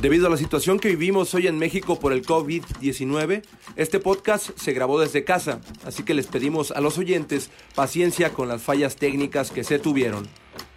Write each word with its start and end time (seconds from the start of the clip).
Debido 0.00 0.28
a 0.28 0.30
la 0.30 0.38
situación 0.38 0.78
que 0.78 0.88
vivimos 0.88 1.34
hoy 1.34 1.46
en 1.46 1.58
México 1.58 2.00
por 2.00 2.14
el 2.14 2.24
COVID-19, 2.24 3.42
este 3.76 4.00
podcast 4.00 4.48
se 4.56 4.72
grabó 4.72 4.98
desde 4.98 5.24
casa, 5.24 5.60
así 5.84 6.04
que 6.04 6.14
les 6.14 6.26
pedimos 6.26 6.70
a 6.70 6.80
los 6.80 6.96
oyentes 6.96 7.50
paciencia 7.74 8.30
con 8.30 8.48
las 8.48 8.62
fallas 8.62 8.96
técnicas 8.96 9.50
que 9.50 9.62
se 9.62 9.78
tuvieron. 9.78 10.26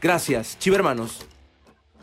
Gracias, 0.02 0.60
chivermanos. 0.60 1.26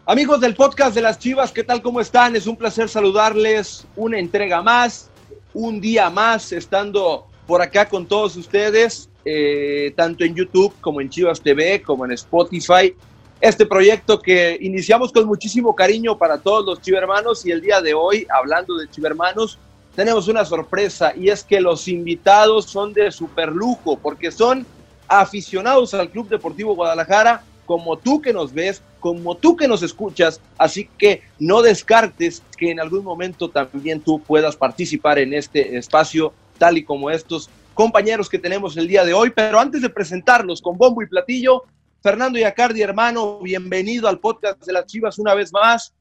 Amigos 0.06 0.41
del 0.41 0.55
podcast 0.55 0.95
de 0.95 1.02
las 1.02 1.19
Chivas, 1.19 1.52
¿qué 1.52 1.62
tal? 1.62 1.83
¿Cómo 1.83 2.01
están? 2.01 2.37
Es 2.37 2.47
un 2.47 2.56
placer 2.56 2.88
saludarles. 2.88 3.87
Una 3.97 4.19
entrega 4.19 4.62
más, 4.62 5.11
un 5.52 5.78
día 5.78 6.09
más, 6.09 6.52
estando 6.52 7.27
por 7.47 7.61
acá 7.61 7.87
con 7.87 8.06
todos 8.06 8.34
ustedes, 8.37 9.11
eh, 9.27 9.92
tanto 9.95 10.25
en 10.25 10.34
YouTube 10.34 10.73
como 10.80 11.02
en 11.02 11.11
Chivas 11.11 11.42
TV, 11.42 11.83
como 11.83 12.06
en 12.06 12.12
Spotify. 12.12 12.95
Este 13.40 13.64
proyecto 13.64 14.20
que 14.20 14.58
iniciamos 14.60 15.10
con 15.12 15.24
muchísimo 15.24 15.74
cariño 15.74 16.18
para 16.18 16.36
todos 16.36 16.66
los 16.66 16.82
chivermanos 16.82 17.46
y 17.46 17.50
el 17.50 17.62
día 17.62 17.80
de 17.80 17.94
hoy, 17.94 18.26
hablando 18.28 18.76
de 18.76 18.86
chivermanos, 18.90 19.58
tenemos 19.96 20.28
una 20.28 20.44
sorpresa 20.44 21.14
y 21.16 21.30
es 21.30 21.42
que 21.42 21.58
los 21.58 21.88
invitados 21.88 22.66
son 22.66 22.92
de 22.92 23.10
super 23.10 23.48
lujo 23.48 23.98
porque 23.98 24.30
son 24.30 24.66
aficionados 25.08 25.94
al 25.94 26.10
Club 26.10 26.28
Deportivo 26.28 26.74
Guadalajara, 26.74 27.42
como 27.64 27.97
tú 27.97 28.20
que 28.20 28.34
nos 28.34 28.52
ves, 28.52 28.82
como 29.00 29.34
tú 29.34 29.56
que 29.56 29.66
nos 29.66 29.82
escuchas, 29.82 30.38
así 30.58 30.91
que 30.98 31.22
no 31.38 31.62
descartes 31.62 32.42
que 32.58 32.70
en 32.70 32.78
algún 32.78 33.04
momento 33.04 33.48
también 33.48 34.02
tú 34.02 34.20
puedas 34.20 34.54
participar 34.54 35.19
en 35.19 35.32
este 35.32 35.78
espacio 35.78 36.34
tal 36.58 36.77
y 36.77 36.84
como 36.84 37.10
estos 37.10 37.48
compañeros 37.72 38.28
que 38.28 38.38
tenemos 38.38 38.77
el 38.77 38.86
día 38.86 39.02
de 39.02 39.14
hoy. 39.14 39.32
Pero 39.34 39.58
antes 39.58 39.80
de 39.80 39.88
presentarlos 39.88 40.60
con 40.60 40.77
bombo 40.77 41.02
y 41.02 41.06
platillo, 41.06 41.64
Fernando 42.03 42.39
Yacardi, 42.39 42.81
hermano, 42.81 43.41
bienvenido 43.41 44.09
al 44.09 44.19
podcast 44.19 44.65
de 44.65 44.73
las 44.73 44.87
Chivas 44.87 45.19
una 45.19 45.34
vez 45.34 45.53
más. 45.53 45.95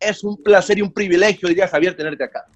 Es 0.00 0.24
un 0.24 0.42
placer 0.42 0.78
y 0.78 0.82
un 0.82 0.92
privilegio, 0.92 1.48
diría 1.48 1.68
Javier, 1.68 1.96
tenerte 1.96 2.24
acá. 2.24 2.46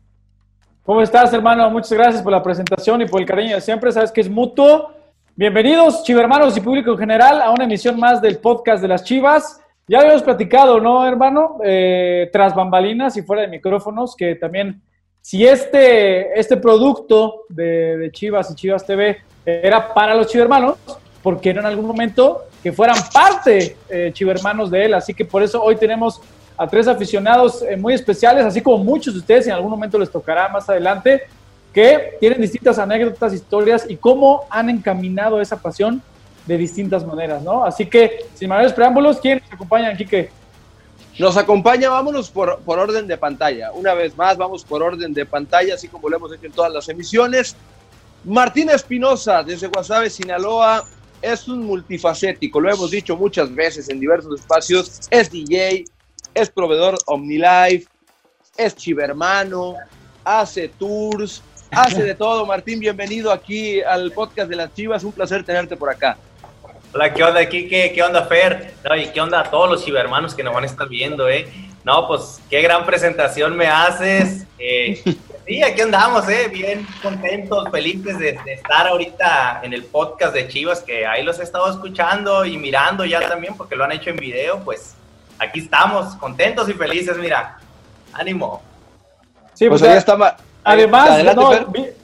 ¿Cómo 0.82 1.00
estás, 1.00 1.32
hermano? 1.32 1.70
Muchas 1.70 1.92
gracias 1.92 2.20
por 2.20 2.32
la 2.32 2.42
presentación 2.42 3.00
y 3.02 3.06
por 3.06 3.20
el 3.20 3.28
cariño 3.28 3.54
de 3.54 3.60
siempre. 3.60 3.92
Sabes 3.92 4.10
que 4.10 4.20
es 4.20 4.28
mutuo. 4.28 4.92
Bienvenidos, 5.36 6.02
chivermanos 6.02 6.56
y 6.56 6.60
público 6.60 6.90
en 6.90 6.98
general, 6.98 7.40
a 7.40 7.52
una 7.52 7.62
emisión 7.62 7.98
más 7.98 8.20
del 8.20 8.38
podcast 8.38 8.82
de 8.82 8.88
las 8.88 9.04
Chivas. 9.04 9.60
Ya 9.86 10.00
habíamos 10.00 10.24
platicado, 10.24 10.80
¿no, 10.80 11.06
hermano? 11.06 11.58
Eh, 11.62 12.28
tras 12.32 12.56
bambalinas 12.56 13.16
y 13.16 13.22
fuera 13.22 13.42
de 13.42 13.48
micrófonos, 13.48 14.16
que 14.16 14.34
también 14.34 14.82
si 15.20 15.46
este, 15.46 16.36
este 16.38 16.56
producto 16.56 17.42
de, 17.50 18.10
Chivas 18.12 18.50
y 18.50 18.56
Chivas 18.56 18.84
TV 18.84 19.18
era 19.46 19.94
para 19.94 20.16
los 20.16 20.26
chivermanos, 20.26 20.76
¿por 21.22 21.40
qué 21.40 21.52
no 21.52 21.60
en 21.60 21.66
algún 21.66 21.86
momento 21.86 22.44
que 22.62 22.72
fueran 22.72 22.96
parte 23.12 23.76
eh, 23.88 24.10
chivermanos 24.12 24.70
de 24.70 24.84
él? 24.84 24.94
Así 24.94 25.14
que 25.14 25.24
por 25.24 25.42
eso 25.42 25.62
hoy 25.62 25.76
tenemos 25.76 26.20
a 26.56 26.66
tres 26.66 26.88
aficionados 26.88 27.62
eh, 27.62 27.76
muy 27.76 27.94
especiales, 27.94 28.44
así 28.44 28.60
como 28.60 28.84
muchos 28.84 29.14
de 29.14 29.20
ustedes, 29.20 29.46
en 29.46 29.52
algún 29.52 29.70
momento 29.70 29.98
les 29.98 30.10
tocará 30.10 30.48
más 30.48 30.68
adelante, 30.68 31.22
que 31.72 32.16
tienen 32.20 32.40
distintas 32.40 32.78
anécdotas, 32.78 33.32
historias 33.32 33.86
y 33.88 33.96
cómo 33.96 34.44
han 34.50 34.68
encaminado 34.68 35.40
esa 35.40 35.56
pasión 35.56 36.02
de 36.46 36.58
distintas 36.58 37.06
maneras, 37.06 37.42
¿no? 37.42 37.64
Así 37.64 37.86
que, 37.86 38.26
sin 38.34 38.48
mayores 38.48 38.72
preámbulos, 38.72 39.20
¿quiénes 39.20 39.50
acompañan, 39.50 39.96
Quique? 39.96 40.30
Nos 41.18 41.36
acompaña, 41.36 41.90
vámonos 41.90 42.30
por, 42.30 42.58
por 42.60 42.78
orden 42.78 43.06
de 43.06 43.16
pantalla. 43.16 43.72
Una 43.72 43.94
vez 43.94 44.16
más, 44.16 44.36
vamos 44.36 44.64
por 44.64 44.82
orden 44.82 45.12
de 45.12 45.26
pantalla, 45.26 45.74
así 45.74 45.86
como 45.86 46.08
lo 46.08 46.16
hemos 46.16 46.32
hecho 46.32 46.46
en 46.46 46.52
todas 46.52 46.72
las 46.72 46.88
emisiones. 46.88 47.56
Martín 48.24 48.68
Espinosa, 48.70 49.42
desde 49.42 49.68
Guasave, 49.68 50.10
Sinaloa, 50.10 50.84
es 51.22 51.48
un 51.48 51.64
multifacético, 51.64 52.60
lo 52.60 52.70
hemos 52.70 52.90
dicho 52.90 53.16
muchas 53.16 53.54
veces 53.54 53.88
en 53.88 54.00
diversos 54.00 54.40
espacios. 54.40 55.00
Es 55.10 55.30
DJ, 55.30 55.84
es 56.34 56.50
proveedor 56.50 56.96
OmniLife, 57.06 57.86
es 58.56 58.74
chivermano, 58.74 59.74
hace 60.24 60.68
tours, 60.68 61.42
hace 61.70 62.02
de 62.02 62.14
todo. 62.14 62.46
Martín, 62.46 62.80
bienvenido 62.80 63.32
aquí 63.32 63.82
al 63.82 64.12
podcast 64.12 64.48
de 64.48 64.56
las 64.56 64.74
Chivas. 64.74 65.04
Un 65.04 65.12
placer 65.12 65.44
tenerte 65.44 65.76
por 65.76 65.90
acá. 65.90 66.16
Hola, 66.92 67.14
¿qué 67.14 67.22
onda, 67.22 67.48
Kike? 67.48 67.92
¿Qué 67.92 68.02
onda, 68.02 68.24
Fer? 68.24 68.74
y 68.98 69.06
¿Qué 69.08 69.20
onda 69.20 69.40
a 69.40 69.50
todos 69.50 69.70
los 69.70 69.84
chivermanos 69.84 70.34
que 70.34 70.42
nos 70.42 70.52
van 70.54 70.64
a 70.64 70.66
estar 70.66 70.88
viendo, 70.88 71.28
eh? 71.28 71.46
No, 71.84 72.06
pues 72.08 72.40
qué 72.50 72.60
gran 72.62 72.84
presentación 72.84 73.56
me 73.56 73.66
haces. 73.66 74.46
Eh, 74.58 75.02
sí, 75.50 75.64
aquí 75.64 75.80
andamos, 75.80 76.28
eh, 76.28 76.48
bien 76.48 76.86
contentos, 77.02 77.68
felices 77.72 78.16
de, 78.20 78.38
estar 78.46 78.86
ahorita 78.86 79.60
en 79.64 79.72
el 79.72 79.82
podcast 79.82 80.32
de 80.32 80.46
Chivas, 80.46 80.80
que 80.80 81.04
ahí 81.04 81.24
los 81.24 81.40
he 81.40 81.42
estado 81.42 81.68
escuchando 81.68 82.44
y 82.44 82.56
mirando 82.56 83.04
ya 83.04 83.20
también, 83.28 83.56
porque 83.56 83.74
lo 83.74 83.82
han 83.82 83.90
hecho 83.90 84.10
en 84.10 84.16
video, 84.16 84.60
pues 84.60 84.94
aquí 85.40 85.58
estamos, 85.58 86.14
contentos 86.16 86.68
y 86.68 86.72
felices, 86.74 87.16
mira. 87.18 87.58
Ánimo. 88.12 88.62
Sí, 89.54 89.68
pues, 89.68 89.80
pues 89.80 89.90
ahí 89.90 89.98
está, 89.98 90.36
Además, 90.62 91.24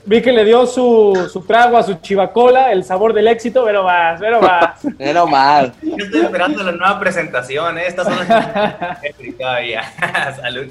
vi, 0.04 0.22
que 0.22 0.32
le 0.32 0.44
dio 0.44 0.66
su, 0.66 1.28
su, 1.30 1.42
trago 1.42 1.76
a 1.76 1.82
su 1.84 1.94
chivacola, 2.00 2.72
el 2.72 2.82
sabor 2.82 3.12
del 3.12 3.28
éxito, 3.28 3.64
pero 3.64 3.84
más, 3.84 4.18
pero 4.18 4.40
más. 4.40 4.80
pero 4.98 5.26
más. 5.26 5.70
Yo 5.82 6.04
estoy 6.04 6.22
esperando 6.22 6.64
la 6.64 6.72
nueva 6.72 6.98
presentación, 6.98 7.78
¿eh? 7.78 7.86
Estas 7.86 8.06
son 8.06 8.16
todavía. 9.38 9.84
Salud. 10.40 10.66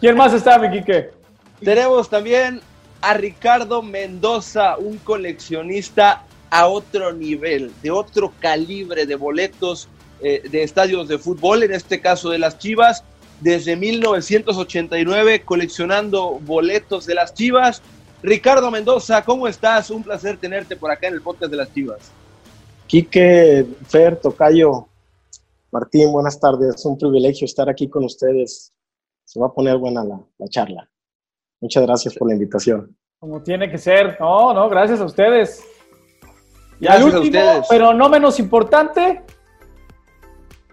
¿Quién, 0.00 0.16
más 0.16 0.34
está, 0.34 0.58
mi 0.58 0.70
Quique? 0.70 1.23
Tenemos 1.64 2.10
también 2.10 2.60
a 3.00 3.14
Ricardo 3.14 3.82
Mendoza, 3.82 4.76
un 4.76 4.98
coleccionista 4.98 6.24
a 6.50 6.68
otro 6.68 7.12
nivel, 7.12 7.72
de 7.82 7.90
otro 7.90 8.32
calibre 8.38 9.06
de 9.06 9.14
boletos 9.16 9.88
eh, 10.20 10.42
de 10.48 10.62
estadios 10.62 11.08
de 11.08 11.18
fútbol, 11.18 11.62
en 11.62 11.72
este 11.72 12.00
caso 12.00 12.30
de 12.30 12.38
las 12.38 12.58
Chivas 12.58 13.02
desde 13.40 13.76
1989 13.76 15.42
coleccionando 15.44 16.38
boletos 16.40 17.06
de 17.06 17.14
las 17.14 17.34
Chivas. 17.34 17.82
Ricardo 18.22 18.70
Mendoza, 18.70 19.22
¿cómo 19.22 19.46
estás? 19.46 19.90
Un 19.90 20.02
placer 20.02 20.38
tenerte 20.38 20.76
por 20.76 20.90
acá 20.90 21.08
en 21.08 21.14
el 21.14 21.22
podcast 21.22 21.50
de 21.50 21.58
las 21.58 21.72
Chivas. 21.74 22.10
Quique, 22.86 23.66
Fer, 23.86 24.16
Tocayo, 24.16 24.88
Martín, 25.70 26.12
buenas 26.12 26.38
tardes. 26.40 26.76
Es 26.76 26.84
un 26.86 26.96
privilegio 26.96 27.44
estar 27.44 27.68
aquí 27.68 27.88
con 27.88 28.04
ustedes. 28.04 28.72
Se 29.24 29.40
va 29.40 29.48
a 29.48 29.52
poner 29.52 29.76
buena 29.76 30.04
la, 30.04 30.48
charla. 30.48 30.88
Muchas 31.64 31.84
gracias 31.84 32.14
por 32.14 32.28
la 32.28 32.34
invitación. 32.34 32.94
Como 33.18 33.42
tiene 33.42 33.70
que 33.70 33.78
ser. 33.78 34.18
No, 34.20 34.52
no, 34.52 34.68
gracias 34.68 35.00
a 35.00 35.06
ustedes. 35.06 35.64
Y 36.78 36.86
al 36.86 37.04
último, 37.04 37.62
pero 37.70 37.94
no 37.94 38.10
menos 38.10 38.38
importante, 38.38 39.22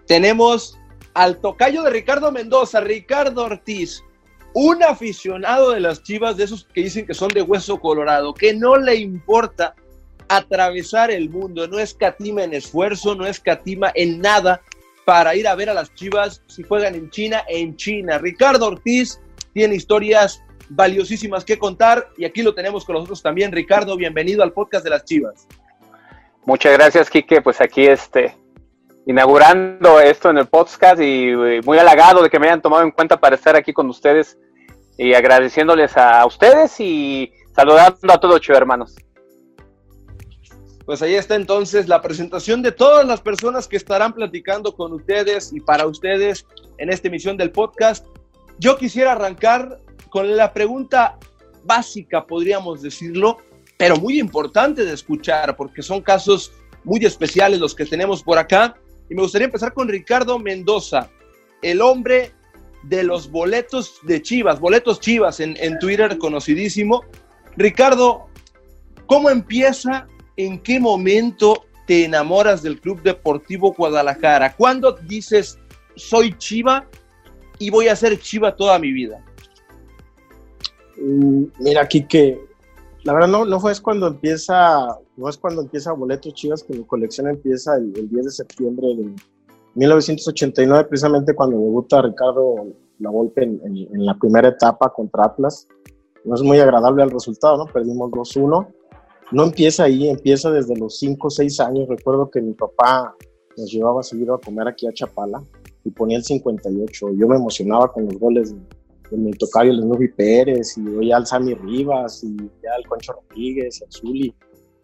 tenemos 0.06 0.78
al 1.14 1.38
tocayo 1.38 1.82
de 1.82 1.88
Ricardo 1.88 2.30
Mendoza, 2.30 2.80
Ricardo 2.80 3.44
Ortiz, 3.44 4.04
un 4.52 4.82
aficionado 4.82 5.70
de 5.70 5.80
las 5.80 6.02
Chivas, 6.02 6.36
de 6.36 6.44
esos 6.44 6.68
que 6.74 6.82
dicen 6.82 7.06
que 7.06 7.14
son 7.14 7.30
de 7.30 7.40
hueso 7.40 7.80
colorado, 7.80 8.34
que 8.34 8.52
no 8.52 8.76
le 8.76 8.96
importa 8.96 9.74
atravesar 10.28 11.10
el 11.10 11.30
mundo, 11.30 11.66
no 11.68 11.78
escatima 11.78 12.44
en 12.44 12.52
esfuerzo, 12.52 13.14
no 13.14 13.26
escatima 13.26 13.92
en 13.94 14.20
nada 14.20 14.60
para 15.06 15.34
ir 15.36 15.48
a 15.48 15.54
ver 15.54 15.70
a 15.70 15.74
las 15.74 15.94
Chivas 15.94 16.42
si 16.48 16.62
juegan 16.64 16.94
en 16.94 17.08
China, 17.08 17.44
en 17.48 17.76
China. 17.76 18.18
Ricardo 18.18 18.66
Ortiz 18.66 19.18
tiene 19.54 19.76
historias 19.76 20.42
valiosísimas 20.74 21.44
que 21.44 21.58
contar 21.58 22.08
y 22.16 22.24
aquí 22.24 22.42
lo 22.42 22.54
tenemos 22.54 22.84
con 22.84 22.94
nosotros 22.94 23.22
también. 23.22 23.52
Ricardo, 23.52 23.96
bienvenido 23.96 24.42
al 24.42 24.52
podcast 24.52 24.84
de 24.84 24.90
las 24.90 25.04
Chivas. 25.04 25.46
Muchas 26.44 26.72
gracias, 26.72 27.10
Quique. 27.10 27.42
Pues 27.42 27.60
aquí 27.60 27.86
este, 27.86 28.34
inaugurando 29.06 30.00
esto 30.00 30.30
en 30.30 30.38
el 30.38 30.46
podcast 30.46 31.00
y 31.00 31.32
muy 31.64 31.78
halagado 31.78 32.22
de 32.22 32.30
que 32.30 32.38
me 32.38 32.46
hayan 32.46 32.62
tomado 32.62 32.82
en 32.82 32.90
cuenta 32.90 33.18
para 33.18 33.36
estar 33.36 33.54
aquí 33.54 33.72
con 33.72 33.88
ustedes 33.88 34.38
y 34.96 35.14
agradeciéndoles 35.14 35.96
a 35.96 36.24
ustedes 36.26 36.78
y 36.80 37.32
saludando 37.54 38.12
a 38.12 38.18
todos 38.18 38.46
los 38.46 38.56
hermanos. 38.56 38.96
Pues 40.84 41.00
ahí 41.02 41.14
está 41.14 41.36
entonces 41.36 41.86
la 41.86 42.02
presentación 42.02 42.60
de 42.60 42.72
todas 42.72 43.06
las 43.06 43.20
personas 43.20 43.68
que 43.68 43.76
estarán 43.76 44.14
platicando 44.14 44.74
con 44.74 44.92
ustedes 44.92 45.52
y 45.52 45.60
para 45.60 45.86
ustedes 45.86 46.44
en 46.78 46.90
esta 46.90 47.08
emisión 47.08 47.36
del 47.36 47.52
podcast. 47.52 48.06
Yo 48.58 48.76
quisiera 48.76 49.12
arrancar 49.12 49.78
con 50.12 50.36
la 50.36 50.52
pregunta 50.52 51.18
básica, 51.64 52.26
podríamos 52.26 52.82
decirlo, 52.82 53.38
pero 53.78 53.96
muy 53.96 54.20
importante 54.20 54.84
de 54.84 54.92
escuchar 54.92 55.56
porque 55.56 55.82
son 55.82 56.02
casos 56.02 56.52
muy 56.84 57.02
especiales 57.06 57.58
los 57.58 57.74
que 57.74 57.86
tenemos 57.86 58.22
por 58.22 58.36
acá. 58.36 58.76
Y 59.08 59.14
me 59.14 59.22
gustaría 59.22 59.46
empezar 59.46 59.72
con 59.72 59.88
Ricardo 59.88 60.38
Mendoza, 60.38 61.08
el 61.62 61.80
hombre 61.80 62.32
de 62.82 63.04
los 63.04 63.30
boletos 63.30 64.00
de 64.02 64.20
Chivas, 64.20 64.60
boletos 64.60 65.00
Chivas 65.00 65.40
en, 65.40 65.78
Twitter, 65.78 66.18
conocidísimo. 66.18 67.04
Ricardo, 67.56 68.26
¿cómo 69.06 69.30
empieza? 69.30 70.08
¿En 70.36 70.58
qué 70.58 70.78
momento 70.78 71.64
te 71.86 72.04
enamoras 72.04 72.62
del 72.62 72.78
Club 72.78 73.00
Deportivo 73.00 73.72
Guadalajara? 73.72 74.56
¿Cuándo 74.56 74.92
dices, 74.92 75.58
soy 75.96 76.36
Chiva 76.36 76.86
y 77.58 77.70
voy 77.70 77.88
a 77.88 77.96
ser 77.96 78.20
Chiva 78.20 78.54
toda 78.54 78.78
mi 78.78 78.92
vida? 78.92 79.24
Mm, 81.02 81.44
mira, 81.58 81.86
que 81.88 82.40
la 83.04 83.12
verdad 83.12 83.28
no, 83.28 83.44
no 83.44 83.58
fue 83.58 83.72
cuando 83.82 84.06
empieza, 84.06 84.86
no 85.16 85.28
es 85.28 85.36
cuando 85.36 85.62
empieza 85.62 85.92
Boletos 85.92 86.34
Chivas, 86.34 86.62
que 86.62 86.74
mi 86.74 86.84
colección 86.84 87.28
empieza 87.28 87.74
el, 87.76 87.92
10 87.92 88.24
de 88.24 88.30
septiembre 88.30 88.86
de 88.94 89.12
1989, 89.74 90.84
precisamente 90.88 91.34
cuando 91.34 91.56
debuta 91.56 92.02
Ricardo 92.02 92.68
la 93.00 93.10
golpe 93.10 93.42
en, 93.42 94.06
la 94.06 94.16
primera 94.16 94.48
etapa 94.48 94.92
contra 94.92 95.24
Atlas. 95.24 95.66
No 96.24 96.36
es 96.36 96.42
muy 96.42 96.60
agradable 96.60 97.02
el 97.02 97.10
resultado, 97.10 97.56
¿no? 97.56 97.66
Perdimos 97.66 98.12
2-1. 98.12 98.68
No 99.32 99.44
empieza 99.44 99.84
ahí, 99.84 100.08
empieza 100.08 100.52
desde 100.52 100.76
los 100.76 100.98
5 100.98 101.26
o 101.26 101.30
6 101.30 101.60
años. 101.60 101.88
Recuerdo 101.88 102.30
que 102.30 102.40
mi 102.40 102.52
papá 102.52 103.16
nos 103.56 103.72
llevaba 103.72 104.04
seguido 104.04 104.34
a 104.34 104.40
comer 104.40 104.68
aquí 104.68 104.86
a 104.86 104.92
Chapala 104.92 105.42
y 105.84 105.90
ponía 105.90 106.18
el 106.18 106.22
58. 106.22 107.08
Yo 107.18 107.26
me 107.26 107.36
emocionaba 107.36 107.92
con 107.92 108.04
los 108.04 108.16
goles 108.20 108.54
mi 109.16 109.32
tocayo, 109.32 109.70
el 109.70 109.88
Nubi 109.88 110.08
Pérez, 110.08 110.76
y 110.78 110.86
oía 110.88 111.16
al 111.16 111.26
Sammy 111.26 111.54
Rivas, 111.54 112.24
y 112.24 112.36
ya 112.36 112.74
al 112.76 112.86
Concho 112.86 113.12
Rodríguez, 113.12 113.82
al 113.82 113.92
Zuli. 113.92 114.34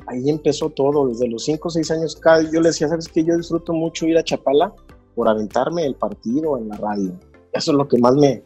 Ahí 0.07 0.29
empezó 0.31 0.71
todo, 0.71 1.09
desde 1.09 1.29
los 1.29 1.45
5 1.45 1.69
o 1.69 1.71
6 1.71 1.91
años. 1.91 2.21
Yo 2.53 2.61
le 2.61 2.69
decía, 2.69 2.89
¿sabes 2.89 3.09
qué? 3.09 3.25
Yo 3.25 3.37
disfruto 3.37 3.73
mucho 3.73 4.07
ir 4.07 4.17
a 4.17 4.25
Chapala 4.25 4.73
por 5.15 5.29
aventarme 5.29 5.85
el 5.85 5.95
partido 5.95 6.57
en 6.59 6.69
la 6.69 6.77
radio. 6.77 7.19
Eso 7.53 7.73
es 7.73 7.77
lo 7.77 7.89
que 7.89 7.99
más 7.99 8.15
me, 8.15 8.43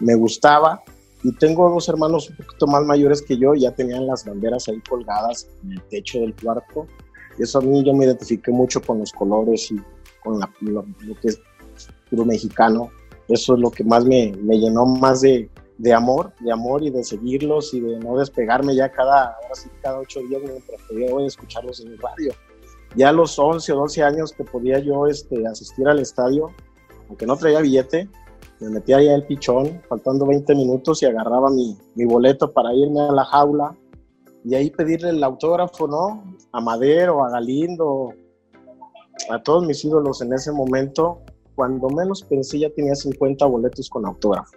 me 0.00 0.14
gustaba. 0.14 0.82
Y 1.22 1.32
tengo 1.32 1.68
dos 1.70 1.88
hermanos 1.88 2.30
un 2.30 2.36
poquito 2.36 2.66
más 2.66 2.84
mayores 2.84 3.22
que 3.22 3.36
yo, 3.36 3.54
ya 3.54 3.72
tenían 3.72 4.06
las 4.06 4.24
banderas 4.24 4.68
ahí 4.68 4.80
colgadas 4.88 5.48
en 5.64 5.72
el 5.72 5.82
techo 5.88 6.20
del 6.20 6.34
cuarto. 6.34 6.86
Y 7.38 7.42
eso 7.42 7.58
a 7.58 7.62
mí 7.62 7.82
yo 7.84 7.92
me 7.94 8.04
identifiqué 8.04 8.50
mucho 8.50 8.80
con 8.80 9.00
los 9.00 9.12
colores 9.12 9.70
y 9.70 9.76
con 10.22 10.40
lo, 10.60 10.84
que 11.20 11.28
es 11.28 11.40
puro 12.10 12.24
mexicano. 12.24 12.90
Eso 13.28 13.54
es 13.54 13.60
lo 13.60 13.70
que 13.70 13.84
más 13.84 14.04
me, 14.04 14.32
llenó 14.32 14.86
más 14.86 15.20
de, 15.20 15.50
amor, 15.94 16.32
de 16.40 16.52
amor 16.52 16.82
y 16.82 16.90
de 16.90 17.02
seguirlos 17.02 17.74
y 17.74 17.80
de 17.80 17.98
no 17.98 18.16
despegarme 18.16 18.74
ya 18.74 18.90
cada, 18.90 19.34
ahora 19.34 19.54
sí, 19.54 19.68
cada 19.82 19.98
ocho 19.98 20.20
días 20.20 20.42
prefería 20.66 21.14
hoy 21.14 21.26
escucharlos 21.26 21.80
en 21.80 21.88
el 21.88 21.98
radio. 21.98 22.32
Ya 22.94 23.10
a 23.10 23.12
los 23.12 23.38
11 23.38 23.72
o 23.72 23.76
12 23.76 24.02
años 24.02 24.32
que 24.32 24.44
podía 24.44 24.78
yo 24.78 25.06
este, 25.06 25.46
asistir 25.46 25.88
al 25.88 25.98
estadio, 25.98 26.50
aunque 27.08 27.26
no 27.26 27.36
traía 27.36 27.60
billete, 27.60 28.08
me 28.60 28.70
metía 28.70 28.98
ahí 28.98 29.08
el 29.08 29.26
pichón, 29.26 29.82
faltando 29.88 30.26
20 30.26 30.54
minutos 30.54 31.02
y 31.02 31.06
agarraba 31.06 31.50
mi, 31.50 31.76
mi 31.94 32.04
boleto 32.04 32.52
para 32.52 32.72
irme 32.72 33.00
a 33.00 33.12
la 33.12 33.24
jaula 33.24 33.76
y 34.44 34.54
ahí 34.54 34.70
pedirle 34.70 35.10
el 35.10 35.22
autógrafo, 35.22 35.88
¿no? 35.88 36.22
A 36.52 36.60
Madero, 36.60 37.24
a 37.24 37.30
Galindo, 37.30 38.14
a 39.28 39.42
todos 39.42 39.66
mis 39.66 39.84
ídolos 39.84 40.22
en 40.22 40.32
ese 40.32 40.52
momento, 40.52 41.20
cuando 41.56 41.88
menos 41.88 42.22
pensé 42.22 42.60
ya 42.60 42.70
tenía 42.70 42.94
50 42.94 43.44
boletos 43.46 43.88
con 43.88 44.06
autógrafo. 44.06 44.52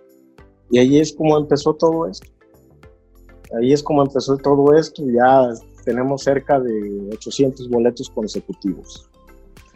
Y 0.69 0.77
ahí 0.77 0.99
es 0.99 1.13
como 1.13 1.37
empezó 1.37 1.73
todo 1.73 2.07
esto. 2.07 2.27
Ahí 3.57 3.73
es 3.73 3.81
como 3.81 4.03
empezó 4.03 4.37
todo 4.37 4.75
esto. 4.75 5.03
Ya 5.07 5.49
tenemos 5.85 6.23
cerca 6.23 6.59
de 6.59 7.09
800 7.13 7.69
boletos 7.69 8.09
consecutivos. 8.09 9.09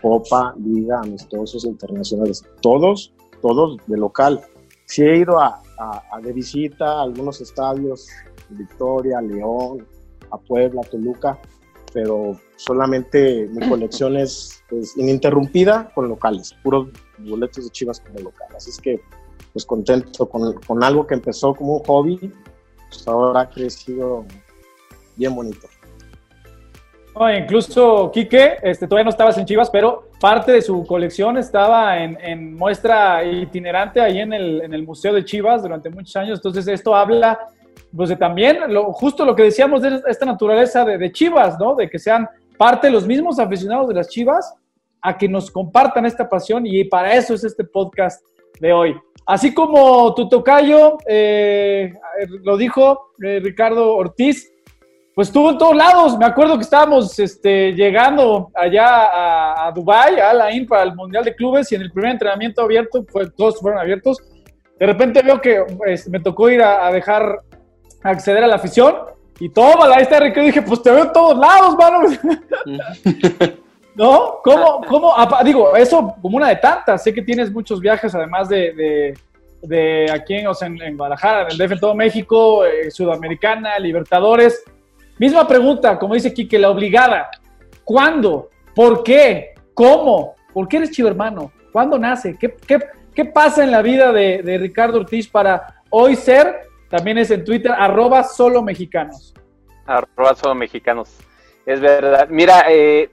Copa, 0.02 0.54
Liga, 0.60 1.00
amistosos, 1.00 1.64
internacionales. 1.64 2.46
Todos, 2.62 3.14
todos 3.42 3.78
de 3.88 3.98
local. 3.98 4.42
Sí 4.86 5.04
he 5.04 5.20
ido 5.20 5.40
a, 5.40 5.62
a 5.80 6.22
de 6.22 6.34
visita 6.34 6.86
a 6.86 7.04
algunos 7.04 7.42
estadios, 7.42 8.08
Victoria, 8.50 9.22
León, 9.22 9.88
a 10.30 10.38
Puebla, 10.38 10.82
a 10.86 10.90
Toluca, 10.90 11.40
pero 11.94 12.40
solamente 12.56 13.48
mi 13.52 13.68
colección 13.70 14.18
es, 14.18 14.64
ininterrumpida 14.98 15.92
con 15.94 16.10
locales, 16.10 16.56
puros 16.64 16.90
boletos 17.20 17.66
de 17.66 17.70
Chivas 17.72 18.00
como 18.00 18.20
locales. 18.20 18.56
Así 18.56 18.72
es 18.72 18.80
que, 18.80 19.00
pues 19.54 19.66
contento 19.66 20.28
con, 20.28 20.54
con 20.54 20.84
algo 20.84 21.06
que 21.06 21.14
empezó 21.14 21.54
como 21.54 21.78
un 21.78 21.84
hobby, 21.84 22.34
pues 22.90 23.08
ahora 23.08 23.42
ha 23.42 23.50
crecido 23.50 24.26
bien 25.16 25.36
bonito. 25.36 25.68
incluso 27.38 28.10
Quique, 28.12 28.58
este, 28.64 28.88
todavía 28.88 29.04
no 29.06 29.10
estabas 29.12 29.38
en 29.38 29.46
Chivas, 29.46 29.70
pero 29.70 30.10
parte 30.20 30.52
de 30.52 30.62
su 30.62 30.86
colección 30.86 31.38
estaba 31.38 32.00
en, 32.00 32.18
en 32.20 32.56
muestra 32.56 33.24
itinerante 33.24 34.02
ahí 34.02 34.20
en 34.20 34.34
el, 34.34 34.62
en 34.62 34.74
el 34.74 34.84
Museo 34.84 35.14
de 35.14 35.24
Chivas 35.24 35.62
durante 35.62 35.90
muchos 35.92 36.16
años. 36.16 36.40
Entonces, 36.40 36.68
esto 36.68 36.96
habla 36.96 37.38
pues 37.96 38.18
también 38.18 38.58
justo 38.94 39.24
lo 39.24 39.36
que 39.36 39.44
decíamos 39.44 39.82
de 39.82 40.02
esta 40.08 40.26
naturaleza 40.26 40.84
de, 40.84 41.12
Chivas, 41.12 41.60
¿no? 41.60 41.76
De 41.76 41.90
que 41.90 42.00
sean 42.00 42.28
parte 42.58 42.90
los 42.90 43.06
mismos 43.06 43.40
aficionados 43.40 43.88
de 43.88 43.94
las 43.94 44.10
Chivas 44.10 44.56
a 45.02 45.18
que 45.18 45.28
nos 45.28 45.52
compartan 45.52 46.06
esta 46.06 46.28
pasión 46.28 46.66
y 46.66 46.84
para 46.86 47.14
eso 47.14 47.34
es 47.34 47.44
este 47.44 47.64
podcast 47.64 48.26
de 48.60 48.74
hoy. 48.74 48.96
Así 49.26 49.54
como 49.54 50.14
tu 50.16 50.28
tocayo 50.28 50.98
eh, 51.08 51.94
lo 52.44 52.58
dijo 52.58 53.12
eh, 53.24 53.40
Ricardo 53.44 53.94
Ortiz, 53.94 54.52
pues 55.14 55.28
estuvo 55.28 55.52
en 55.52 55.58
todos 55.60 55.76
lados. 55.76 56.18
Me 56.18 56.26
acuerdo 56.26 56.56
que 56.58 56.64
estábamos 56.64 57.18
este, 57.20 57.74
llegando 57.74 58.50
allá 58.56 58.88
a, 58.88 59.68
a 59.68 59.72
Dubái, 59.72 60.20
a 60.20 60.34
la 60.34 60.50
para 60.68 60.84
el 60.84 60.96
Mundial 60.96 61.24
de 61.24 61.36
Clubes 61.36 61.72
y 61.72 61.76
en 61.76 61.84
el 61.84 61.92
primer 61.92 62.12
entrenamiento 62.12 62.62
abierto, 62.62 63.06
pues, 63.06 63.34
todos 63.36 63.60
fueron 63.60 63.80
abiertos. 63.80 64.18
De 64.80 64.86
repente 64.88 65.22
veo 65.22 65.40
que 65.40 65.64
pues, 65.78 66.10
me 66.10 66.20
tocó 66.20 66.50
ir 66.50 66.64
a 66.64 66.92
dejar 66.92 67.40
acceder 68.04 68.44
a 68.44 68.48
la 68.48 68.56
afición. 68.56 68.96
Y 69.40 69.50
toma, 69.50 69.88
la 69.88 69.96
esta 69.96 70.20
Ricardo 70.20 70.46
dije, 70.48 70.62
pues 70.62 70.82
te 70.82 70.92
veo 70.92 71.06
en 71.06 71.14
todos 71.14 71.38
lados, 71.38 71.76
mano. 71.76 72.08
¿No? 73.96 74.40
¿Cómo, 74.44 74.82
cómo? 74.88 75.14
Digo, 75.44 75.76
eso 75.76 76.16
como 76.22 76.38
una 76.38 76.50
de 76.50 76.56
tantas. 76.58 77.04
Sé 77.04 77.14
que 77.14 77.22
tienes 77.22 77.52
muchos 77.52 77.80
viajes, 77.80 78.14
además 78.16 78.50
de, 78.50 79.16
de, 79.62 80.12
aquí 80.12 80.36
en, 80.36 80.48
o 80.48 80.54
sea, 80.54 80.68
en, 80.68 80.98
Guadalajara, 80.98 81.44
en 81.44 81.52
el 81.52 81.58
DF, 81.58 81.74
en 81.74 81.80
todo 81.80 81.96
México, 81.96 82.66
eh, 82.66 82.92
Sudamericana, 82.92 83.78
Libertadores. 83.80 84.64
Misma 85.20 85.48
pregunta, 85.48 85.98
como 86.00 86.16
dice 86.16 86.34
Quique, 86.34 86.58
la 86.58 86.70
obligada. 86.70 87.30
¿Cuándo? 87.84 88.50
¿Por 88.74 89.04
qué? 89.04 89.54
¿Cómo? 89.74 90.36
¿Por 90.54 90.68
qué 90.68 90.78
eres 90.78 90.92
chivo 90.92 91.08
hermano? 91.08 91.52
¿Cuándo 91.72 92.00
nace? 92.00 92.36
¿Qué, 92.38 92.56
qué, 92.68 92.80
qué 93.14 93.26
pasa 93.26 93.64
en 93.64 93.72
la 93.72 93.82
vida 93.82 94.12
de, 94.12 94.42
de 94.42 94.58
Ricardo 94.58 95.00
Ortiz 95.00 95.28
para 95.28 95.82
hoy 95.90 96.16
ser 96.16 96.73
también 96.94 97.18
es 97.18 97.32
en 97.32 97.44
Twitter, 97.44 97.72
arroba 97.72 98.24
solo 98.24 98.62
mexicanos. 98.62 99.34
Arroba 99.88 100.36
solo 100.36 100.54
mexicanos. 100.54 101.10
Es 101.66 101.82
verdad. 101.82 102.28
Mira, 102.30 102.66
eh, 102.70 103.10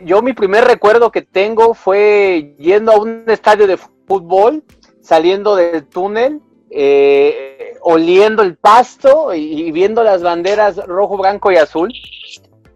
yo 0.00 0.20
mi 0.20 0.34
primer 0.34 0.64
recuerdo 0.66 1.10
que 1.10 1.22
tengo 1.22 1.72
fue 1.72 2.54
yendo 2.58 2.92
a 2.92 3.00
un 3.00 3.24
estadio 3.28 3.66
de 3.66 3.78
fútbol, 3.78 4.62
saliendo 5.00 5.56
del 5.56 5.86
túnel, 5.86 6.42
eh, 6.68 7.78
oliendo 7.80 8.42
el 8.42 8.58
pasto 8.58 9.32
y, 9.32 9.72
viendo 9.72 10.04
las 10.04 10.22
banderas 10.22 10.76
rojo, 10.76 11.16
blanco 11.16 11.50
y 11.50 11.56
azul, 11.56 11.90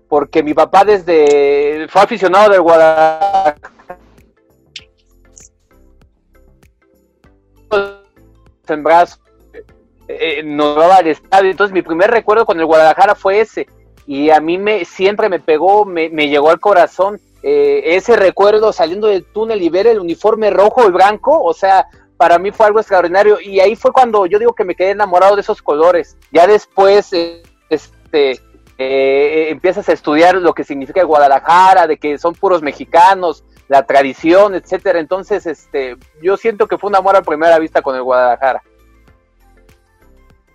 porque 0.08 0.42
mi 0.42 0.54
papá 0.54 0.86
desde 0.86 1.86
fue 1.90 2.00
aficionado 2.00 2.52
del 2.52 2.62
Guadalajara 2.62 3.56
en 8.68 8.82
brazo 8.82 9.18
eh, 10.20 10.42
nos 10.42 10.76
daba 10.76 10.96
al 10.96 11.06
estadio. 11.06 11.50
Entonces 11.50 11.72
mi 11.72 11.82
primer 11.82 12.10
recuerdo 12.10 12.46
con 12.46 12.58
el 12.58 12.66
Guadalajara 12.66 13.14
fue 13.14 13.40
ese. 13.40 13.66
Y 14.06 14.30
a 14.30 14.40
mí 14.40 14.58
me 14.58 14.84
siempre 14.84 15.28
me 15.28 15.40
pegó, 15.40 15.84
me, 15.84 16.08
llegó 16.08 16.50
al 16.50 16.60
corazón 16.60 17.20
eh, 17.42 17.82
ese 17.96 18.16
recuerdo 18.16 18.72
saliendo 18.72 19.06
del 19.06 19.24
túnel 19.24 19.62
y 19.62 19.68
ver 19.68 19.86
el 19.86 20.00
uniforme 20.00 20.50
rojo 20.50 20.86
y 20.88 20.92
blanco. 20.92 21.42
O 21.42 21.54
sea, 21.54 21.86
para 22.16 22.38
mí 22.38 22.50
fue 22.52 22.66
algo 22.66 22.80
extraordinario. 22.80 23.40
Y 23.40 23.60
ahí 23.60 23.76
fue 23.76 23.92
cuando 23.92 24.26
yo 24.26 24.38
digo 24.38 24.54
que 24.54 24.64
me 24.64 24.74
quedé 24.74 24.90
enamorado 24.90 25.36
de 25.36 25.42
esos 25.42 25.62
colores. 25.62 26.16
Ya 26.32 26.46
después, 26.46 27.12
eh, 27.12 27.42
este... 27.68 28.40
Eh, 28.78 29.50
empiezas 29.50 29.88
a 29.88 29.92
estudiar 29.92 30.34
lo 30.34 30.54
que 30.54 30.64
significa 30.64 31.04
Guadalajara, 31.04 31.86
de 31.86 31.98
que 31.98 32.18
son 32.18 32.34
puros 32.34 32.62
mexicanos, 32.62 33.44
la 33.68 33.86
tradición, 33.86 34.54
etcétera. 34.54 34.98
Entonces, 34.98 35.46
este, 35.46 35.96
yo 36.20 36.36
siento 36.36 36.66
que 36.66 36.78
fue 36.78 36.90
un 36.90 36.96
amor 36.96 37.14
a 37.14 37.22
primera 37.22 37.58
vista 37.58 37.80
con 37.80 37.94
el 37.94 38.02
Guadalajara. 38.02 38.62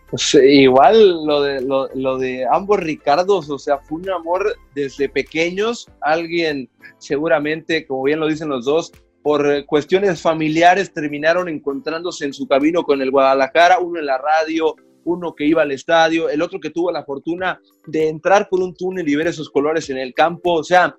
Pues 0.09 0.35
igual 0.35 1.25
lo 1.25 1.41
de, 1.41 1.61
lo, 1.61 2.17
de 2.17 2.45
ambos 2.49 2.79
Ricardos, 2.79 3.49
o 3.49 3.59
sea, 3.59 3.77
fue 3.79 3.99
un 3.99 4.09
amor 4.09 4.55
desde 4.73 5.09
pequeños, 5.09 5.87
alguien 6.01 6.69
seguramente, 6.97 7.85
como 7.85 8.03
bien 8.03 8.19
lo 8.21 8.27
dicen 8.27 8.47
los 8.47 8.65
dos, 8.65 8.93
por 9.21 9.65
cuestiones 9.65 10.21
familiares 10.21 10.93
terminaron 10.93 11.49
encontrándose 11.49 12.23
en 12.23 12.33
su 12.33 12.47
camino 12.47 12.83
con 12.83 13.01
el 13.01 13.11
Guadalajara, 13.11 13.79
uno 13.79 13.99
en 13.99 14.05
la 14.05 14.17
radio, 14.17 14.75
uno 15.03 15.35
que 15.35 15.45
iba 15.45 15.63
al 15.63 15.71
estadio, 15.71 16.29
el 16.29 16.41
otro 16.41 16.61
que 16.61 16.69
tuvo 16.69 16.89
la 16.89 17.03
fortuna 17.03 17.59
de 17.85 18.07
entrar 18.07 18.47
por 18.49 18.61
un 18.61 18.73
túnel 18.73 19.07
y 19.09 19.15
ver 19.15 19.27
esos 19.27 19.49
colores 19.49 19.89
en 19.89 19.97
el 19.97 20.13
campo, 20.13 20.53
o 20.53 20.63
sea, 20.63 20.95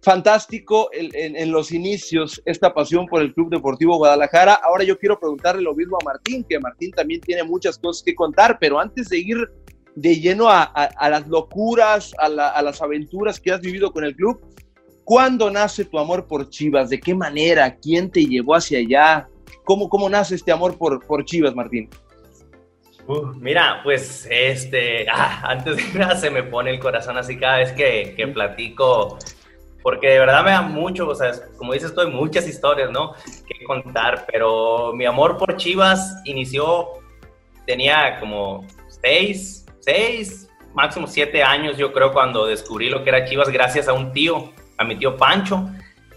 fantástico 0.00 0.90
en, 0.92 1.50
los 1.50 1.72
inicios 1.72 2.40
esta 2.44 2.72
pasión 2.72 3.06
por 3.06 3.20
el 3.20 3.34
Club 3.34 3.50
Deportivo 3.50 3.96
Guadalajara. 3.96 4.54
Ahora 4.54 4.84
yo 4.84 4.98
quiero 4.98 5.18
preguntarle 5.18 5.62
lo 5.62 5.74
mismo 5.74 5.96
a 6.00 6.04
Martín, 6.04 6.44
que 6.48 6.58
Martín 6.58 6.92
también 6.92 7.20
tiene 7.20 7.42
muchas 7.42 7.78
cosas 7.78 8.02
que 8.02 8.14
contar, 8.14 8.58
pero 8.60 8.78
antes 8.78 9.08
de 9.08 9.18
ir 9.18 9.50
de 9.96 10.20
lleno 10.20 10.48
a, 10.48 10.90
las 11.10 11.26
locuras, 11.26 12.14
a, 12.18 12.28
las 12.28 12.80
aventuras 12.80 13.40
que 13.40 13.50
has 13.50 13.60
vivido 13.60 13.92
con 13.92 14.04
el 14.04 14.14
club, 14.14 14.40
¿cuándo 15.04 15.50
nace 15.50 15.84
tu 15.84 15.98
amor 15.98 16.26
por 16.26 16.48
Chivas? 16.48 16.90
¿De 16.90 17.00
qué 17.00 17.14
manera? 17.14 17.74
¿Quién 17.74 18.10
te 18.10 18.24
llevó 18.24 18.54
hacia 18.54 18.78
allá? 18.78 19.28
¿Cómo, 19.64 19.88
cómo 19.88 20.08
nace 20.08 20.36
este 20.36 20.52
amor 20.52 20.78
por, 20.78 21.04
por 21.04 21.24
Chivas, 21.24 21.54
Martín? 21.54 21.88
mira, 23.36 23.80
pues 23.82 24.28
este, 24.30 25.08
ah, 25.12 25.40
antes 25.44 25.76
de 25.76 25.98
nada 25.98 26.16
se 26.16 26.30
me 26.30 26.42
pone 26.42 26.70
el 26.70 26.78
corazón 26.78 27.16
así 27.16 27.38
cada 27.38 27.56
vez 27.58 27.72
que, 27.72 28.14
que 28.16 28.28
platico 28.28 29.18
porque 29.82 30.08
de 30.08 30.18
verdad 30.18 30.44
me 30.44 30.50
da 30.50 30.62
mucho, 30.62 31.08
o 31.08 31.14
sea, 31.14 31.32
como 31.56 31.72
dices 31.72 31.94
tú, 31.94 32.00
hay 32.00 32.08
muchas 32.08 32.46
historias, 32.48 32.90
¿no? 32.90 33.14
Que 33.46 33.64
contar, 33.64 34.26
pero 34.30 34.92
mi 34.94 35.06
amor 35.06 35.36
por 35.36 35.56
Chivas 35.56 36.20
inició, 36.24 36.88
tenía 37.66 38.18
como 38.18 38.66
seis, 38.88 39.66
seis, 39.80 40.48
máximo 40.74 41.06
siete 41.06 41.42
años, 41.42 41.76
yo 41.76 41.92
creo, 41.92 42.12
cuando 42.12 42.46
descubrí 42.46 42.90
lo 42.90 43.04
que 43.04 43.10
era 43.10 43.24
Chivas, 43.24 43.48
gracias 43.48 43.88
a 43.88 43.92
un 43.92 44.12
tío, 44.12 44.52
a 44.76 44.84
mi 44.84 44.96
tío 44.96 45.16
Pancho, 45.16 45.68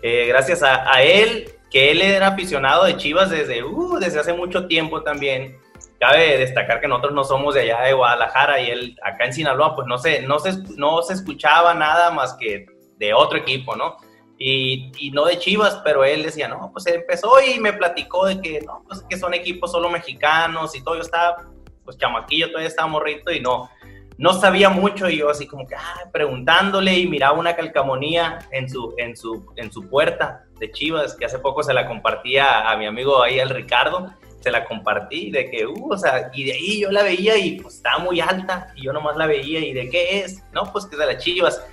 eh, 0.02 0.26
gracias 0.28 0.64
a, 0.64 0.92
a, 0.92 1.04
él, 1.04 1.52
que 1.70 1.92
él 1.92 2.02
era 2.02 2.28
aficionado 2.28 2.86
de 2.86 2.98
Chivas 2.98 3.30
desde, 3.30 3.64
uh, 3.64 4.00
desde 4.00 4.20
hace 4.20 4.34
mucho 4.34 4.68
tiempo 4.68 5.04
también. 5.04 5.58
Cabe 6.00 6.38
destacar 6.40 6.82
que 6.82 6.88
nosotros 6.88 7.14
no 7.14 7.24
somos 7.24 7.54
de 7.54 7.62
allá 7.62 7.82
de 7.82 7.94
Guadalajara 7.94 8.60
y 8.60 8.72
él 8.72 8.98
acá 9.04 9.26
en 9.26 9.34
Sinaloa, 9.34 9.76
pues 9.76 9.88
no 9.88 10.00
se, 10.00 10.24
no 10.24 10.40
se, 10.40 10.54
no 10.76 11.04
se 11.04 11.14
escuchaba 11.14 11.76
nada 11.76 12.10
más 12.10 12.34
que 12.34 12.66
de 13.02 13.14
otro 13.16 13.40
equipo, 13.40 13.76
¿no? 13.76 13.98
Y, 14.38 14.92
y, 14.98 15.12
no 15.12 15.26
de 15.26 15.38
Chivas, 15.38 15.82
pero 15.84 16.04
él 16.04 16.24
decía, 16.24 16.48
no, 16.48 16.72
pues 16.72 16.88
empezó 16.88 17.34
y 17.42 17.60
me 17.60 17.74
platicó 17.74 18.26
de 18.26 18.42
que, 18.42 18.62
no, 18.62 18.84
pues 18.88 19.04
que 19.10 19.18
son 19.18 19.34
equipos 19.34 19.72
solo 19.72 19.90
mexicanos 19.90 20.76
y 20.76 20.84
todo, 20.84 20.96
yo 20.96 21.02
estaba, 21.02 21.48
pues 21.84 21.98
chamaquillo, 21.98 22.48
todavía 22.48 22.68
estaba 22.68 22.88
morrito 22.88 23.32
y 23.32 23.40
no, 23.40 23.70
no 24.18 24.34
sabía 24.34 24.70
mucho 24.70 25.10
y 25.10 25.18
yo 25.18 25.30
así 25.30 25.48
como 25.48 25.68
que, 25.68 25.76
ah, 25.76 26.10
preguntándole 26.12 26.98
y 26.98 27.08
miraba 27.08 27.38
una 27.38 27.56
calcamonía 27.56 28.40
en 28.52 28.70
su, 28.70 28.94
en 28.98 29.16
su, 29.16 29.52
en 29.58 29.72
su 29.72 29.88
puerta 29.90 30.46
de 30.60 30.72
Chivas, 30.72 31.16
que 31.16 31.26
hace 31.26 31.40
poco 31.40 31.64
se 31.64 31.74
la 31.74 31.88
compartía 31.88 32.70
a 32.70 32.78
mi 32.78 32.86
amigo 32.86 33.22
ahí, 33.22 33.40
el 33.40 33.50
Ricardo, 33.50 34.12
se 34.40 34.50
la 34.50 34.66
compartí, 34.66 35.30
de 35.30 35.52
que, 35.52 35.68
uh, 35.68 35.94
o 35.94 35.98
sea, 35.98 36.32
y 36.34 36.46
de 36.46 36.54
ahí 36.54 36.82
yo 36.82 36.92
la 36.92 37.04
veía 37.04 37.38
y 37.38 37.60
pues 37.60 37.76
estaba 37.76 38.00
muy 38.00 38.20
alta 38.22 38.74
y 38.76 38.84
yo 38.84 38.94
nomás 38.94 39.16
la 39.18 39.28
veía 39.28 39.60
y 39.60 39.74
de 39.74 39.88
qué 39.90 40.20
es, 40.20 40.44
no, 40.52 40.72
pues 40.72 40.86
que 40.86 40.96
es 40.96 41.00
de 41.00 41.06
las 41.06 41.24
Chivas. 41.24 41.64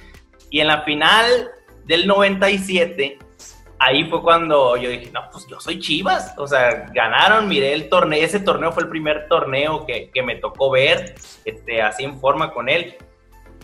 Y 0.51 0.61
en 0.61 0.67
la 0.67 0.83
final 0.83 1.51
del 1.85 2.07
97, 2.07 3.19
ahí 3.79 4.05
fue 4.05 4.23
cuando 4.23 4.77
yo 4.77 4.91
dije, 4.91 5.11
no, 5.13 5.21
pues 5.31 5.47
yo 5.47 5.61
soy 5.61 5.79
Chivas. 5.79 6.35
O 6.39 6.47
sea, 6.47 6.87
ganaron, 6.93 7.49
miré 7.49 7.73
el 7.73 7.89
torneo, 7.89 8.25
ese 8.25 8.41
torneo 8.41 8.73
fue 8.73 8.85
el 8.85 8.89
primer 8.89 9.29
torneo 9.29 9.87
que, 9.87 10.11
que 10.11 10.23
me 10.23 10.37
tocó 10.37 10.71
ver, 10.71 11.15
este, 11.45 11.83
así 11.83 12.05
en 12.05 12.19
forma 12.21 12.53
con 12.53 12.69
él. 12.69 12.97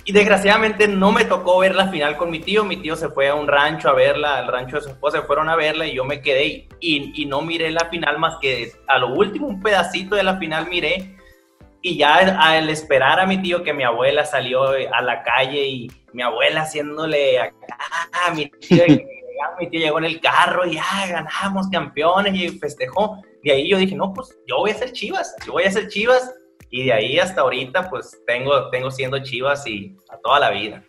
Y 0.07 0.12
desgraciadamente 0.12 0.87
no 0.87 1.12
me 1.12 1.25
tocó 1.25 1.59
ver 1.61 1.75
la 1.75 1.88
final 1.88 2.19
con 2.19 2.31
mi 2.31 2.38
tío. 2.38 2.62
Mi 2.64 2.76
tío 2.76 2.95
se 2.95 3.09
fue 3.09 3.29
a 3.29 3.35
un 3.35 3.49
rancho 3.49 3.88
a 3.88 3.95
verla, 3.95 4.37
al 4.37 4.49
rancho 4.49 4.76
de 4.76 4.83
su 4.83 4.91
esposa, 4.91 5.21
se 5.21 5.26
fueron 5.26 5.49
a 5.49 5.57
verla 5.57 5.87
y 5.87 5.95
yo 5.95 6.05
me 6.05 6.21
quedé 6.21 6.45
y, 6.47 6.69
y, 6.81 7.23
y 7.23 7.26
no 7.26 7.41
miré 7.41 7.71
la 7.71 7.88
final 7.88 8.19
más 8.19 8.37
que 8.38 8.73
a 8.87 8.99
lo 8.99 9.14
último, 9.14 9.47
un 9.47 9.62
pedacito 9.62 10.14
de 10.14 10.23
la 10.23 10.37
final 10.37 10.69
miré 10.69 11.17
y 11.87 11.99
ya 11.99 12.17
al 12.17 12.71
esperar 12.71 13.21
a 13.21 13.26
mi 13.26 13.43
tío 13.43 13.62
que 13.62 13.75
mi 13.75 13.85
abuela 13.85 14.25
salió 14.25 14.69
a 14.69 15.03
la 15.03 15.23
calle 15.23 15.67
y 15.67 15.91
mi 16.14 16.23
abuela 16.23 16.62
haciéndole 16.62 17.38
acá, 17.38 18.33
mi 18.35 18.47
tío, 18.49 18.85
mi 19.61 19.69
tío 19.69 19.81
llegó 19.81 19.99
en 19.99 20.07
el 20.07 20.19
carro 20.19 20.64
y 20.64 20.76
ya 20.76 20.83
ganamos 21.07 21.69
campeones 21.69 22.35
y 22.35 22.59
festejó. 22.59 23.23
Y 23.43 23.50
ahí 23.50 23.69
yo 23.69 23.76
dije, 23.76 23.95
no, 23.95 24.14
pues 24.14 24.35
yo 24.47 24.61
voy 24.61 24.71
a 24.71 24.75
ser 24.75 24.93
Chivas, 24.93 25.37
yo 25.47 25.53
voy 25.53 25.64
a 25.64 25.71
ser 25.71 25.88
Chivas. 25.88 26.35
Y 26.71 26.87
de 26.87 26.95
ahí 26.95 27.19
hasta 27.19 27.43
ahorita, 27.43 27.91
pues 27.91 28.19
tengo, 28.26 28.71
tengo 28.71 28.91
siendo 28.91 29.23
Chivas 29.23 29.67
y 29.67 29.95
a 30.09 30.17
toda 30.21 30.41
la 30.41 30.50
vida. 30.53 30.83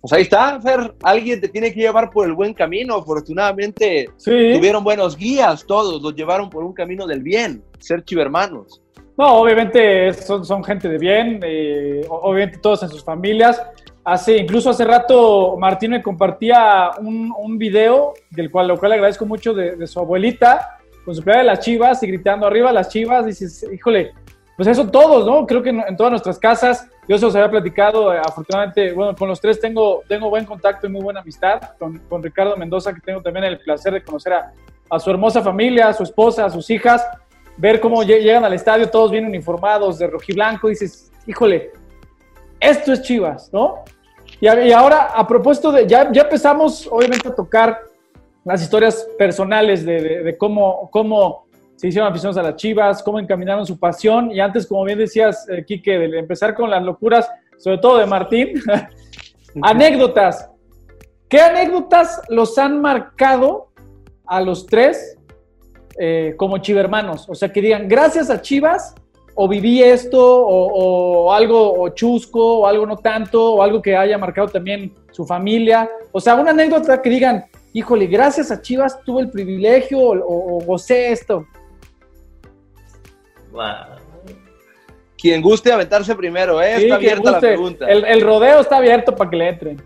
Pues 0.00 0.12
ahí 0.12 0.22
está, 0.22 0.58
Fer. 0.60 0.94
Alguien 1.02 1.40
te 1.40 1.48
tiene 1.48 1.72
que 1.72 1.80
llevar 1.80 2.10
por 2.10 2.26
el 2.26 2.32
buen 2.32 2.54
camino. 2.54 2.94
Afortunadamente 2.96 4.08
sí. 4.16 4.52
tuvieron 4.54 4.82
buenos 4.82 5.16
guías 5.16 5.64
todos, 5.66 6.00
los 6.00 6.14
llevaron 6.14 6.48
por 6.48 6.64
un 6.64 6.72
camino 6.72 7.06
del 7.06 7.22
bien, 7.22 7.62
ser 7.78 8.02
chivermanos. 8.04 8.80
No, 9.18 9.34
obviamente 9.34 10.14
son, 10.14 10.46
son 10.46 10.64
gente 10.64 10.88
de 10.88 10.96
bien, 10.96 11.40
eh, 11.44 12.06
obviamente 12.08 12.56
todos 12.56 12.82
en 12.82 12.88
sus 12.88 13.04
familias. 13.04 13.62
Hace, 14.02 14.38
incluso 14.38 14.70
hace 14.70 14.82
rato 14.86 15.58
Martín 15.58 15.90
me 15.90 16.02
compartía 16.02 16.92
un, 16.98 17.30
un 17.38 17.58
video, 17.58 18.14
del 18.30 18.50
cual, 18.50 18.68
lo 18.68 18.78
cual 18.78 18.90
le 18.90 18.94
agradezco 18.94 19.26
mucho, 19.26 19.52
de, 19.52 19.76
de 19.76 19.86
su 19.86 20.00
abuelita, 20.00 20.78
con 21.04 21.14
su 21.14 21.22
playa 21.22 21.40
de 21.40 21.44
las 21.44 21.60
chivas 21.60 22.02
y 22.02 22.06
gritando 22.06 22.46
arriba 22.46 22.72
las 22.72 22.88
chivas. 22.88 23.26
Dices, 23.26 23.66
híjole, 23.70 24.12
pues 24.56 24.68
eso 24.68 24.88
todos, 24.88 25.26
¿no? 25.26 25.46
Creo 25.46 25.62
que 25.62 25.68
en, 25.68 25.80
en 25.86 25.96
todas 25.98 26.12
nuestras 26.12 26.38
casas, 26.38 26.88
yo 27.10 27.18
se 27.18 27.24
los 27.24 27.34
había 27.34 27.50
platicado, 27.50 28.14
eh, 28.14 28.20
afortunadamente, 28.24 28.92
bueno, 28.92 29.16
con 29.16 29.28
los 29.28 29.40
tres 29.40 29.58
tengo, 29.58 30.04
tengo 30.06 30.30
buen 30.30 30.44
contacto 30.44 30.86
y 30.86 30.90
muy 30.90 31.02
buena 31.02 31.18
amistad, 31.18 31.60
con, 31.76 31.98
con 32.08 32.22
Ricardo 32.22 32.56
Mendoza, 32.56 32.94
que 32.94 33.00
tengo 33.00 33.20
también 33.20 33.46
el 33.46 33.58
placer 33.58 33.92
de 33.92 34.04
conocer 34.04 34.32
a, 34.34 34.52
a 34.88 35.00
su 35.00 35.10
hermosa 35.10 35.42
familia, 35.42 35.88
a 35.88 35.92
su 35.92 36.04
esposa, 36.04 36.44
a 36.44 36.50
sus 36.50 36.70
hijas 36.70 37.04
ver 37.56 37.80
cómo 37.80 38.04
llegan 38.04 38.44
al 38.44 38.52
estadio, 38.52 38.88
todos 38.88 39.10
bien 39.10 39.26
uniformados 39.26 39.98
de 39.98 40.06
rojiblanco, 40.06 40.68
dices, 40.68 41.10
híjole, 41.26 41.72
esto 42.60 42.92
es 42.92 43.02
Chivas, 43.02 43.52
¿no? 43.52 43.82
Y, 44.40 44.48
y, 44.48 44.72
ahora, 44.72 45.06
a 45.06 45.26
propósito 45.26 45.72
de, 45.72 45.88
ya, 45.88 46.12
ya 46.12 46.22
empezamos 46.22 46.88
obviamente 46.88 47.26
a 47.26 47.34
tocar 47.34 47.80
las 48.44 48.62
historias 48.62 49.04
personales 49.18 49.84
de, 49.84 50.00
de, 50.00 50.22
de 50.22 50.38
cómo, 50.38 50.88
cómo 50.92 51.48
se 51.80 51.88
hicieron 51.88 52.10
aficionados 52.10 52.36
a 52.36 52.42
las 52.42 52.56
Chivas, 52.56 53.02
cómo 53.02 53.18
encaminaron 53.18 53.64
su 53.64 53.78
pasión, 53.78 54.30
y 54.30 54.38
antes, 54.38 54.66
como 54.66 54.84
bien 54.84 54.98
decías, 54.98 55.48
eh, 55.48 55.64
Quique, 55.64 55.98
de 55.98 56.18
empezar 56.18 56.54
con 56.54 56.68
las 56.68 56.82
locuras, 56.82 57.26
sobre 57.56 57.78
todo 57.78 57.96
de 57.96 58.04
Martín, 58.04 58.52
anécdotas. 59.62 60.50
¿Qué 61.26 61.40
anécdotas 61.40 62.20
los 62.28 62.58
han 62.58 62.82
marcado 62.82 63.70
a 64.26 64.42
los 64.42 64.66
tres 64.66 65.16
eh, 65.98 66.34
como 66.36 66.58
chivermanos. 66.58 67.28
O 67.30 67.34
sea, 67.34 67.50
que 67.50 67.62
digan, 67.62 67.88
gracias 67.88 68.28
a 68.28 68.42
Chivas, 68.42 68.94
o 69.34 69.48
viví 69.48 69.82
esto, 69.82 70.46
o, 70.46 71.24
o, 71.24 71.32
algo 71.32 71.80
o 71.80 71.88
chusco, 71.90 72.58
o 72.58 72.66
algo 72.66 72.84
no 72.84 72.98
tanto, 72.98 73.54
o 73.54 73.62
algo 73.62 73.80
que 73.80 73.96
haya 73.96 74.18
marcado 74.18 74.48
también 74.48 74.94
su 75.12 75.24
familia. 75.24 75.88
O 76.12 76.20
sea, 76.20 76.34
una 76.34 76.50
anécdota 76.50 77.00
que 77.00 77.08
digan, 77.08 77.46
híjole, 77.72 78.06
gracias 78.06 78.50
a 78.50 78.60
Chivas 78.60 79.02
tuve 79.02 79.22
el 79.22 79.30
privilegio 79.30 79.98
o, 79.98 80.56
o 80.56 80.64
gocé 80.64 81.12
esto. 81.12 81.46
Wow. 83.50 83.96
Quien 85.18 85.42
guste 85.42 85.72
aventarse 85.72 86.14
primero, 86.14 86.62
¿eh? 86.62 86.76
Sí, 86.76 86.82
está 86.84 86.94
abierta 86.94 87.30
la 87.32 87.40
pregunta. 87.40 87.90
El, 87.90 88.04
el, 88.04 88.20
rodeo 88.22 88.60
está 88.60 88.78
abierto 88.78 89.14
para 89.14 89.30
que 89.30 89.36
le 89.36 89.48
entren. 89.48 89.82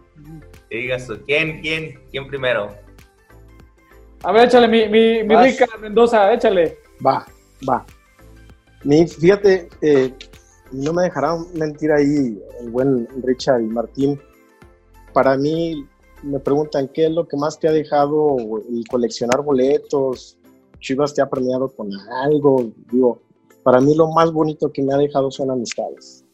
Digas, 0.71 1.09
¿quién, 1.27 1.61
quién, 1.61 2.01
quién 2.11 2.29
primero? 2.29 2.69
A 4.23 4.33
ver, 4.33 4.47
échale, 4.47 4.69
mi, 4.69 4.89
mi, 4.89 5.23
mi 5.25 5.37
rica 5.37 5.67
Mendoza, 5.81 6.33
échale. 6.33 6.79
Va, 7.05 7.27
va. 7.69 7.85
Mi, 8.85 9.07
fíjate, 9.07 9.69
eh, 9.83 10.15
no 10.73 10.93
me 10.93 11.03
dejarán 11.03 11.47
mentir 11.55 11.93
ahí 11.93 12.41
el 12.61 12.71
buen 12.71 13.09
Richard 13.25 13.61
y 13.61 13.67
Martín. 13.67 14.21
Para 15.13 15.37
mí, 15.37 15.87
me 16.23 16.39
preguntan 16.39 16.89
qué 16.89 17.07
es 17.07 17.13
lo 17.13 17.29
que 17.29 17.37
más 17.37 17.59
te 17.59 17.69
ha 17.69 17.73
dejado 17.73 18.37
el 18.39 18.85
coleccionar 18.89 19.43
boletos. 19.43 20.39
Chivas 20.81 21.15
te 21.15 21.23
ha 21.23 21.29
premiado 21.29 21.69
con 21.69 21.91
algo. 22.25 22.73
Digo, 22.91 23.21
para 23.65 23.81
mí 23.81 23.95
lo 23.95 24.13
más 24.13 24.31
bonito 24.31 24.71
que 24.71 24.83
me 24.83 24.95
ha 24.95 24.99
dejado 24.99 25.31
son 25.31 25.51
amistades. 25.51 26.25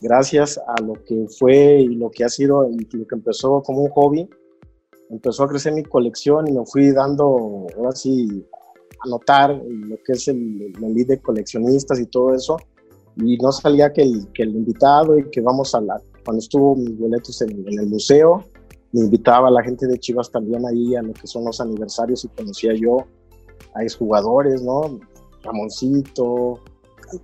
Gracias 0.00 0.58
a 0.58 0.80
lo 0.80 0.92
que 1.04 1.26
fue 1.38 1.80
y 1.80 1.96
lo 1.96 2.08
que 2.10 2.24
ha 2.24 2.28
sido 2.28 2.70
y 2.70 2.78
lo 2.96 3.06
que 3.06 3.16
empezó 3.16 3.62
como 3.62 3.82
un 3.82 3.90
hobby, 3.90 4.28
empezó 5.10 5.42
a 5.42 5.48
crecer 5.48 5.72
mi 5.72 5.82
colección 5.82 6.46
y 6.46 6.52
me 6.52 6.64
fui 6.64 6.92
dando, 6.92 7.66
ahora 7.76 7.92
sí, 7.92 8.46
a 9.04 9.08
notar 9.08 9.60
lo 9.60 9.96
que 10.04 10.12
es 10.12 10.28
el, 10.28 10.72
el 10.80 10.94
lead 10.94 11.08
de 11.08 11.20
coleccionistas 11.20 11.98
y 11.98 12.06
todo 12.06 12.32
eso. 12.32 12.56
Y 13.16 13.36
no 13.38 13.50
salía 13.50 13.92
que 13.92 14.02
el, 14.02 14.28
que 14.32 14.44
el 14.44 14.54
invitado 14.54 15.18
y 15.18 15.28
que 15.30 15.40
vamos 15.40 15.74
a 15.74 15.80
la, 15.80 16.00
cuando 16.24 16.38
estuvo 16.38 16.76
mis 16.76 16.96
boletos 16.96 17.42
en, 17.42 17.50
en, 17.66 17.80
el 17.80 17.88
museo, 17.88 18.44
me 18.92 19.00
invitaba 19.00 19.48
a 19.48 19.50
la 19.50 19.64
gente 19.64 19.88
de 19.88 19.98
Chivas 19.98 20.30
también 20.30 20.64
ahí 20.64 20.94
a 20.94 21.02
lo 21.02 21.12
que 21.12 21.26
son 21.26 21.44
los 21.44 21.60
aniversarios 21.60 22.24
y 22.24 22.28
conocía 22.28 22.72
yo 22.74 22.98
a 23.74 23.82
exjugadores, 23.82 24.62
¿no? 24.62 25.00
Ramoncito, 25.42 26.60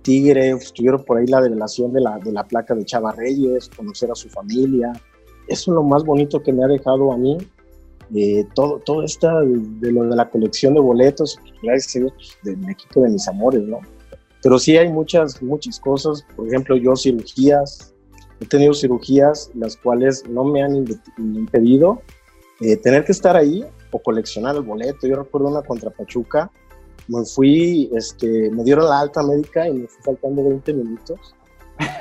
Tigre, 0.01 0.51
estuvieron 0.51 1.03
por 1.03 1.17
ahí 1.17 1.27
la 1.27 1.41
revelación 1.41 1.93
de 1.93 2.01
la, 2.01 2.17
de 2.19 2.31
la 2.31 2.43
placa 2.47 2.73
de 2.75 2.85
Chava 2.85 3.11
Reyes, 3.11 3.69
conocer 3.75 4.11
a 4.11 4.15
su 4.15 4.29
familia. 4.29 4.93
Eso 5.47 5.71
es 5.71 5.75
lo 5.75 5.83
más 5.83 6.03
bonito 6.03 6.41
que 6.41 6.51
me 6.51 6.63
ha 6.63 6.67
dejado 6.67 7.11
a 7.11 7.17
mí 7.17 7.37
eh, 8.13 8.45
todo, 8.53 8.79
todo 8.85 9.03
esta 9.03 9.41
de, 9.41 9.91
lo 9.91 10.03
de 10.03 10.15
la 10.15 10.29
colección 10.29 10.75
de 10.75 10.79
boletos, 10.79 11.39
gracias 11.63 11.95
a 11.95 11.99
Dios, 11.99 12.13
pues, 12.13 12.37
del 12.43 12.61
de 12.61 13.09
mis 13.09 13.27
amores, 13.27 13.63
¿no? 13.63 13.79
Pero 14.43 14.59
sí 14.59 14.77
hay 14.77 14.89
muchas, 14.89 15.41
muchas 15.41 15.79
cosas, 15.79 16.23
por 16.35 16.47
ejemplo, 16.47 16.75
yo 16.75 16.95
cirugías, 16.95 17.93
he 18.39 18.45
tenido 18.45 18.73
cirugías 18.73 19.49
las 19.55 19.75
cuales 19.77 20.23
no 20.29 20.43
me 20.43 20.61
han 20.61 20.85
impedido 21.17 22.01
eh, 22.61 22.77
tener 22.77 23.05
que 23.05 23.11
estar 23.11 23.35
ahí 23.35 23.65
o 23.91 23.99
coleccionar 23.99 24.55
el 24.55 24.61
boleto. 24.61 25.07
Yo 25.07 25.15
recuerdo 25.15 25.47
una 25.47 25.63
contra 25.63 25.89
Pachuca, 25.89 26.51
me 27.07 27.25
fui, 27.25 27.89
este, 27.93 28.49
me 28.51 28.63
dieron 28.63 28.85
la 28.85 29.01
alta 29.01 29.23
médica 29.23 29.67
y 29.67 29.73
me 29.73 29.87
fui 29.87 30.03
faltando 30.03 30.43
20 30.43 30.73
minutos 30.73 31.35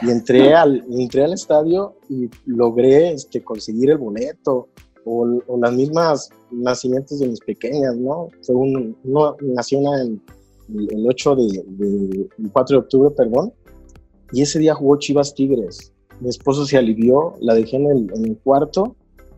y 0.02 0.10
entré 0.10 0.54
al, 0.54 0.84
entré 0.90 1.24
al 1.24 1.32
estadio 1.32 1.96
y 2.08 2.28
logré 2.46 3.12
este, 3.12 3.42
conseguir 3.42 3.90
el 3.90 3.98
boleto 3.98 4.68
o, 5.04 5.40
o, 5.46 5.58
las 5.58 5.72
mismas 5.72 6.30
nacimientos 6.50 7.18
de 7.18 7.28
mis 7.28 7.40
pequeñas, 7.40 7.96
¿no? 7.96 8.28
Fue 8.42 8.54
un, 8.54 8.96
uno 9.04 9.36
nació 9.42 9.80
una 9.80 10.00
en, 10.00 10.22
el 10.68 11.06
8 11.06 11.36
de, 11.36 11.64
de, 11.66 12.28
el 12.38 12.50
4 12.50 12.76
de 12.76 12.82
octubre, 12.82 13.10
perdón, 13.10 13.52
y 14.32 14.40
ese 14.42 14.58
día 14.58 14.74
jugó 14.74 14.98
Chivas 14.98 15.34
Tigres. 15.34 15.92
Mi 16.20 16.30
esposo 16.30 16.64
se 16.64 16.78
alivió, 16.78 17.34
la 17.40 17.54
dejé 17.54 17.76
en 17.76 17.86
el, 17.90 18.10
en 18.14 18.24
el 18.24 18.38
cuarto 18.38 18.96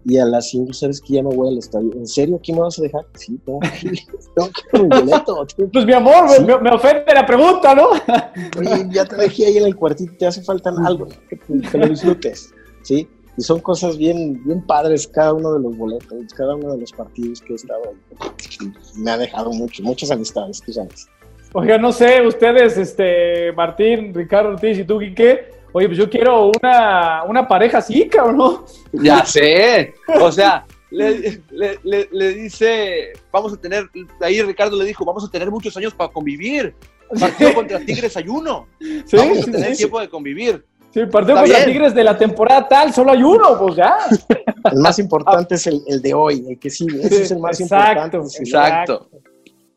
Y 0.09 0.19
a 0.19 0.25
las 0.25 0.51
5, 0.51 0.73
¿sabes 0.73 1.01
que 1.01 1.15
ya 1.15 1.23
no 1.23 1.31
voy 1.31 1.49
al 1.49 1.59
estadio? 1.59 1.91
¿En 1.95 2.07
serio? 2.07 2.39
¿Quién 2.41 2.57
me 2.59 2.63
vas 2.63 2.79
a 2.79 2.83
dejar? 2.83 3.05
Sí, 3.15 3.33
mi 3.33 3.39
boleto. 4.89 5.47
Pues 5.73 5.85
mi 5.85 5.93
amor, 5.93 6.29
Sí. 6.29 6.45
me, 6.45 6.59
me 6.61 6.71
ofende 6.71 7.13
la 7.13 7.27
pregunta, 7.27 7.75
¿no? 7.75 7.89
Oye, 8.59 8.87
ya 8.93 9.05
te 9.05 9.17
dejé 9.17 9.47
ahí 9.47 9.57
en 9.59 9.65
el 9.67 9.75
cuartito, 9.75 10.13
te 10.17 10.27
hace 10.27 10.43
falta 10.43 10.73
algo, 10.85 11.09
que, 11.29 11.39
que 11.71 11.79
lo 11.79 11.89
disfrutes, 11.89 12.55
¿sí? 12.83 13.09
Y 13.37 13.43
son 13.43 13.59
cosas 13.61 13.99
bien, 13.99 14.41
bien 14.45 14.65
padres 14.65 15.09
cada 15.09 15.35
uno 15.35 15.53
de 15.55 15.61
los 15.61 15.77
boletos, 15.77 16.33
cada 16.37 16.55
uno 16.55 16.73
de 16.73 16.79
los 16.79 16.93
partidos 16.93 17.41
que 17.41 17.55
he 17.55 17.57
estado 17.57 17.83
ahí. 17.85 18.73
Me 18.97 19.11
ha 19.11 19.19
dejado 19.19 19.51
mucho, 19.53 19.83
muchas 19.83 20.11
amistades, 20.13 20.63
tú 20.65 20.73
sabes. 20.73 21.07
Oiga, 21.53 21.79
no 21.79 21.91
sé, 21.93 22.25
ustedes, 22.27 22.79
este, 22.79 23.53
Martín, 23.53 24.15
Ricardo 24.15 24.51
Ortiz 24.51 24.79
y 24.79 24.85
tú, 24.85 24.99
Quique, 25.01 25.56
oye, 25.73 25.87
pues 25.87 25.99
yo 25.99 26.09
quiero 26.09 26.51
una, 26.61 27.23
una 27.25 27.47
pareja 27.47 27.79
así, 27.79 28.09
cabrón, 28.09 28.37
¿no? 28.39 28.65
Ya 28.93 29.25
sé. 29.27 29.95
O 30.21 30.31
sea, 30.33 30.67
le, 30.91 31.41
le- 31.51 31.79
le- 31.83 32.09
le 32.11 32.29
dice, 32.35 33.13
vamos 33.33 33.53
a 33.53 33.57
tener, 33.57 33.89
ahí 34.21 34.41
Ricardo 34.43 34.77
le 34.77 34.85
dijo, 34.85 35.05
vamos 35.05 35.25
a 35.25 35.31
tener 35.31 35.51
muchos 35.51 35.77
años 35.77 35.93
para 35.95 36.13
convivir. 36.13 36.75
Partido 37.21 37.55
contra 37.55 37.79
Tigres 37.81 38.17
hay 38.17 38.29
uno. 38.29 38.67
Sí, 38.81 39.17
vamos 39.17 39.39
a 39.39 39.45
tener 39.45 39.71
sí. 39.73 39.77
tiempo 39.79 40.01
de 40.01 40.09
convivir. 40.09 40.65
Sí, 40.93 41.01
partido 41.07 41.35
Está 41.37 41.41
contra 41.43 41.59
bien. 41.59 41.65
Tigres 41.67 41.95
de 41.95 42.05
la 42.05 42.17
temporada 42.17 42.67
tal, 42.67 42.93
solo 42.93 43.13
hay 43.13 43.23
uno, 43.23 43.59
pues 43.59 43.77
ya. 43.77 43.97
El 44.73 44.79
más 44.81 44.99
importante 44.99 45.55
es 45.55 45.67
el, 45.69 45.81
el 45.87 46.03
de 46.03 46.13
hoy, 46.15 46.45
el 46.49 46.59
que 46.59 46.71
sigue, 46.71 47.01
ese 47.01 47.23
es 47.23 47.31
el 47.31 47.39
más 47.39 47.61
Exacto, 47.61 48.17
importante. 48.17 48.39
Exacto. 48.43 49.11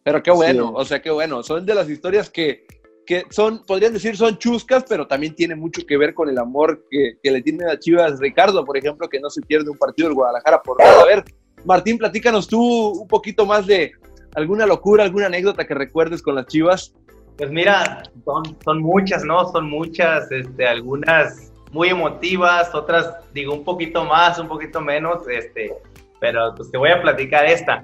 Pero 0.01 0.23
qué 0.23 0.31
bueno, 0.31 0.67
Sí. 0.69 0.73
o 0.77 0.85
sea, 0.85 0.99
qué 1.01 1.11
bueno. 1.11 1.43
Son 1.43 1.63
de 1.63 1.75
las 1.75 1.87
historias 1.87 2.27
que, 2.31 2.65
que 3.09 3.25
son, 3.31 3.65
podrían 3.65 3.91
decir, 3.91 4.15
son 4.15 4.37
chuscas, 4.37 4.85
pero 4.87 5.07
también 5.07 5.33
tiene 5.33 5.55
mucho 5.55 5.83
que 5.83 5.97
ver 5.97 6.13
con 6.13 6.29
el 6.29 6.37
amor 6.37 6.85
que, 6.91 7.13
que 7.23 7.31
le 7.31 7.41
tiene 7.41 7.65
a 7.65 7.79
Chivas 7.79 8.19
Ricardo, 8.19 8.63
por 8.63 8.77
ejemplo, 8.77 9.09
que 9.09 9.19
no 9.19 9.31
se 9.31 9.41
pierde 9.41 9.71
un 9.71 9.79
partido 9.79 10.09
del 10.09 10.13
Guadalajara 10.13 10.61
por 10.61 10.77
nada. 10.77 11.01
A 11.01 11.05
ver, 11.05 11.23
Martín, 11.65 11.97
platícanos 11.97 12.47
tú 12.47 12.61
un 12.89 13.07
poquito 13.07 13.47
más 13.47 13.65
de 13.65 13.93
alguna 14.35 14.67
locura, 14.67 15.03
alguna 15.05 15.25
anécdota 15.25 15.65
que 15.65 15.73
recuerdes 15.73 16.21
con 16.21 16.35
las 16.35 16.45
Chivas. 16.45 16.93
Pues 17.35 17.49
mira, 17.49 18.03
son, 18.23 18.43
son 18.63 18.79
muchas, 18.79 19.23
¿no? 19.23 19.51
Son 19.51 19.67
muchas, 19.67 20.31
este, 20.31 20.67
algunas 20.67 21.51
muy 21.71 21.89
emotivas, 21.89 22.75
otras 22.75 23.11
digo 23.33 23.55
un 23.55 23.63
poquito 23.63 24.05
más, 24.05 24.37
un 24.37 24.47
poquito 24.47 24.81
menos, 24.81 25.27
este, 25.27 25.73
pero 26.19 26.53
pues 26.55 26.69
te 26.69 26.77
voy 26.77 26.91
a 26.91 27.01
platicar 27.01 27.47
esta. 27.47 27.83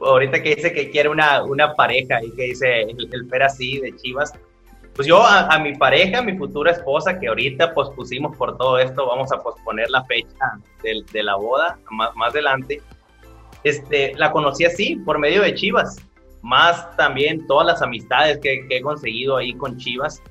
Ahorita 0.00 0.42
que 0.42 0.56
dice 0.56 0.72
que 0.72 0.90
quiere 0.90 1.10
una, 1.10 1.44
una 1.44 1.74
pareja 1.74 2.20
y 2.24 2.32
que 2.32 2.42
dice 2.42 2.82
el, 2.82 3.08
el 3.12 3.42
así 3.42 3.78
de 3.78 3.94
Chivas, 3.94 4.32
pues 4.94 5.08
yo 5.08 5.22
a, 5.22 5.46
a 5.48 5.58
mi 5.58 5.74
pareja, 5.74 6.22
mi 6.22 6.36
futura 6.36 6.72
esposa, 6.72 7.18
que 7.18 7.28
ahorita 7.28 7.74
pospusimos 7.74 8.36
por 8.36 8.56
todo 8.56 8.78
esto, 8.78 9.06
vamos 9.06 9.32
a 9.32 9.42
posponer 9.42 9.90
la 9.90 10.04
fecha 10.04 10.58
de, 10.82 11.02
de 11.12 11.22
la 11.22 11.36
boda 11.36 11.78
más, 11.90 12.14
más 12.16 12.30
adelante, 12.30 12.80
este, 13.62 14.14
la 14.16 14.30
conocí 14.30 14.64
así, 14.64 14.96
por 14.96 15.18
medio 15.18 15.42
de 15.42 15.54
Chivas 15.54 15.96
más 16.44 16.94
también 16.98 17.46
todas 17.46 17.66
las 17.66 17.80
amistades 17.80 18.38
que, 18.38 18.68
que 18.68 18.76
he 18.76 18.82
conseguido 18.82 19.38
ahí 19.38 19.54
con 19.54 19.78
Chivas, 19.78 20.22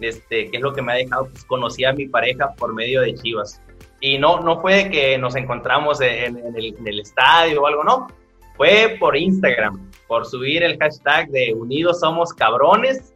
este, 0.00 0.50
que 0.50 0.56
es 0.56 0.62
lo 0.62 0.72
que 0.72 0.82
me 0.82 0.92
ha 0.92 0.96
dejado, 0.96 1.28
pues 1.30 1.44
conocí 1.44 1.84
a 1.84 1.92
mi 1.92 2.08
pareja 2.08 2.52
por 2.56 2.74
medio 2.74 3.02
de 3.02 3.14
Chivas. 3.14 3.62
Y 4.00 4.18
no, 4.18 4.40
no 4.40 4.60
fue 4.60 4.90
que 4.90 5.16
nos 5.16 5.36
encontramos 5.36 6.00
en, 6.00 6.36
en 6.38 6.56
el, 6.56 6.74
en 6.76 6.88
el 6.88 7.00
estadio 7.00 7.62
o 7.62 7.66
algo, 7.68 7.84
no. 7.84 8.08
Fue 8.56 8.96
por 8.98 9.16
Instagram, 9.16 9.88
por 10.08 10.26
subir 10.26 10.64
el 10.64 10.76
hashtag 10.76 11.28
de 11.28 11.54
Unidos 11.54 12.00
Somos 12.00 12.34
Cabrones. 12.34 13.09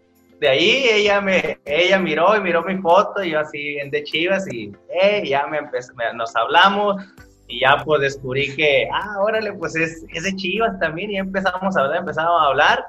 De 0.44 0.50
ahí 0.50 0.85
ella 0.92 1.22
me, 1.22 1.59
ella 1.64 1.98
miró 1.98 2.37
y 2.37 2.40
miró 2.42 2.62
mi 2.62 2.76
foto 2.76 3.24
y 3.24 3.30
yo 3.30 3.40
así 3.40 3.57
bien 3.57 3.90
de 3.90 4.04
Chivas 4.04 4.46
y 4.52 4.70
eh, 5.00 5.26
ya 5.26 5.46
me 5.46 5.57
empezó, 5.57 5.94
me- 5.94 6.12
nos 6.12 6.37
hablamos 6.37 7.02
y 7.48 7.61
ya 7.61 7.78
pues 7.83 8.02
descubrí 8.02 8.54
que, 8.54 8.87
ah, 8.92 9.22
órale, 9.22 9.54
pues 9.54 9.74
es, 9.74 10.04
es 10.12 10.22
de 10.22 10.37
Chivas 10.37 10.78
también 10.80 11.12
y 11.12 11.16
empezamos 11.16 11.74
a 11.74 11.80
hablar, 11.80 12.00
empezamos 12.00 12.42
a 12.42 12.44
hablar. 12.44 12.85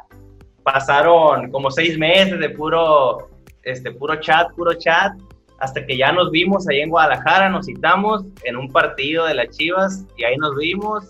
Pasaron 0.63 1.49
como 1.49 1.71
seis 1.71 1.97
meses 1.97 2.37
de 2.41 2.49
puro, 2.49 3.29
este, 3.63 3.89
puro 3.89 4.17
chat, 4.17 4.51
puro 4.53 4.73
chat, 4.73 5.13
hasta 5.59 5.85
que 5.85 5.95
ya 5.95 6.11
nos 6.11 6.31
vimos 6.31 6.67
ahí 6.67 6.81
en 6.81 6.89
Guadalajara, 6.89 7.47
nos 7.47 7.67
citamos 7.67 8.25
en 8.43 8.57
un 8.57 8.69
partido 8.69 9.27
de 9.27 9.33
las 9.33 9.55
Chivas 9.55 10.03
y 10.17 10.25
ahí 10.25 10.35
nos 10.35 10.57
vimos. 10.57 11.05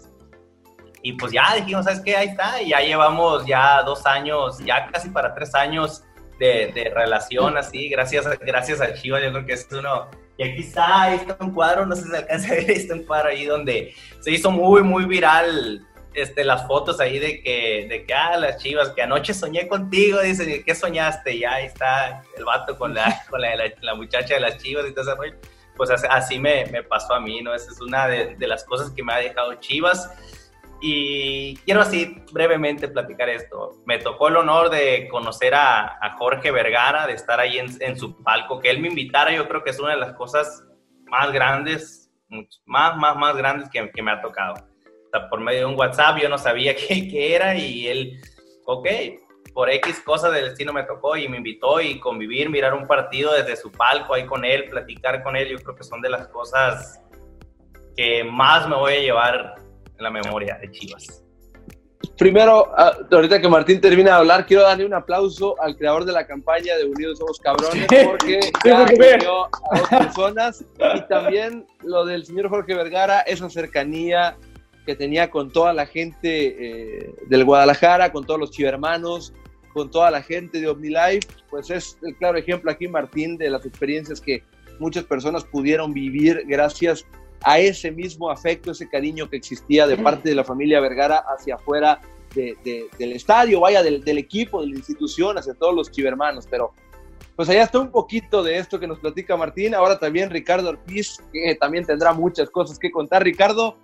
Y 1.01 1.13
pues 1.13 1.31
ya 1.31 1.55
dijimos, 1.55 1.86
¿sabes 1.86 2.01
qué? 2.01 2.15
Ahí 2.15 2.27
está, 2.27 2.62
y 2.62 2.69
ya 2.69 2.81
llevamos 2.81 3.47
ya 3.47 3.81
dos 3.81 4.05
años, 4.05 4.60
ya 4.60 4.86
casi 4.91 5.10
para 5.10 5.34
tres 5.34 5.55
años 5.55 6.03
de, 6.39 6.71
de 6.74 6.91
relación 6.93 7.58
así, 7.58 7.89
gracias, 7.89 8.26
a- 8.28 8.36
gracias 8.36 8.82
a 8.82 8.93
Chivas, 8.93 9.24
yo 9.24 9.32
creo 9.32 9.45
que 9.45 9.54
es 9.54 9.67
uno, 9.71 10.10
y 10.38 10.43
aquí 10.43 10.62
está, 10.62 11.04
ahí 11.04 11.15
está 11.15 11.38
un 11.39 11.52
cuadro, 11.52 11.86
no 11.86 11.95
sé 11.95 12.04
si 12.04 12.10
se 12.10 12.17
alcanza 12.17 12.48
a 12.48 12.52
ver, 12.52 12.65
ahí 12.69 12.76
está 12.76 12.93
un 12.93 13.04
cuadro 13.04 13.30
ahí 13.30 13.45
donde 13.45 13.93
se 14.19 14.32
hizo 14.32 14.52
muy, 14.52 14.84
muy 14.84 15.06
viral 15.06 15.86
este, 16.13 16.45
las 16.45 16.65
fotos 16.65 17.00
ahí 17.02 17.19
de 17.19 17.41
que, 17.43 17.88
de 17.89 18.06
que, 18.06 18.13
ah, 18.13 18.38
las 18.38 18.58
chivas, 18.62 18.89
que 18.91 19.02
anoche 19.02 19.34
soñé 19.34 19.67
contigo, 19.67 20.21
dicen, 20.21 20.63
¿qué 20.63 20.74
soñaste? 20.74 21.36
Y 21.36 21.43
ahí 21.43 21.65
está 21.65 22.24
el 22.38 22.45
vato 22.45 22.78
con 22.78 22.93
la, 22.93 23.24
con 23.30 23.41
la, 23.41 23.54
la, 23.56 23.65
la 23.82 23.95
muchacha 23.95 24.36
de 24.36 24.39
las 24.39 24.58
chivas 24.58 24.86
y 24.88 24.93
todo 24.93 25.02
ese 25.02 25.15
rollo. 25.15 25.36
Pues 25.76 25.89
así, 25.89 26.08
así 26.10 26.39
me, 26.39 26.67
me, 26.67 26.84
pasó 26.84 27.15
a 27.15 27.19
mí, 27.19 27.41
¿no? 27.41 27.54
Esa 27.54 27.69
es 27.69 27.82
una 27.82 28.08
de, 28.08 28.36
de 28.38 28.48
las 28.48 28.63
cosas 28.63 28.91
que 28.91 29.04
me 29.04 29.12
ha 29.12 29.17
dejado 29.17 29.56
chivas. 29.56 30.10
Y 30.81 31.55
quiero 31.57 31.81
así 31.81 32.21
brevemente 32.31 32.88
platicar 32.88 33.29
esto. 33.29 33.81
Me 33.85 33.99
tocó 33.99 34.27
el 34.27 34.38
honor 34.38 34.69
de 34.69 35.07
conocer 35.09 35.53
a, 35.55 35.97
Jorge 36.17 36.51
Vergara, 36.51 37.07
de 37.07 37.13
estar 37.13 37.39
ahí 37.39 37.57
en, 37.59 37.97
su 37.97 38.21
palco, 38.23 38.59
que 38.59 38.69
él 38.69 38.79
me 38.79 38.89
invitara, 38.89 39.31
yo 39.31 39.47
creo 39.47 39.63
que 39.63 39.71
es 39.71 39.79
una 39.79 39.91
de 39.91 39.99
las 39.99 40.13
cosas 40.13 40.63
más 41.05 41.31
grandes, 41.31 42.11
más, 42.65 42.97
más, 42.97 43.15
más 43.15 43.35
grandes 43.35 43.69
que, 43.69 44.01
me 44.01 44.11
ha 44.11 44.21
tocado. 44.21 44.55
Por 45.29 45.39
medio 45.39 45.59
de 45.59 45.65
un 45.65 45.79
WhatsApp 45.79 46.17
yo 46.17 46.27
no 46.27 46.38
sabía 46.38 46.75
qué, 46.88 47.07
qué 47.07 47.35
era 47.35 47.55
y 47.55 47.88
él, 47.88 48.21
ok, 48.65 48.88
por 49.53 49.69
X 49.69 50.01
cosas 50.01 50.33
del 50.33 50.49
destino 50.49 50.73
me 50.73 50.83
tocó 50.83 51.15
y 51.15 51.29
me 51.29 51.38
invitó 51.38 51.79
y 51.79 51.97
convivir, 51.99 52.49
mirar 52.49 52.73
un 52.73 52.85
partido 52.85 53.33
desde 53.33 53.55
su 53.55 53.71
palco 53.71 54.13
ahí 54.13 54.25
con 54.25 54.43
él, 54.43 54.69
platicar 54.69 55.23
con 55.23 55.38
él, 55.38 55.47
yo 55.47 55.57
creo 55.59 55.75
que 55.75 55.83
son 55.83 56.01
de 56.01 56.09
las 56.09 56.27
cosas 56.27 57.01
que 57.95 58.25
más 58.25 58.67
me 58.67 58.75
voy 58.75 58.93
a 58.93 58.99
llevar 58.99 59.55
en 59.97 60.03
la 60.03 60.12
memoria 60.12 60.58
de 60.62 60.71
Chivas. 60.71 61.23
Primero, 62.17 62.71
ahorita 63.12 63.41
que 63.41 63.49
Martín 63.49 63.81
termina 63.81 64.12
de 64.12 64.17
hablar, 64.17 64.45
quiero 64.45 64.63
darle 64.63 64.86
un 64.86 64.93
aplauso 64.93 65.60
al 65.62 65.75
creador 65.75 66.05
de 66.05 66.13
la 66.13 66.25
campaña 66.25 66.77
de 66.77 66.86
Unidos 66.86 67.17
Somos 67.17 67.39
Cabrones, 67.39 67.88
porque 68.05 68.39
ya 68.63 68.84
unió 68.84 69.45
a 69.45 69.79
dos 69.79 69.89
personas 69.89 70.63
y 70.95 71.01
también 71.08 71.65
lo 71.84 72.05
del 72.05 72.25
señor 72.25 72.49
Jorge 72.49 72.73
Vergara, 72.73 73.21
esa 73.21 73.49
cercanía 73.49 74.38
que 74.86 74.95
tenía 74.95 75.29
con 75.29 75.51
toda 75.51 75.73
la 75.73 75.86
gente 75.86 76.99
eh, 76.99 77.15
del 77.27 77.43
Guadalajara, 77.43 78.12
con 78.12 78.25
todos 78.25 78.39
los 78.39 78.51
chivermanos, 78.51 79.34
con 79.73 79.91
toda 79.91 80.10
la 80.10 80.21
gente 80.21 80.62
de 80.62 80.69
OmniLife, 80.69 81.27
pues 81.49 81.69
es 81.69 81.97
el 82.03 82.15
claro 82.15 82.38
ejemplo 82.38 82.71
aquí, 82.71 82.88
Martín, 82.88 83.38
de 83.38 83.49
las 83.49 83.65
experiencias 83.65 84.21
que 84.21 84.41
muchas 84.79 85.03
personas 85.03 85.43
pudieron 85.43 85.91
vivir 85.91 86.43
gracias 86.47 87.03
a 87.03 87.24
ese 87.60 87.91
mismo 87.91 88.30
afecto, 88.30 88.71
ese 88.71 88.89
cariño 88.89 89.30
que 89.30 89.38
existía 89.38 89.88
de 89.88 89.98
parte 89.98 90.30
de 90.30 90.36
la 90.36 90.43
familia 90.43 90.80
Vergara 90.80 91.24
hacia 91.28 91.56
afuera 91.56 92.02
de, 92.34 92.58
de, 92.63 92.88
del 92.98 93.13
estadio, 93.13 93.62
vaya, 93.62 93.82
del, 93.84 94.04
del, 94.04 94.17
equipo, 94.17 94.62
de 94.62 94.67
la 94.67 94.76
institución, 94.76 95.38
hacia 95.38 95.54
todos 95.54 95.74
los 95.74 95.91
chivermanos. 95.91 96.48
Pero 96.50 96.74
pues 97.36 97.50
allá 97.50 97.63
está 97.63 97.80
un 97.80 97.91
poquito 97.91 98.43
de 98.43 98.58
esto 98.58 98.80
que 98.80 98.88
nos 98.88 99.00
platica 99.00 99.38
Martín. 99.38 99.76
Ahora 99.76 100.00
también 100.00 100.30
Ricardo 100.30 100.69
Ortiz, 100.69 101.17
que 101.32 101.56
también 101.56 101.86
tendrá 101.86 102.13
muchas 102.13 102.50
cosas 102.50 102.80
que 102.80 102.91
contar. 102.91 103.24
Ricardo, 103.24 103.78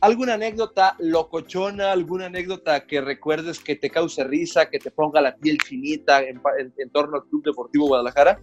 ¿alguna 0.00 0.34
anécdota 0.34 0.96
locochona, 0.98 1.92
alguna 1.92 2.26
anécdota 2.26 2.86
que 2.86 3.00
recuerdes 3.00 3.60
que 3.60 3.76
te 3.76 3.90
cause 3.90 4.24
risa, 4.24 4.70
que 4.70 4.78
te 4.78 4.90
ponga 4.90 5.20
la 5.20 5.36
piel 5.36 5.58
chinita 5.58 6.22
en, 6.22 6.40
en, 6.58 6.72
en 6.76 6.90
torno 6.90 7.16
al 7.16 7.24
Club 7.24 7.44
Deportivo 7.44 7.88
Guadalajara? 7.88 8.40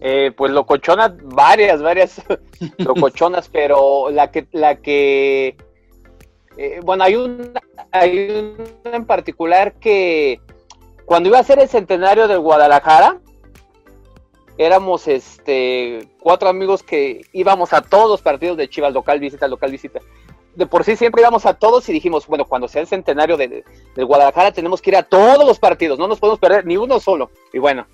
Eh, 0.00 0.32
pues 0.36 0.52
locochonas, 0.52 1.12
varias, 1.24 1.82
varias 1.82 2.22
locochonas, 2.78 3.48
pero 3.48 4.10
la 4.10 4.30
que, 4.30 4.46
la 4.52 4.76
que, 4.76 5.56
eh, 6.56 6.80
bueno, 6.84 7.02
hay 7.02 7.16
una, 7.16 7.60
hay 7.90 8.54
una 8.84 8.96
en 8.96 9.06
particular 9.06 9.74
que 9.74 10.40
cuando 11.04 11.30
iba 11.30 11.38
a 11.38 11.44
ser 11.44 11.58
el 11.58 11.68
centenario 11.68 12.28
del 12.28 12.38
Guadalajara, 12.38 13.18
éramos 14.56 15.08
este 15.08 16.08
cuatro 16.20 16.48
amigos 16.48 16.82
que 16.82 17.22
íbamos 17.32 17.72
a 17.72 17.80
todos 17.80 18.08
los 18.08 18.22
partidos 18.22 18.56
de 18.56 18.68
Chivas, 18.68 18.92
local 18.92 19.18
visita, 19.18 19.48
local 19.48 19.70
visita. 19.70 20.00
De 20.54 20.66
por 20.66 20.84
sí 20.84 20.96
siempre 20.96 21.22
íbamos 21.22 21.46
a 21.46 21.54
todos 21.54 21.88
y 21.88 21.92
dijimos, 21.92 22.26
bueno, 22.26 22.44
cuando 22.44 22.68
sea 22.68 22.82
el 22.82 22.88
centenario 22.88 23.36
de, 23.36 23.64
del 23.96 24.06
Guadalajara 24.06 24.52
tenemos 24.52 24.82
que 24.82 24.90
ir 24.90 24.96
a 24.96 25.02
todos 25.02 25.46
los 25.46 25.58
partidos, 25.58 25.98
no 25.98 26.06
nos 26.06 26.20
podemos 26.20 26.38
perder 26.38 26.66
ni 26.66 26.76
uno 26.76 27.00
solo. 27.00 27.30
Y 27.52 27.58
bueno, 27.58 27.86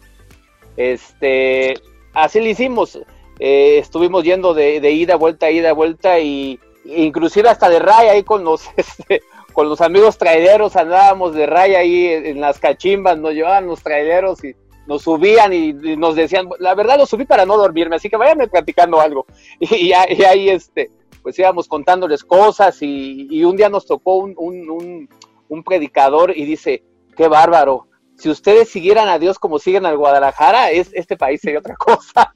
este, 0.76 1.74
así 2.14 2.40
lo 2.40 2.48
hicimos. 2.48 2.98
Eh, 3.38 3.79
estuvimos 3.79 4.24
yendo 4.24 4.55
de, 4.55 4.81
de, 4.81 4.92
ida, 4.92 5.16
vuelta, 5.16 5.50
ida, 5.50 5.72
vuelta 5.72 6.20
y 6.20 6.61
inclusive 6.85 7.48
hasta 7.48 7.68
de 7.68 7.79
raya 7.79 8.12
ahí 8.12 8.22
con 8.22 8.44
los 8.44 8.68
este, 8.77 9.22
con 9.53 9.68
los 9.68 9.81
amigos 9.81 10.18
traileros 10.18 10.77
andábamos 10.77 11.35
de 11.35 11.46
raya 11.46 11.79
ahí 11.79 12.07
en 12.07 12.40
las 12.40 12.59
cachimbas, 12.59 13.18
nos 13.18 13.33
llevaban 13.33 13.66
los 13.66 13.83
traileros 13.83 14.44
y 14.44 14.55
nos 14.87 15.03
subían 15.03 15.53
y, 15.53 15.72
nos 15.72 16.14
decían, 16.14 16.48
la 16.59 16.74
verdad 16.74 16.98
lo 16.98 17.07
subí 17.07 17.24
para 17.24 17.46
no 17.46 17.57
dormirme, 17.57 17.96
así 17.96 18.11
que 18.11 18.16
váyanme 18.16 18.48
platicando 18.48 19.00
algo. 19.00 19.27
Y, 19.61 19.88
y, 19.88 19.92
ahí 19.92 20.50
este 20.50 20.90
pues 21.24 21.38
íbamos 21.38 21.68
contándoles 21.68 22.22
cosas 22.22 22.77
y, 22.83 23.42
un 23.44 23.57
día 23.57 23.70
nos 23.70 23.87
tocó 23.87 24.16
un, 24.18 25.09
predicador 25.64 26.37
y 26.37 26.44
dice, 26.44 26.83
qué 27.16 27.29
bárbaro, 27.29 27.87
si 28.24 28.30
ustedes 28.30 28.70
siguieran 28.70 29.06
a 29.10 29.18
Dios 29.18 29.38
como 29.38 29.58
siguen 29.58 29.84
al 29.84 29.98
Guadalajara, 29.98 30.70
es, 30.70 30.88
este 30.94 31.14
país 31.14 31.42
sería 31.42 31.58
otra 31.58 31.76
cosa. 31.76 32.34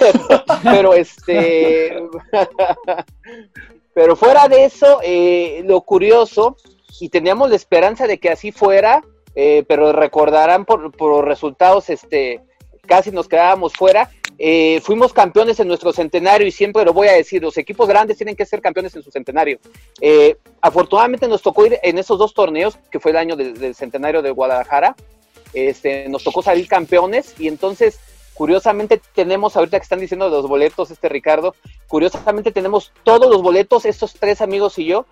Pero, 0.64 0.94
este, 0.94 1.94
pero 3.94 4.16
fuera 4.16 4.48
de 4.48 4.64
eso, 4.64 5.00
eh, 5.02 5.62
lo 5.66 5.82
curioso, 5.82 6.56
y 7.00 7.10
teníamos 7.10 7.50
la 7.50 7.56
esperanza 7.56 8.06
de 8.06 8.16
que 8.16 8.30
así 8.30 8.50
fuera, 8.50 9.04
eh, 9.34 9.62
pero 9.68 9.92
recordarán 9.92 10.64
por, 10.64 10.90
por 10.92 11.26
resultados, 11.26 11.90
este, 11.90 12.40
casi 12.86 13.10
nos 13.10 13.28
quedábamos 13.28 13.74
fuera. 13.74 14.10
Eh, 14.38 14.80
fuimos 14.82 15.12
campeones 15.12 15.60
en 15.60 15.68
nuestro 15.68 15.92
centenario 15.92 16.46
y 16.46 16.50
siempre 16.50 16.84
lo 16.84 16.92
voy 16.92 17.08
a 17.08 17.12
decir, 17.12 17.42
los 17.42 17.56
equipos 17.56 17.88
grandes 17.88 18.18
tienen 18.18 18.36
que 18.36 18.44
ser 18.44 18.60
campeones 18.60 18.94
en 18.94 19.02
su 19.02 19.10
centenario. 19.10 19.58
Eh, 20.00 20.36
afortunadamente 20.60 21.26
nos 21.26 21.42
tocó 21.42 21.66
ir 21.66 21.78
en 21.82 21.98
esos 21.98 22.18
dos 22.18 22.34
torneos, 22.34 22.78
que 22.90 23.00
fue 23.00 23.12
el 23.12 23.16
año 23.16 23.36
del, 23.36 23.74
centenario 23.74 24.22
de 24.22 24.30
Guadalajara, 24.30 24.94
este, 25.56 26.08
nos 26.08 26.22
tocó 26.24 26.42
salir 26.42 26.68
campeones 26.68 27.34
y 27.38 27.48
entonces 27.48 27.98
curiosamente 28.34 29.00
tenemos, 29.14 29.56
ahorita 29.56 29.78
que 29.78 29.84
están 29.84 30.00
diciendo 30.00 30.28
los 30.28 30.46
boletos, 30.46 30.90
este 30.90 31.08
Ricardo, 31.08 31.54
curiosamente 31.88 32.52
tenemos 32.52 32.92
todos 33.02 33.30
los 33.30 33.42
boletos, 33.42 33.86
estos 33.86 34.14
tres 34.14 34.42
amigos 34.42 34.78
y 34.78 34.84
yo, 34.84 35.06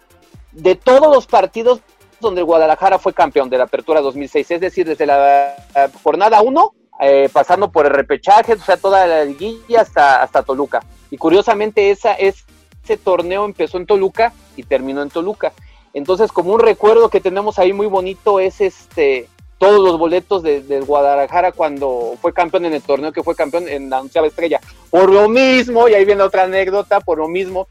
de 0.52 0.74
todos 0.74 1.14
los 1.14 1.26
partidos 1.26 1.80
donde 2.20 2.42
Guadalajara 2.42 2.98
fue 2.98 3.14
campeón 3.14 3.48
de 3.50 3.58
la 3.58 3.64
Apertura 3.64 4.00
2006, 4.00 4.50
es 4.50 4.60
decir, 4.60 4.86
desde 4.86 5.06
la 5.06 5.56
jornada 6.02 6.42
1 6.42 6.74
eh, 7.00 7.28
pasando 7.32 7.72
por 7.72 7.86
el 7.86 7.92
repechaje, 7.92 8.52
o 8.52 8.58
sea, 8.58 8.76
toda 8.76 9.06
la 9.06 9.24
liguilla 9.24 9.80
hasta, 9.80 10.22
hasta 10.22 10.42
Toluca. 10.42 10.80
Y 11.10 11.16
curiosamente 11.16 11.90
esa, 11.90 12.14
ese 12.14 12.96
torneo 13.02 13.44
empezó 13.44 13.78
en 13.78 13.86
Toluca 13.86 14.32
y 14.56 14.62
terminó 14.62 15.02
en 15.02 15.10
Toluca. 15.10 15.52
Entonces, 15.92 16.30
como 16.30 16.52
un 16.52 16.60
recuerdo 16.60 17.08
que 17.08 17.20
tenemos 17.20 17.58
ahí 17.58 17.72
muy 17.72 17.86
bonito 17.86 18.38
es 18.38 18.60
este 18.60 19.28
todos 19.58 19.80
los 19.80 19.98
boletos 19.98 20.42
del 20.42 20.66
de 20.66 20.80
Guadalajara 20.80 21.52
cuando 21.52 22.16
fue 22.20 22.32
campeón 22.32 22.66
en 22.66 22.74
el 22.74 22.82
torneo 22.82 23.12
que 23.12 23.22
fue 23.22 23.34
campeón 23.34 23.68
en 23.68 23.90
la 23.90 24.00
onceava 24.00 24.26
estrella. 24.26 24.60
Por 24.90 25.10
lo 25.10 25.28
mismo, 25.28 25.88
y 25.88 25.94
ahí 25.94 26.04
viene 26.04 26.22
otra 26.22 26.44
anécdota, 26.44 27.00
por 27.00 27.18
lo 27.18 27.28
mismo, 27.28 27.68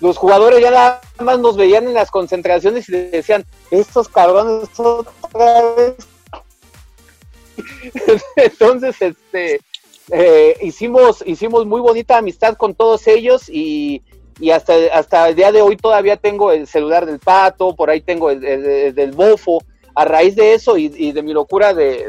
los 0.00 0.16
jugadores 0.16 0.60
ya 0.60 0.70
nada 0.70 1.00
más 1.20 1.38
nos 1.38 1.56
veían 1.56 1.86
en 1.86 1.94
las 1.94 2.10
concentraciones 2.10 2.88
y 2.88 2.92
decían, 2.92 3.44
estos 3.70 4.08
cabrones 4.08 4.68
otra 4.78 5.74
vez 5.76 5.96
Entonces, 8.36 9.00
este, 9.00 9.60
eh, 10.10 10.56
hicimos, 10.62 11.22
hicimos 11.26 11.66
muy 11.66 11.80
bonita 11.80 12.18
amistad 12.18 12.56
con 12.56 12.74
todos 12.74 13.06
ellos 13.06 13.48
y, 13.48 14.02
hasta, 14.52 14.74
hasta 14.92 15.28
el 15.28 15.34
día 15.34 15.52
de 15.52 15.62
hoy 15.62 15.76
todavía 15.76 16.16
tengo 16.16 16.52
el 16.52 16.66
celular 16.66 17.06
del 17.06 17.18
pato, 17.18 17.74
por 17.74 17.90
ahí 17.90 18.00
tengo 18.00 18.30
el, 18.30 18.40
del 18.94 19.12
bofo. 19.12 19.62
A 19.98 20.04
raíz 20.04 20.36
de 20.36 20.54
eso 20.54 20.78
y, 20.78 21.10
de 21.10 21.22
mi 21.22 21.32
locura 21.32 21.74
de, 21.74 22.06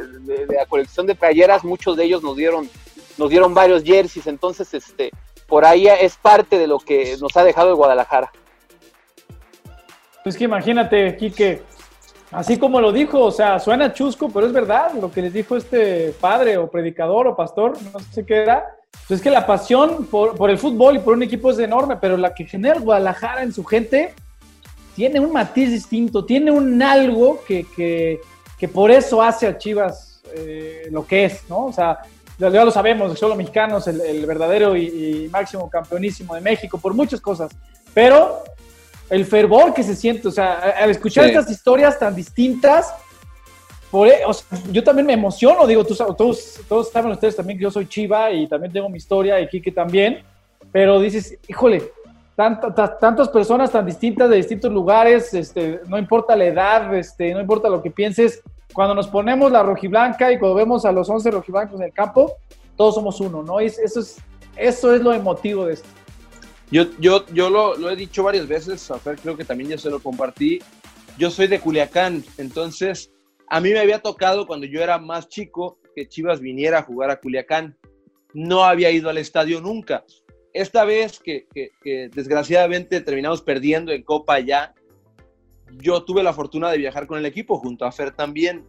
la 0.47 0.67
colección 0.67 1.07
de 1.07 1.15
playeras, 1.15 1.63
muchos 1.63 1.97
de 1.97 2.03
ellos 2.03 2.21
nos 2.21 2.35
dieron, 2.35 2.69
nos 3.17 3.29
dieron 3.31 3.55
varios 3.55 3.83
jerseys. 3.83 4.27
Entonces, 4.27 4.71
este, 4.75 5.09
por 5.47 5.65
ahí 5.65 5.87
es 5.87 6.15
parte 6.15 6.59
de 6.59 6.67
lo 6.67 6.77
que 6.77 7.17
nos 7.19 7.35
ha 7.35 7.43
dejado 7.43 7.69
el 7.69 7.75
Guadalajara. 7.75 8.31
Pues 10.23 10.37
que 10.37 10.43
imagínate, 10.43 11.17
Quique, 11.17 11.63
Así 12.31 12.59
como 12.59 12.79
lo 12.79 12.91
dijo, 12.91 13.21
o 13.21 13.31
sea, 13.31 13.57
suena 13.57 13.91
chusco, 13.91 14.29
pero 14.29 14.45
es 14.45 14.53
verdad 14.53 14.93
lo 14.93 15.11
que 15.11 15.23
les 15.23 15.33
dijo 15.33 15.57
este 15.57 16.13
padre 16.21 16.57
o 16.57 16.69
predicador 16.69 17.25
o 17.25 17.35
pastor, 17.35 17.75
no 17.91 17.99
sé 18.11 18.23
qué 18.23 18.43
era. 18.43 18.67
Pues 19.07 19.19
es 19.19 19.23
que 19.23 19.31
la 19.31 19.47
pasión 19.47 20.05
por, 20.05 20.49
el 20.51 20.59
fútbol 20.59 20.97
y 20.97 20.99
por 20.99 21.15
un 21.15 21.23
equipo 21.23 21.49
es 21.49 21.57
enorme, 21.57 21.97
pero 21.97 22.17
la 22.17 22.35
que 22.35 22.45
genera 22.45 22.79
Guadalajara 22.79 23.41
en 23.41 23.51
su 23.51 23.63
gente 23.63 24.13
tiene 24.99 25.21
un 25.21 25.31
matiz 25.31 25.71
distinto, 25.71 26.25
tiene 26.25 26.51
un 26.51 26.83
algo 26.83 27.41
que, 27.47 27.65
que, 27.73 28.67
por 28.67 28.91
eso 28.91 29.21
hace 29.21 29.47
a 29.47 29.57
Chivas 29.57 30.21
eh, 30.35 30.89
lo 30.91 31.07
que 31.07 31.23
es, 31.23 31.43
¿no? 31.47 31.67
O 31.67 31.71
sea, 31.71 31.99
ya 32.37 32.49
lo 32.49 32.69
sabemos, 32.69 33.17
son 33.17 33.29
los 33.29 33.37
mexicanos, 33.37 33.87
el, 33.87 34.01
el 34.01 34.25
verdadero 34.25 34.75
y, 34.75 34.87
y, 34.87 35.29
máximo 35.29 35.69
campeonísimo 35.69 36.35
de 36.35 36.41
México, 36.41 36.77
por 36.77 36.93
muchas 36.93 37.21
cosas. 37.21 37.49
Pero 37.93 38.43
el 39.09 39.23
fervor 39.23 39.73
que 39.73 39.83
se 39.83 39.95
siente, 39.95 40.27
o 40.27 40.31
sea, 40.31 40.55
al 40.77 40.89
escuchar 40.89 41.27
estas 41.27 41.49
historias 41.49 41.97
tan 41.97 42.13
distintas, 42.13 42.93
por, 43.89 44.09
e, 44.09 44.19
yo 44.69 44.83
también 44.83 45.05
me 45.05 45.13
emociono, 45.13 45.65
digo, 45.65 45.85
todos, 45.85 46.59
todos 46.67 46.91
saben 46.91 47.13
ustedes 47.13 47.37
también 47.37 47.57
que 47.57 47.63
yo 47.63 47.71
soy 47.71 47.87
Chiva 47.87 48.31
y 48.31 48.49
también 48.49 48.73
tengo 48.73 48.89
mi 48.89 48.97
historia 48.97 49.39
y 49.39 49.47
Kike 49.47 49.71
también, 49.71 50.23
pero 50.73 50.99
dices, 50.99 51.37
híjole, 51.47 51.89
tantas 52.39 53.27
personas 53.29 53.69
tan 53.69 53.85
distintas 53.85 54.29
de 54.29 54.37
distintos 54.37 54.71
lugares, 54.71 55.33
este, 55.33 55.81
no 55.87 55.97
importa 55.97 56.37
la 56.37 56.45
edad, 56.45 56.95
este, 56.95 57.33
no 57.33 57.41
importa 57.41 57.67
lo 57.67 57.83
que 57.83 57.91
pienses, 57.91 58.41
cuando 58.73 58.95
nos 58.95 59.07
ponemos 59.07 59.51
la 59.51 59.61
rojiblanca 59.61 60.31
y 60.31 60.39
cuando 60.39 60.55
vemos 60.55 60.85
a 60.85 60.91
los 60.93 61.09
11 61.09 61.31
rojiblancos 61.31 61.79
en 61.79 61.87
el 61.87 61.93
campo, 61.93 62.37
todos 62.77 62.95
somos 62.95 63.19
uno, 63.19 63.43
¿no? 63.43 63.59
eso, 63.59 63.81
es, 63.83 64.17
eso 64.55 64.95
es 64.95 65.01
lo 65.01 65.11
emotivo 65.11 65.65
de 65.65 65.73
esto. 65.73 65.89
Yo, 66.71 66.85
yo, 66.99 67.25
yo 67.33 67.49
lo, 67.49 67.89
he 67.89 67.95
dicho 67.95 68.23
varias 68.23 68.47
veces, 68.47 68.89
a 68.89 68.99
creo 68.99 69.35
que 69.35 69.43
también 69.43 69.71
ya 69.71 69.77
se 69.77 69.89
lo 69.89 69.99
compartí. 69.99 70.59
Yo 71.17 71.31
soy 71.31 71.47
de 71.47 71.59
Culiacán, 71.59 72.23
entonces 72.37 73.11
a 73.47 73.59
mí 73.59 73.71
me 73.71 73.79
había 73.79 73.99
tocado 73.99 74.47
cuando 74.47 74.65
yo 74.65 74.81
era 74.81 74.97
más 74.97 75.27
chico 75.27 75.79
que 75.93 76.07
Chivas 76.07 76.39
viniera 76.39 76.79
a 76.79 76.83
jugar 76.83 77.09
a 77.09 77.19
Culiacán. 77.19 77.75
No 78.33 78.63
había 78.63 78.91
ido 78.91 79.09
al 79.09 79.17
estadio 79.17 79.59
nunca. 79.59 80.05
Esta 80.53 80.83
vez 80.83 81.19
que, 81.19 81.47
desgraciadamente 82.13 83.01
terminamos 83.01 83.41
perdiendo 83.41 83.91
en 83.91 84.03
Copa 84.03 84.39
ya, 84.39 84.73
yo 85.77 86.03
tuve 86.03 86.23
la 86.23 86.33
fortuna 86.33 86.71
de 86.71 86.77
viajar 86.77 87.05
con 87.05 87.19
el 87.19 87.25
equipo 87.25 87.59
junto 87.59 87.85
a 87.85 87.91
Fer 87.91 88.11
también. 88.11 88.65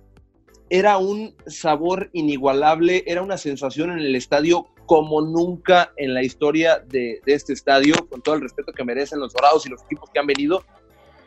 Era 0.68 0.98
un 0.98 1.34
sabor 1.46 2.10
inigualable, 2.12 3.02
era 3.06 3.22
una 3.22 3.38
sensación 3.38 3.90
en 3.90 3.98
el 4.00 4.14
estadio 4.14 4.68
como 4.86 5.22
nunca 5.22 5.92
en 5.96 6.14
la 6.14 6.22
historia 6.22 6.80
de, 6.80 7.20
este 7.26 7.52
estadio, 7.52 7.94
con 8.08 8.20
todo 8.22 8.34
el 8.34 8.42
respeto 8.42 8.72
que 8.72 8.84
merecen 8.84 9.20
los 9.20 9.32
dorados 9.32 9.64
y 9.64 9.70
los 9.70 9.82
equipos 9.84 10.10
que 10.10 10.20
han 10.20 10.26
venido. 10.26 10.64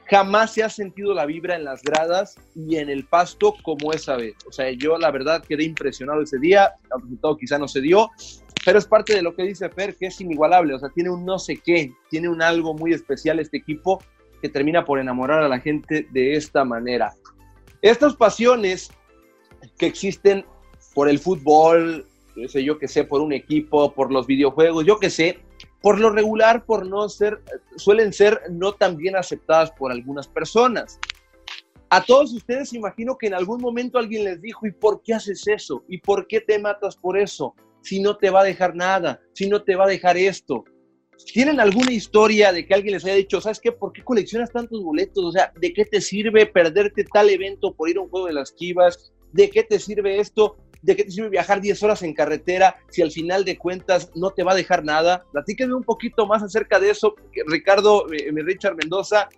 Jamás 0.06 0.54
se 0.54 0.64
ha 0.64 0.70
sentido 0.70 1.14
la 1.14 1.26
vibra 1.26 1.56
en 1.56 1.64
las 1.64 1.82
gradas 1.82 2.36
y 2.56 2.76
en 2.76 2.90
el 2.90 3.06
pasto 3.06 3.56
como 3.64 3.94
esa 3.94 4.18
vez. 4.18 4.36
O 4.48 4.52
sea, 4.52 4.70
yo 4.72 4.98
la 4.98 5.12
verdad 5.12 5.44
quedé 5.44 5.64
impresionado 5.64 6.22
ese 6.22 6.40
día, 6.40 6.74
el 6.94 7.02
resultado 7.02 7.38
quizá 7.38 7.58
no 7.58 7.68
se 7.68 7.82
dio, 7.82 8.10
pero 8.66 8.80
es 8.80 8.86
parte 8.86 9.14
de 9.14 9.22
lo 9.22 9.36
que 9.36 9.44
dice 9.44 9.70
Fer, 9.70 9.96
que 9.96 10.08
es 10.08 10.22
inigualable, 10.22 10.74
o 10.74 10.80
sea, 10.80 10.90
tiene 10.90 11.10
un 11.10 11.26
no 11.26 11.40
sé 11.40 11.58
qué, 11.58 11.94
tiene 12.10 12.30
un 12.30 12.42
algo 12.42 12.74
muy 12.74 12.94
especial 12.94 13.40
este 13.40 13.58
equipo 13.58 14.02
que 14.42 14.50
termina 14.50 14.86
por 14.86 15.00
enamorar 15.00 15.42
a 15.42 15.48
la 15.48 15.60
gente 15.60 16.08
de 16.12 16.36
esta 16.36 16.64
manera. 16.66 17.14
Estas 17.82 18.16
pasiones 18.16 18.92
que 19.78 19.86
existen 19.86 20.46
por 20.94 21.10
el 21.10 21.20
fútbol, 21.20 22.06
sé 22.48 22.64
yo 22.64 22.78
que 22.78 22.88
sé, 22.88 23.04
por 23.04 23.22
un 23.22 23.34
equipo, 23.34 23.94
por 23.94 24.12
los 24.12 24.28
videojuegos, 24.28 24.86
yo 24.86 25.00
que 25.00 25.10
sé, 25.10 25.40
por 25.82 26.00
lo 26.00 26.10
regular, 26.10 26.66
por 26.66 26.86
no 26.86 27.10
ser, 27.10 27.42
suelen 27.76 28.14
ser 28.14 28.42
no 28.50 28.74
tan 28.74 28.96
bien 28.96 29.16
aceptadas 29.16 29.72
por 29.72 29.92
algunas 29.92 30.28
personas. 30.28 31.00
A 31.90 32.04
todos 32.04 32.34
ustedes 32.34 32.74
imagino 32.74 33.18
que 33.18 33.28
en 33.28 33.34
algún 33.34 33.62
momento 33.62 33.98
alguien 33.98 34.24
les 34.24 34.42
dijo, 34.42 34.66
¿y 34.66 34.72
por 34.72 35.02
qué 35.04 35.14
haces 35.14 35.48
eso? 35.48 35.84
¿Y 35.88 36.00
por 36.00 36.26
qué 36.28 36.42
te 36.42 36.58
matas 36.58 36.96
por 36.96 37.18
eso? 37.18 37.54
Si 37.84 38.02
no 38.02 38.18
te 38.18 38.30
va 38.32 38.42
a 38.42 38.46
dejar 38.46 38.76
nada, 38.76 39.22
si 39.34 39.48
no 39.48 39.62
te 39.64 39.76
va 39.76 39.86
a 39.86 39.90
dejar 39.90 40.18
esto. 40.18 40.64
¿Tienen 41.32 41.60
alguna 41.60 41.92
historia 41.92 42.52
de 42.52 42.66
que 42.66 42.74
alguien 42.74 42.96
les 42.96 43.06
haya 43.06 43.16
dicho, 43.16 43.40
¿sabes 43.40 43.60
qué? 43.60 43.72
¿Por 43.72 43.94
qué 43.94 44.04
coleccionas 44.04 44.52
tantos 44.52 44.84
boletos? 44.84 45.24
O 45.24 45.32
sea, 45.32 45.54
¿de 45.60 45.72
qué 45.72 45.86
te 45.86 46.02
sirve 46.02 46.48
perderte 46.48 47.04
tal 47.04 47.30
evento 47.30 47.74
por 47.74 47.90
ir 47.90 47.98
a 47.98 48.02
un 48.02 48.10
juego 48.10 48.28
de 48.28 48.34
las 48.34 48.56
chivas? 48.56 49.14
¿De 49.32 49.50
qué 49.50 49.64
te 49.64 49.80
sirve 49.80 50.20
esto? 50.20 50.58
¿de 50.84 50.96
qué 50.96 51.06
te 51.06 51.12
sirve 51.12 51.30
viajar 51.30 51.62
10 51.62 51.82
horas 51.84 52.04
en 52.04 52.14
carretera 52.14 52.76
si 52.90 53.02
al 53.02 53.10
final 53.10 53.44
de 53.46 53.58
cuentas 53.58 54.12
no 54.16 54.30
te 54.30 54.44
va 54.44 54.52
a 54.52 54.56
dejar 54.56 54.84
nada? 54.84 55.26
Platíquenme 55.32 55.74
un 55.74 55.84
poquito 55.84 56.28
más 56.28 56.44
acerca 56.44 56.80
de 56.80 56.92
eso. 56.92 57.16
Ricardo, 57.48 58.06
Richard 58.08 58.76
Mendoza, 58.76 59.30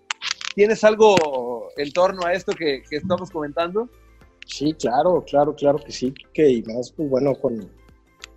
¿tienes 0.56 0.84
algo 0.84 1.16
en 1.78 1.94
torno 1.94 2.26
a 2.26 2.34
esto 2.34 2.52
que, 2.52 2.84
estamos 2.92 3.30
comentando? 3.30 3.88
Sí, 4.46 4.74
claro, 4.74 5.24
claro, 5.26 5.56
claro 5.56 5.80
que 5.80 5.92
sí, 5.92 6.14
que 6.34 6.50
y 6.50 6.64
más, 6.64 6.92
pues 6.92 7.10
bueno, 7.10 7.34
con, 7.36 7.70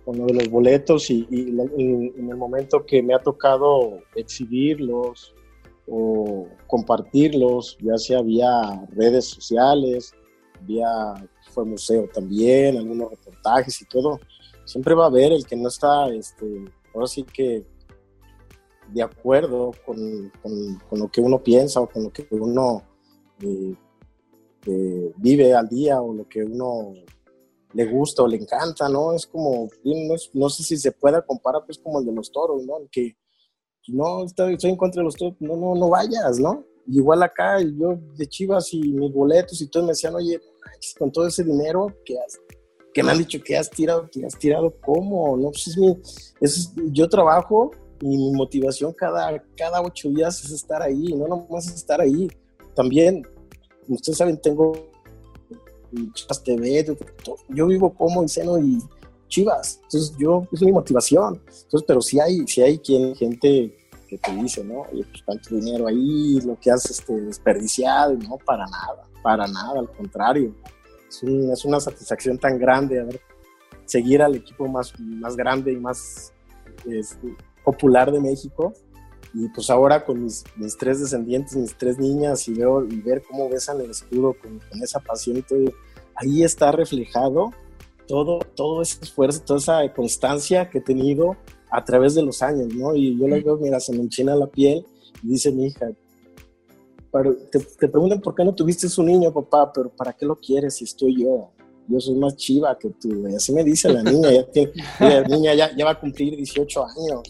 con 0.09 0.17
lo 0.17 0.25
de 0.25 0.33
los 0.33 0.49
boletos 0.49 1.11
y, 1.11 1.27
en 1.29 2.29
el 2.29 2.35
momento 2.35 2.83
que 2.83 3.03
me 3.03 3.13
ha 3.13 3.19
tocado 3.19 3.99
exhibirlos 4.15 5.35
o 5.87 6.47
compartirlos, 6.65 7.77
ya 7.79 7.95
sea 7.95 8.23
vía 8.23 8.87
redes 8.89 9.25
sociales, 9.25 10.15
vía 10.61 10.89
fue 11.51 11.63
museo 11.63 12.09
también, 12.11 12.77
algunos 12.77 13.11
reportajes 13.11 13.83
y 13.83 13.85
todo, 13.85 14.19
siempre 14.65 14.95
va 14.95 15.03
a 15.03 15.09
haber 15.09 15.31
el 15.31 15.45
que 15.45 15.55
no 15.55 15.67
está, 15.67 16.09
este, 16.09 16.65
ahora 16.95 17.05
sí 17.05 17.21
que 17.21 17.63
de 18.87 19.03
acuerdo 19.03 19.73
con, 19.85 20.31
con, 20.41 20.99
lo 20.99 21.07
que 21.09 21.21
uno 21.21 21.43
piensa 21.43 21.81
o 21.81 21.87
con 21.87 22.05
lo 22.05 22.09
que 22.09 22.25
uno 22.31 22.81
eh, 23.43 23.75
eh, 24.65 25.11
vive 25.17 25.53
al 25.53 25.69
día 25.69 26.01
o 26.01 26.15
lo 26.15 26.27
que 26.27 26.43
uno 26.43 26.95
le 27.73 27.85
gusta 27.85 28.23
o 28.23 28.27
le 28.27 28.37
encanta, 28.37 28.89
¿no? 28.89 29.13
Es 29.13 29.27
como, 29.27 29.69
no, 29.83 30.15
no 30.33 30.49
sé 30.49 30.63
si 30.63 30.77
se 30.77 30.91
pueda 30.91 31.21
comparar, 31.21 31.63
pues 31.65 31.77
como 31.77 31.99
el 31.99 32.05
de 32.05 32.13
los 32.13 32.31
toros, 32.31 32.63
¿no? 32.65 32.79
El 32.79 32.89
que 32.89 33.15
no, 33.87 34.23
estoy, 34.23 34.57
en 34.63 34.75
contra 34.75 35.01
de 35.01 35.05
los 35.05 35.15
toros, 35.15 35.35
no, 35.39 35.55
no, 35.55 35.75
no 35.75 35.89
vayas, 35.89 36.39
¿no? 36.39 36.65
Igual 36.87 37.21
acá, 37.21 37.61
yo 37.61 37.99
de 38.15 38.27
Chivas 38.27 38.73
y 38.73 38.79
mis 38.79 39.13
boletos 39.13 39.61
y 39.61 39.67
todo 39.67 39.83
me 39.83 39.89
decían, 39.89 40.15
oye, 40.15 40.39
con 40.97 41.11
todo 41.11 41.27
ese 41.27 41.43
dinero 41.43 41.87
que 42.03 42.17
has, 42.17 42.39
que 42.93 43.03
me 43.03 43.11
han 43.11 43.19
dicho 43.19 43.39
que 43.43 43.57
has 43.57 43.69
tirado, 43.69 44.09
que 44.09 44.25
has 44.25 44.37
tirado, 44.37 44.73
¿cómo? 44.81 45.37
No, 45.37 45.51
pues 45.51 45.67
es 45.67 45.77
mi, 45.77 46.91
yo 46.91 47.07
trabajo 47.07 47.71
y 48.01 48.07
mi 48.07 48.31
motivación 48.31 48.93
cada, 48.93 49.43
cada 49.55 49.81
ocho 49.81 50.09
días 50.09 50.43
es 50.43 50.51
estar 50.51 50.81
ahí, 50.81 51.13
no 51.13 51.27
nomás 51.27 51.67
estar 51.67 52.01
ahí. 52.01 52.27
También, 52.73 53.27
ustedes 53.87 54.17
saben, 54.17 54.41
tengo 54.41 54.88
Chivas 56.13 56.43
TV, 56.43 56.97
yo 57.49 57.67
vivo 57.67 57.93
como 57.93 58.23
y 58.23 58.27
seno 58.27 58.59
y 58.59 58.79
Chivas, 59.29 59.79
entonces 59.83 60.15
yo, 60.17 60.47
es 60.51 60.61
mi 60.61 60.71
motivación. 60.71 61.41
Entonces, 61.45 61.83
pero 61.87 62.01
si 62.01 62.19
hay, 62.19 62.47
si 62.47 62.61
hay 62.61 62.79
quien, 62.79 63.15
gente 63.15 63.77
que 64.07 64.17
te 64.17 64.31
dice, 64.33 64.63
¿no? 64.63 64.81
Oye, 64.91 65.05
pues 65.05 65.23
tanto 65.23 65.55
dinero 65.55 65.87
ahí, 65.87 66.41
lo 66.41 66.59
que 66.59 66.71
has 66.71 66.89
este, 66.89 67.13
desperdiciado, 67.21 68.13
no, 68.13 68.37
para 68.43 68.65
nada, 68.65 69.07
para 69.21 69.47
nada, 69.47 69.79
al 69.79 69.91
contrario. 69.91 70.55
Es, 71.07 71.65
una 71.65 71.79
satisfacción 71.79 72.39
tan 72.39 72.57
grande 72.57 72.99
a 72.99 73.03
ver, 73.03 73.21
seguir 73.85 74.21
al 74.21 74.35
equipo 74.35 74.67
más, 74.67 74.93
más 74.99 75.35
grande 75.35 75.73
y 75.73 75.77
más 75.77 76.33
este, 76.85 77.35
popular 77.63 78.11
de 78.11 78.19
México. 78.19 78.73
Y 79.33 79.47
pues 79.49 79.69
ahora 79.69 80.03
con 80.03 80.23
mis, 80.23 80.43
mis, 80.55 80.77
tres 80.77 80.99
descendientes, 80.99 81.55
mis 81.55 81.77
tres 81.77 81.99
niñas, 81.99 82.47
y, 82.47 82.53
veo, 82.53 82.83
y 82.85 82.99
ver 83.01 83.21
cómo 83.21 83.49
besan 83.49 83.79
el 83.81 83.91
escudo 83.91 84.33
con, 84.41 84.59
con 84.59 84.81
esa 84.81 84.99
pasión 84.99 85.37
y 85.37 85.41
todo, 85.43 85.71
ahí 86.15 86.43
está 86.43 86.71
reflejado 86.71 87.51
todo, 88.09 88.39
todo 88.55 88.81
ese 88.81 88.97
esfuerzo, 89.03 89.41
toda 89.45 89.59
esa 89.59 89.93
constancia 89.93 90.67
que 90.67 90.79
he 90.79 90.81
tenido 90.81 91.37
a 91.69 91.85
través 91.85 92.15
de 92.15 92.23
los 92.23 92.41
años, 92.41 92.73
¿no? 92.73 92.95
Y 92.95 93.17
yo 93.17 93.27
le 93.27 93.35
digo, 93.35 93.55
mira, 93.57 93.79
se 93.79 93.93
me 93.93 93.99
enchina 93.99 94.35
la 94.35 94.47
piel 94.47 94.83
y 95.23 95.27
dice 95.27 95.51
mi 95.51 95.67
hija, 95.67 95.91
pero 97.11 97.35
te, 97.51 97.59
te, 97.59 97.87
preguntan 97.87 98.19
por 98.19 98.33
qué 98.33 98.43
no 98.43 98.53
tuviste 98.53 98.87
un 98.99 99.05
niño, 99.05 99.31
papá, 99.31 99.71
pero 99.71 99.89
¿para 99.89 100.13
qué 100.13 100.25
lo 100.25 100.35
quieres 100.35 100.75
si 100.75 100.85
estoy 100.85 101.23
yo? 101.23 101.51
Yo 101.87 101.99
soy 101.99 102.15
más 102.15 102.35
chiva 102.35 102.77
que 102.77 102.89
tú, 102.89 103.27
y 103.27 103.35
así 103.35 103.53
me 103.53 103.63
dice 103.63 103.89
la 103.89 104.01
niña, 104.01 104.31
ya 104.31 104.45
tiene, 104.45 104.71
la 104.99 105.21
niña 105.21 105.53
ya, 105.53 105.75
ya, 105.75 105.85
va 105.85 105.91
a 105.91 105.99
cumplir 105.99 106.35
18 106.35 106.85
años 106.85 107.21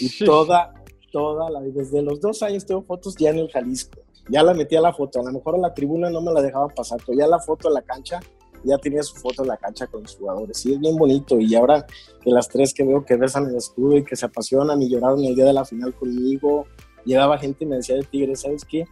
y 0.00 0.18
toda, 0.24 0.74
toda 1.14 1.48
la, 1.48 1.60
desde 1.60 2.02
los 2.02 2.20
dos 2.20 2.42
años 2.42 2.66
tengo 2.66 2.82
fotos 2.82 3.14
ya 3.16 3.30
en 3.30 3.38
el 3.38 3.48
Jalisco, 3.48 4.00
ya 4.28 4.42
la 4.42 4.52
metí 4.52 4.74
a 4.74 4.80
la 4.80 4.92
foto, 4.92 5.20
a 5.20 5.22
lo 5.22 5.30
mejor 5.30 5.54
a 5.54 5.58
la 5.58 5.72
tribuna 5.72 6.10
no 6.10 6.20
me 6.20 6.32
la 6.32 6.42
dejaba 6.42 6.66
pasar, 6.66 6.98
pero 7.06 7.16
ya 7.16 7.28
la 7.28 7.38
foto 7.38 7.68
en 7.68 7.74
la 7.74 7.82
cancha 7.82 8.18
ya 8.64 8.78
tenía 8.78 9.00
su 9.04 9.14
foto 9.14 9.42
en 9.42 9.48
la 9.48 9.56
cancha 9.56 9.86
con 9.86 10.02
los 10.02 10.16
jugadores. 10.16 10.58
Sí, 10.58 10.72
es 10.72 10.80
bien 10.80 10.96
bonito. 10.96 11.38
Y 11.38 11.54
ahora 11.54 11.86
que 12.22 12.30
las 12.30 12.48
tres 12.48 12.72
que 12.72 12.82
veo 12.82 13.04
que 13.04 13.16
besan 13.16 13.46
el 13.46 13.56
escudo 13.56 13.96
y 13.96 14.04
que 14.04 14.16
se 14.16 14.26
apasionan 14.26 14.80
y 14.82 14.88
lloraron 14.88 15.22
el 15.22 15.34
día 15.34 15.44
de 15.44 15.52
la 15.52 15.64
final 15.64 15.94
conmigo, 15.94 16.66
llegaba 17.04 17.38
gente 17.38 17.64
y 17.64 17.66
me 17.66 17.76
decía 17.76 17.96
de 17.96 18.04
Tigre, 18.04 18.34
¿sabes 18.34 18.64
qué? 18.64 18.86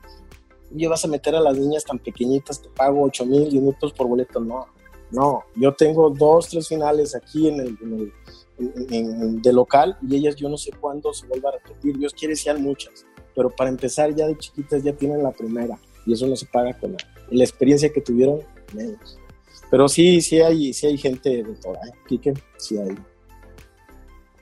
¿Y 0.76 0.86
vas 0.86 1.04
a 1.04 1.08
meter 1.08 1.34
a 1.34 1.40
las 1.40 1.56
niñas 1.56 1.84
tan 1.84 1.98
pequeñitas, 1.98 2.60
te 2.62 2.68
pago 2.68 3.02
8 3.02 3.26
mil 3.26 3.52
minutos 3.52 3.92
por 3.94 4.06
boleto. 4.06 4.40
No, 4.40 4.66
no. 5.10 5.42
Yo 5.56 5.74
tengo 5.74 6.10
dos, 6.10 6.48
tres 6.48 6.68
finales 6.68 7.16
aquí 7.16 7.48
en 7.48 7.60
el, 7.60 8.12
de 8.62 9.52
local 9.52 9.96
y 10.02 10.16
ellas 10.16 10.36
yo 10.36 10.48
no 10.48 10.56
sé 10.56 10.70
cuándo 10.72 11.12
se 11.12 11.26
vuelva 11.26 11.50
a 11.50 11.52
repetir. 11.52 11.98
Dios 11.98 12.12
quiere 12.12 12.36
sean 12.36 12.62
muchas, 12.62 13.06
pero 13.34 13.50
para 13.50 13.70
empezar 13.70 14.14
ya 14.14 14.26
de 14.26 14.36
chiquitas 14.36 14.82
ya 14.82 14.92
tienen 14.92 15.22
la 15.22 15.30
primera 15.32 15.78
y 16.06 16.12
eso 16.12 16.26
no 16.26 16.36
se 16.36 16.46
paga 16.46 16.72
con 16.74 16.92
la, 16.92 16.98
la 17.30 17.44
experiencia 17.44 17.92
que 17.92 18.00
tuvieron 18.00 18.40
menos. 18.74 19.18
Pero 19.72 19.88
sí, 19.88 20.20
sí 20.20 20.40
hay, 20.40 20.72
sí 20.74 20.86
hay 20.86 20.98
gente 20.98 21.42
de 21.42 21.54
todo, 21.54 21.74
¿eh? 21.74 21.92
Quique, 22.06 22.34
sí 22.58 22.76
hay. 22.76 22.94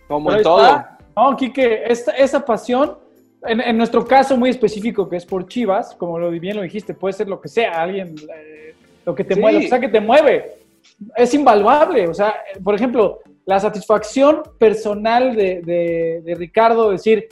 Como 0.09 0.33
en 0.33 0.43
todo. 0.43 0.85
No, 1.17 1.37
Quique, 1.37 1.85
esta, 1.87 2.11
esa 2.13 2.45
pasión, 2.45 2.99
en, 3.43 3.77
nuestro 3.77 4.05
caso 4.05 4.37
muy 4.37 4.51
específico, 4.51 5.09
que 5.09 5.17
es 5.17 5.25
por 5.25 5.47
Chivas, 5.47 5.95
como 5.95 6.19
lo 6.19 6.31
bien 6.31 6.57
lo 6.57 6.63
dijiste, 6.63 6.95
puede 6.95 7.13
ser 7.13 7.29
lo 7.29 7.41
que 7.41 7.49
sea, 7.49 7.81
alguien, 7.81 8.17
eh, 8.35 8.75
lo 9.07 9.15
que 9.15 9.23
te 9.23 9.37
mueve, 9.37 9.67
o 9.67 9.69
sea, 9.69 9.79
que 9.79 9.89
te 9.89 10.01
mueve, 10.01 10.59
es 11.17 11.33
invaluable. 11.33 12.09
O 12.09 12.15
sea, 12.15 12.35
por 12.65 12.75
ejemplo, 12.75 13.21
la 13.47 13.59
satisfacción 13.59 14.43
personal 14.59 15.35
de, 15.35 15.63
de, 15.63 16.23
de 16.25 16.35
Ricardo, 16.35 16.91
decir, 16.91 17.29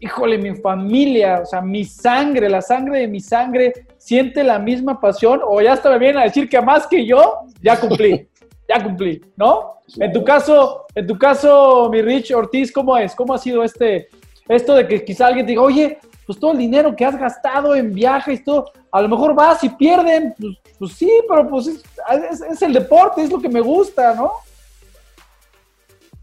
híjole, 0.00 0.38
mi 0.38 0.54
familia, 0.56 1.40
o 1.42 1.46
sea, 1.46 1.60
mi 1.60 1.84
sangre, 1.84 2.48
la 2.48 2.62
sangre 2.62 3.00
de 3.00 3.08
mi 3.08 3.20
sangre 3.20 3.72
siente 3.98 4.44
la 4.44 4.58
misma 4.58 5.00
pasión 5.00 5.40
o 5.44 5.60
ya 5.60 5.74
está 5.74 5.96
bien 5.98 6.16
a 6.18 6.24
decir 6.24 6.48
que 6.48 6.60
más 6.60 6.86
que 6.86 7.06
yo, 7.06 7.40
ya 7.62 7.80
cumplí, 7.80 8.28
ya 8.68 8.82
cumplí, 8.82 9.20
¿no? 9.36 9.76
En 9.98 10.12
tu 10.12 10.24
caso, 10.24 10.86
en 10.94 11.06
tu 11.06 11.16
caso, 11.16 11.88
mi 11.90 12.02
Rich 12.02 12.32
Ortiz, 12.32 12.72
¿cómo 12.72 12.96
es? 12.96 13.14
¿Cómo 13.14 13.34
ha 13.34 13.38
sido 13.38 13.62
este, 13.62 14.08
esto 14.48 14.74
de 14.74 14.86
que 14.86 15.04
quizá 15.04 15.28
alguien 15.28 15.46
te 15.46 15.52
diga, 15.52 15.62
oye, 15.62 15.98
pues 16.26 16.40
todo 16.40 16.52
el 16.52 16.58
dinero 16.58 16.94
que 16.96 17.04
has 17.04 17.16
gastado 17.16 17.74
en 17.74 17.94
viajes 17.94 18.42
todo, 18.42 18.72
a 18.90 19.00
lo 19.00 19.08
mejor 19.08 19.34
vas 19.34 19.62
y 19.62 19.68
pierden, 19.68 20.34
pues, 20.38 20.56
pues 20.78 20.92
sí, 20.94 21.10
pero 21.28 21.48
pues 21.48 21.68
es, 21.68 22.62
el 22.62 22.72
deporte, 22.72 23.22
es 23.22 23.30
lo 23.30 23.40
que 23.40 23.48
me 23.48 23.60
gusta, 23.60 24.14
¿no? 24.14 24.32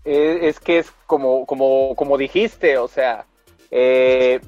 Es, 0.06 0.60
que 0.60 0.80
es 0.80 0.92
como, 1.08 1.46
como, 1.46 1.96
como 1.96 2.18
dijiste, 2.18 2.78
o 2.78 2.90
sea, 2.90 3.26
eh, 3.72 4.42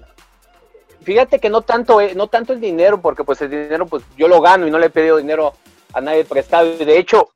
fíjate 1.01 1.39
que 1.39 1.49
no 1.49 1.61
tanto, 1.61 2.01
eh, 2.01 2.13
no 2.13 2.27
tanto 2.27 2.51
el 2.51 2.59
dinero, 2.59 3.01
porque 3.01 3.23
pues 3.23 3.41
el 3.41 3.49
dinero 3.49 3.85
pues 3.85 4.03
yo 4.17 4.27
lo 4.27 4.41
gano 4.41 4.67
y 4.67 4.71
no 4.71 4.77
le 4.77 4.87
he 4.87 4.89
pedido 4.89 5.17
dinero 5.17 5.53
a 5.93 6.01
nadie 6.01 6.25
prestado. 6.25 6.75
De 6.77 6.97
hecho, 6.97 7.29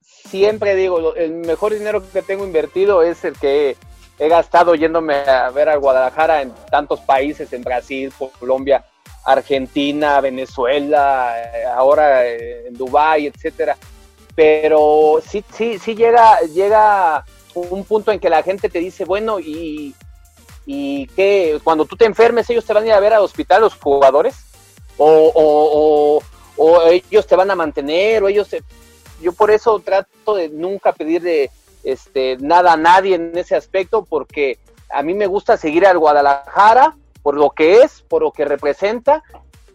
siempre 0.00 0.74
digo, 0.74 1.14
el 1.14 1.32
mejor 1.32 1.74
dinero 1.74 2.02
que 2.10 2.22
tengo 2.22 2.46
invertido 2.46 3.02
es 3.02 3.24
el 3.24 3.38
que 3.38 3.76
he 4.18 4.28
gastado 4.28 4.74
yéndome 4.74 5.16
a 5.16 5.50
ver 5.50 5.68
a 5.68 5.76
Guadalajara 5.76 6.42
en 6.42 6.52
tantos 6.70 7.00
países, 7.00 7.52
en 7.52 7.62
Brasil, 7.62 8.12
Colombia, 8.38 8.84
Argentina, 9.24 10.20
Venezuela, 10.20 11.34
eh, 11.36 11.64
ahora 11.66 12.26
en 12.26 12.74
Dubái, 12.74 13.26
etcétera. 13.26 13.76
Pero 14.34 15.20
sí, 15.26 15.44
sí, 15.52 15.78
sí 15.78 15.94
llega, 15.94 16.40
llega 16.42 17.24
un 17.60 17.84
punto 17.84 18.12
en 18.12 18.20
que 18.20 18.30
la 18.30 18.42
gente 18.42 18.68
te 18.68 18.78
dice, 18.78 19.04
bueno, 19.04 19.40
y 19.40 19.94
y 20.66 21.06
que 21.08 21.60
cuando 21.62 21.84
tú 21.86 21.96
te 21.96 22.04
enfermes 22.04 22.50
ellos 22.50 22.64
te 22.64 22.74
van 22.74 22.82
a 22.82 22.86
ir 22.88 22.92
a 22.92 23.00
ver 23.00 23.14
al 23.14 23.22
hospital 23.22 23.62
los 23.62 23.74
jugadores 23.76 24.34
o, 24.98 26.20
ellos 26.90 27.26
te 27.26 27.36
van 27.36 27.50
a 27.50 27.54
mantener 27.54 28.24
o 28.24 28.28
ellos 28.28 28.48
yo 29.20 29.32
por 29.32 29.50
eso 29.50 29.78
trato 29.78 30.34
de 30.34 30.48
nunca 30.48 30.92
pedir 30.92 31.22
de 31.22 31.50
este 31.84 32.36
nada 32.40 32.72
a 32.72 32.76
nadie 32.76 33.14
en 33.14 33.36
ese 33.38 33.54
aspecto 33.54 34.04
porque 34.04 34.58
a 34.90 35.02
mí 35.02 35.14
me 35.14 35.26
gusta 35.26 35.56
seguir 35.56 35.86
al 35.86 35.98
Guadalajara 35.98 36.96
por 37.22 37.36
lo 37.36 37.50
que 37.50 37.82
es 37.82 38.02
por 38.02 38.22
lo 38.22 38.32
que 38.32 38.44
representa 38.44 39.22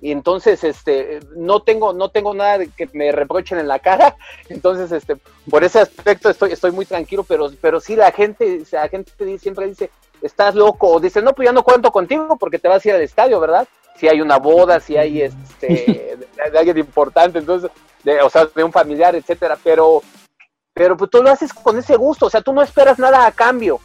y 0.01 0.11
entonces 0.11 0.63
este 0.63 1.19
no 1.35 1.61
tengo 1.61 1.93
no 1.93 2.09
tengo 2.09 2.33
nada 2.33 2.65
que 2.65 2.89
me 2.93 3.11
reprochen 3.11 3.59
en 3.59 3.67
la 3.67 3.79
cara 3.79 4.15
entonces 4.49 4.91
este 4.91 5.17
por 5.49 5.63
ese 5.63 5.79
aspecto 5.79 6.29
estoy 6.29 6.51
estoy 6.51 6.71
muy 6.71 6.85
tranquilo 6.85 7.23
pero 7.23 7.51
pero 7.61 7.79
sí 7.79 7.95
la 7.95 8.11
gente 8.11 8.63
la 8.71 8.89
gente 8.89 9.37
siempre 9.37 9.67
dice 9.67 9.91
estás 10.21 10.55
loco, 10.55 10.87
o 10.87 10.99
dices, 10.99 11.23
no, 11.23 11.33
pues 11.33 11.47
ya 11.47 11.53
no 11.53 11.63
cuento 11.63 11.91
contigo 11.91 12.37
porque 12.37 12.59
te 12.59 12.67
vas 12.67 12.85
a 12.85 12.89
ir 12.89 12.95
al 12.95 13.01
estadio, 13.01 13.39
¿verdad? 13.39 13.67
Si 13.97 14.07
hay 14.07 14.21
una 14.21 14.37
boda, 14.37 14.79
si 14.79 14.97
hay 14.97 15.23
este, 15.23 16.17
de, 16.51 16.57
alguien 16.57 16.77
importante, 16.77 17.39
entonces, 17.39 17.69
de, 18.03 18.21
o 18.21 18.29
sea, 18.29 18.45
de 18.45 18.63
un 18.63 18.71
familiar, 18.71 19.15
etcétera, 19.15 19.57
pero, 19.63 20.01
pero 20.73 20.95
pues 20.95 21.09
tú 21.09 21.21
lo 21.21 21.29
haces 21.29 21.53
con 21.53 21.77
ese 21.77 21.95
gusto, 21.95 22.27
o 22.27 22.29
sea, 22.29 22.41
tú 22.41 22.53
no 22.53 22.61
esperas 22.61 22.99
nada 22.99 23.25
a 23.25 23.31
cambio. 23.31 23.79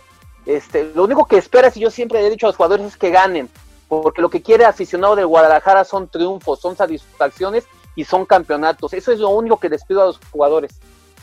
Este, 0.44 0.92
lo 0.94 1.04
único 1.04 1.26
que 1.26 1.38
esperas, 1.38 1.76
y 1.76 1.80
yo 1.80 1.90
siempre 1.90 2.24
he 2.24 2.30
dicho 2.30 2.46
a 2.46 2.50
los 2.50 2.56
jugadores, 2.56 2.86
es 2.86 2.96
que 2.96 3.10
ganen, 3.10 3.50
porque 3.88 4.22
lo 4.22 4.30
que 4.30 4.42
quiere 4.42 4.64
aficionado 4.64 5.16
de 5.16 5.24
Guadalajara 5.24 5.84
son 5.84 6.08
triunfos, 6.08 6.60
son 6.60 6.76
satisfacciones 6.76 7.64
y 7.94 8.04
son 8.04 8.26
campeonatos. 8.26 8.92
Eso 8.92 9.12
es 9.12 9.18
lo 9.18 9.30
único 9.30 9.58
que 9.58 9.68
les 9.68 9.84
pido 9.84 10.02
a 10.02 10.06
los 10.06 10.20
jugadores 10.30 10.72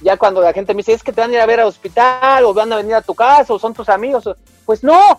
ya 0.04 0.18
cuando 0.18 0.42
la 0.42 0.54
gente 0.54 0.74
me 0.74 0.80
dice, 0.80 0.94
es 0.94 1.04
que 1.04 1.14
te 1.14 1.22
van 1.22 1.32
a 1.32 1.34
ir 1.34 1.40
a 1.40 1.46
ver 1.46 1.60
al 1.60 1.68
hospital 1.68 2.44
o 2.46 2.54
van 2.54 2.72
a 2.72 2.78
venir 2.78 2.96
a 2.96 3.02
tu 3.02 3.16
casa 3.16 3.54
o 3.54 3.60
son 3.60 3.74
tus 3.74 3.90
amigos, 3.90 4.30
pues 4.66 4.84
no, 4.84 5.16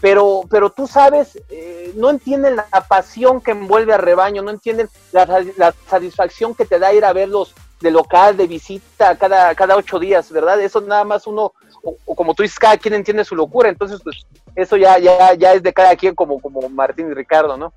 pero, 0.00 0.42
pero 0.50 0.70
tú 0.70 0.86
sabes, 0.86 1.38
eh, 1.48 1.92
no 1.96 2.10
entienden 2.10 2.56
la 2.56 2.86
pasión 2.88 3.40
que 3.40 3.52
envuelve 3.52 3.92
a 3.92 3.98
rebaño, 3.98 4.42
no 4.42 4.50
entienden 4.50 4.88
la, 5.12 5.74
satisfacción 5.88 6.54
que 6.54 6.64
te 6.64 6.78
da 6.78 6.92
ir 6.92 7.04
a 7.04 7.12
verlos 7.12 7.54
de 7.82 7.90
local, 7.90 8.36
de 8.36 8.46
visita, 8.46 9.16
cada, 9.16 9.54
cada 9.54 9.76
ocho 9.76 9.98
días, 9.98 10.30
¿verdad? 10.30 10.60
Eso 10.60 10.80
nada 10.80 11.04
más 11.04 11.26
uno, 11.26 11.52
o, 11.82 12.14
como 12.14 12.34
tú 12.34 12.42
dices, 12.42 12.58
cada 12.58 12.76
quien 12.76 12.94
entiende 12.94 13.24
su 13.24 13.34
locura, 13.34 13.68
entonces 13.68 14.00
pues 14.02 14.24
eso 14.54 14.76
ya, 14.76 14.98
ya, 14.98 15.34
ya 15.34 15.54
es 15.54 15.62
de 15.62 15.72
cada 15.72 15.94
quien 15.96 16.14
como, 16.14 16.40
como 16.40 16.68
Martín 16.68 17.10
y 17.10 17.14
Ricardo, 17.14 17.56
¿no? 17.56 17.72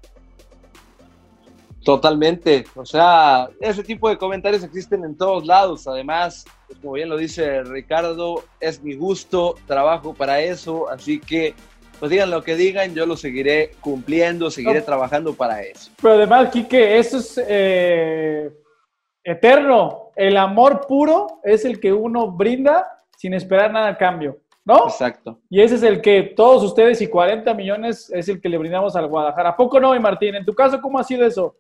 Totalmente, 1.83 2.65
o 2.75 2.85
sea, 2.85 3.47
ese 3.59 3.83
tipo 3.83 4.09
de 4.09 4.17
comentarios 4.17 4.63
existen 4.63 5.03
en 5.03 5.15
todos 5.15 5.45
lados, 5.45 5.87
además, 5.87 6.45
pues, 6.67 6.79
como 6.79 6.93
bien 6.93 7.09
lo 7.09 7.17
dice 7.17 7.63
Ricardo, 7.63 8.43
es 8.59 8.81
mi 8.81 8.95
gusto, 8.95 9.55
trabajo 9.67 10.13
para 10.13 10.41
eso, 10.41 10.89
así 10.89 11.19
que 11.19 11.53
pues 11.99 12.11
digan 12.11 12.29
lo 12.29 12.43
que 12.43 12.55
digan, 12.55 12.93
yo 12.93 13.05
lo 13.05 13.15
seguiré 13.15 13.71
cumpliendo, 13.81 14.51
seguiré 14.51 14.81
trabajando 14.81 15.33
para 15.33 15.61
eso. 15.61 15.91
Pero 16.01 16.15
además, 16.15 16.49
Quique, 16.51 16.97
eso 16.97 17.19
es 17.19 17.41
eh, 17.47 18.51
eterno, 19.25 20.11
el 20.15 20.37
amor 20.37 20.85
puro 20.87 21.41
es 21.43 21.65
el 21.65 21.79
que 21.81 21.91
uno 21.91 22.31
brinda 22.31 23.03
sin 23.17 23.33
esperar 23.33 23.73
nada 23.73 23.89
a 23.89 23.97
cambio. 23.97 24.37
¿no? 24.63 24.87
Exacto. 24.87 25.39
Y 25.49 25.61
ese 25.61 25.75
es 25.75 25.83
el 25.83 26.01
que 26.01 26.23
todos 26.35 26.63
ustedes 26.63 26.99
y 27.01 27.07
40 27.07 27.53
millones 27.53 28.09
es 28.11 28.27
el 28.29 28.41
que 28.41 28.49
le 28.49 28.57
brindamos 28.57 28.95
al 28.95 29.07
Guadalajara. 29.07 29.49
¿A 29.49 29.55
poco 29.55 29.79
no, 29.79 29.93
mi 29.93 29.99
Martín? 29.99 30.35
En 30.35 30.45
tu 30.45 30.53
caso, 30.53 30.81
¿cómo 30.81 30.97
ha 30.97 31.03
sido 31.03 31.25
eso? 31.25 31.55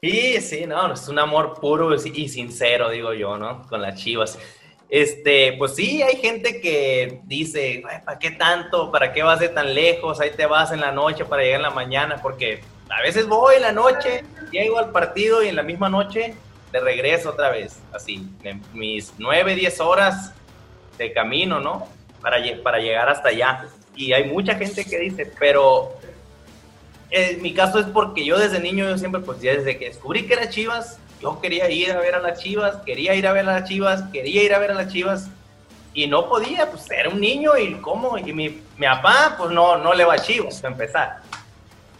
Sí, 0.00 0.40
sí, 0.40 0.66
no, 0.66 0.92
es 0.92 1.08
un 1.08 1.18
amor 1.18 1.58
puro 1.60 1.92
y 1.94 2.28
sincero, 2.28 2.90
digo 2.90 3.12
yo, 3.14 3.36
¿no? 3.36 3.66
Con 3.66 3.82
las 3.82 4.00
chivas. 4.00 4.38
Este, 4.88 5.54
pues 5.58 5.74
sí, 5.74 6.02
hay 6.02 6.16
gente 6.16 6.60
que 6.60 7.20
dice, 7.24 7.82
¿para 8.04 8.18
qué 8.18 8.30
tanto? 8.30 8.92
¿Para 8.92 9.12
qué 9.12 9.24
vas 9.24 9.40
de 9.40 9.48
tan 9.48 9.74
lejos? 9.74 10.20
Ahí 10.20 10.30
te 10.36 10.46
vas 10.46 10.70
en 10.70 10.80
la 10.80 10.92
noche 10.92 11.24
para 11.24 11.42
llegar 11.42 11.56
en 11.56 11.62
la 11.62 11.70
mañana, 11.70 12.20
porque 12.22 12.60
a 12.88 13.02
veces 13.02 13.26
voy 13.26 13.56
en 13.56 13.62
la 13.62 13.72
noche, 13.72 14.22
llego 14.52 14.78
al 14.78 14.92
partido 14.92 15.42
y 15.42 15.48
en 15.48 15.56
la 15.56 15.64
misma 15.64 15.88
noche 15.88 16.34
de 16.76 16.84
regreso 16.84 17.30
otra 17.30 17.50
vez, 17.50 17.78
así, 17.92 18.28
mis 18.74 19.14
nueve, 19.18 19.54
diez 19.54 19.80
horas 19.80 20.32
de 20.98 21.12
camino, 21.12 21.60
¿no? 21.60 21.86
Para, 22.20 22.38
para 22.62 22.78
llegar 22.78 23.08
hasta 23.08 23.30
allá. 23.30 23.66
Y 23.94 24.12
hay 24.12 24.24
mucha 24.24 24.56
gente 24.56 24.84
que 24.84 24.98
dice, 24.98 25.32
pero 25.38 25.94
en 27.10 27.40
mi 27.40 27.54
caso 27.54 27.78
es 27.78 27.86
porque 27.86 28.24
yo 28.24 28.38
desde 28.38 28.60
niño, 28.60 28.88
yo 28.88 28.98
siempre, 28.98 29.20
pues 29.22 29.40
desde 29.40 29.78
que 29.78 29.86
descubrí 29.86 30.26
que 30.26 30.34
era 30.34 30.50
Chivas, 30.50 30.98
yo 31.20 31.40
quería 31.40 31.70
ir 31.70 31.92
a 31.92 31.98
ver 31.98 32.14
a 32.14 32.20
las 32.20 32.42
Chivas, 32.42 32.76
quería 32.84 33.14
ir 33.14 33.26
a 33.26 33.32
ver 33.32 33.48
a 33.48 33.60
las 33.60 33.68
Chivas, 33.68 34.02
quería 34.12 34.42
ir 34.42 34.54
a 34.54 34.58
ver 34.58 34.72
a 34.72 34.74
las 34.74 34.92
Chivas 34.92 35.28
y 35.94 36.06
no 36.06 36.28
podía, 36.28 36.70
pues 36.70 36.90
era 36.90 37.08
un 37.08 37.20
niño 37.20 37.56
y 37.56 37.74
cómo, 37.76 38.18
y 38.18 38.34
mi, 38.34 38.60
mi 38.76 38.86
papá 38.86 39.34
pues 39.38 39.50
no, 39.50 39.78
no 39.78 39.94
le 39.94 40.04
va 40.04 40.14
a 40.14 40.18
Chivas, 40.18 40.60
para 40.60 40.72
empezar. 40.74 41.16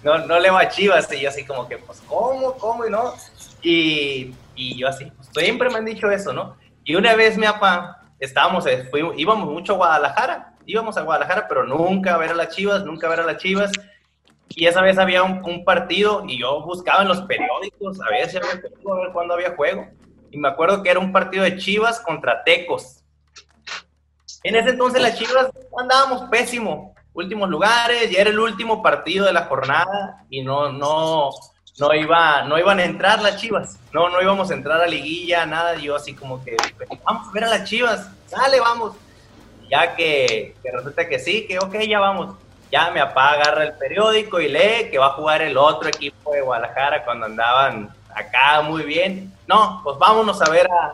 No, 0.02 0.18
no 0.18 0.38
le 0.38 0.50
va 0.50 0.60
a 0.60 0.68
Chivas 0.68 1.10
y 1.12 1.20
yo 1.20 1.30
así 1.30 1.44
como 1.44 1.66
que, 1.66 1.78
pues 1.78 2.02
cómo, 2.06 2.52
cómo 2.58 2.86
y 2.86 2.90
no. 2.90 3.14
Y, 3.62 4.34
y 4.56 4.76
yo 4.76 4.88
así, 4.88 5.04
pues, 5.04 5.28
siempre 5.32 5.70
me 5.70 5.76
han 5.76 5.84
dicho 5.84 6.10
eso, 6.10 6.32
¿no? 6.32 6.56
Y 6.84 6.94
una 6.94 7.14
vez 7.14 7.36
mi 7.36 7.46
papá, 7.46 8.02
estábamos, 8.18 8.66
eh, 8.66 8.88
fuimos, 8.90 9.14
íbamos 9.18 9.48
mucho 9.48 9.74
a 9.74 9.76
Guadalajara, 9.76 10.54
íbamos 10.64 10.96
a 10.96 11.02
Guadalajara, 11.02 11.46
pero 11.48 11.64
nunca 11.64 12.14
a 12.14 12.18
ver 12.18 12.30
a 12.30 12.34
las 12.34 12.54
Chivas, 12.54 12.84
nunca 12.84 13.06
a 13.06 13.10
ver 13.10 13.20
a 13.20 13.26
las 13.26 13.38
Chivas. 13.38 13.72
Y 14.48 14.66
esa 14.66 14.80
vez 14.80 14.96
había 14.98 15.22
un, 15.22 15.64
partido 15.64 16.24
y 16.26 16.38
yo 16.38 16.62
buscaba 16.62 17.02
en 17.02 17.08
los 17.08 17.22
periódicos 17.22 18.00
a 18.00 18.10
ver 18.10 18.30
si 18.30 18.36
había 18.36 18.60
juego, 18.82 18.94
a 18.94 19.00
ver 19.00 19.12
cuándo 19.12 19.34
había 19.34 19.56
juego. 19.56 19.88
Y 20.30 20.38
me 20.38 20.48
acuerdo 20.48 20.82
que 20.82 20.90
era 20.90 21.00
un 21.00 21.12
partido 21.12 21.44
de 21.44 21.56
Chivas 21.56 22.00
contra 22.00 22.44
Tecos. 22.44 23.02
En 24.44 24.54
ese 24.54 24.70
entonces 24.70 25.02
las 25.02 25.18
Chivas 25.18 25.50
andábamos 25.76 26.28
pésimo, 26.30 26.94
últimos 27.12 27.48
lugares, 27.48 28.10
ya 28.10 28.20
era 28.20 28.30
el 28.30 28.38
último 28.38 28.82
partido 28.82 29.26
de 29.26 29.32
la 29.32 29.46
jornada 29.46 30.24
y 30.30 30.42
no, 30.42 30.70
no, 30.70 31.30
no, 31.78 31.94
iba, 31.94 32.42
no 32.42 32.58
iban 32.58 32.78
a 32.78 32.84
entrar 32.84 33.22
las 33.22 33.36
Chivas, 33.36 33.78
no, 33.92 34.08
no 34.08 34.20
íbamos 34.20 34.50
a 34.50 34.54
entrar 34.54 34.80
a 34.80 34.86
liguilla, 34.86 35.46
nada, 35.46 35.76
yo 35.76 35.96
así 35.96 36.14
como 36.14 36.42
que, 36.44 36.56
vamos 37.04 37.28
a 37.28 37.32
ver 37.32 37.44
a 37.44 37.48
las 37.48 37.64
Chivas, 37.64 38.10
dale, 38.30 38.60
vamos. 38.60 38.94
Ya 39.68 39.96
que, 39.96 40.54
resulta 40.72 41.08
que 41.08 41.18
sí, 41.18 41.46
que 41.46 41.58
ok, 41.58 41.74
ya 41.88 41.98
vamos 41.98 42.36
ya 42.70 42.90
mi 42.90 43.00
papá 43.00 43.32
agarra 43.32 43.64
el 43.64 43.74
periódico 43.74 44.40
y 44.40 44.48
lee 44.48 44.90
que 44.90 44.98
va 44.98 45.06
a 45.06 45.12
jugar 45.12 45.42
el 45.42 45.56
otro 45.56 45.88
equipo 45.88 46.32
de 46.32 46.40
Guadalajara 46.40 47.04
cuando 47.04 47.26
andaban 47.26 47.94
acá 48.14 48.62
muy 48.62 48.82
bien. 48.82 49.32
No, 49.46 49.80
pues 49.84 49.98
vámonos 49.98 50.40
a 50.42 50.50
ver 50.50 50.68
a, 50.70 50.92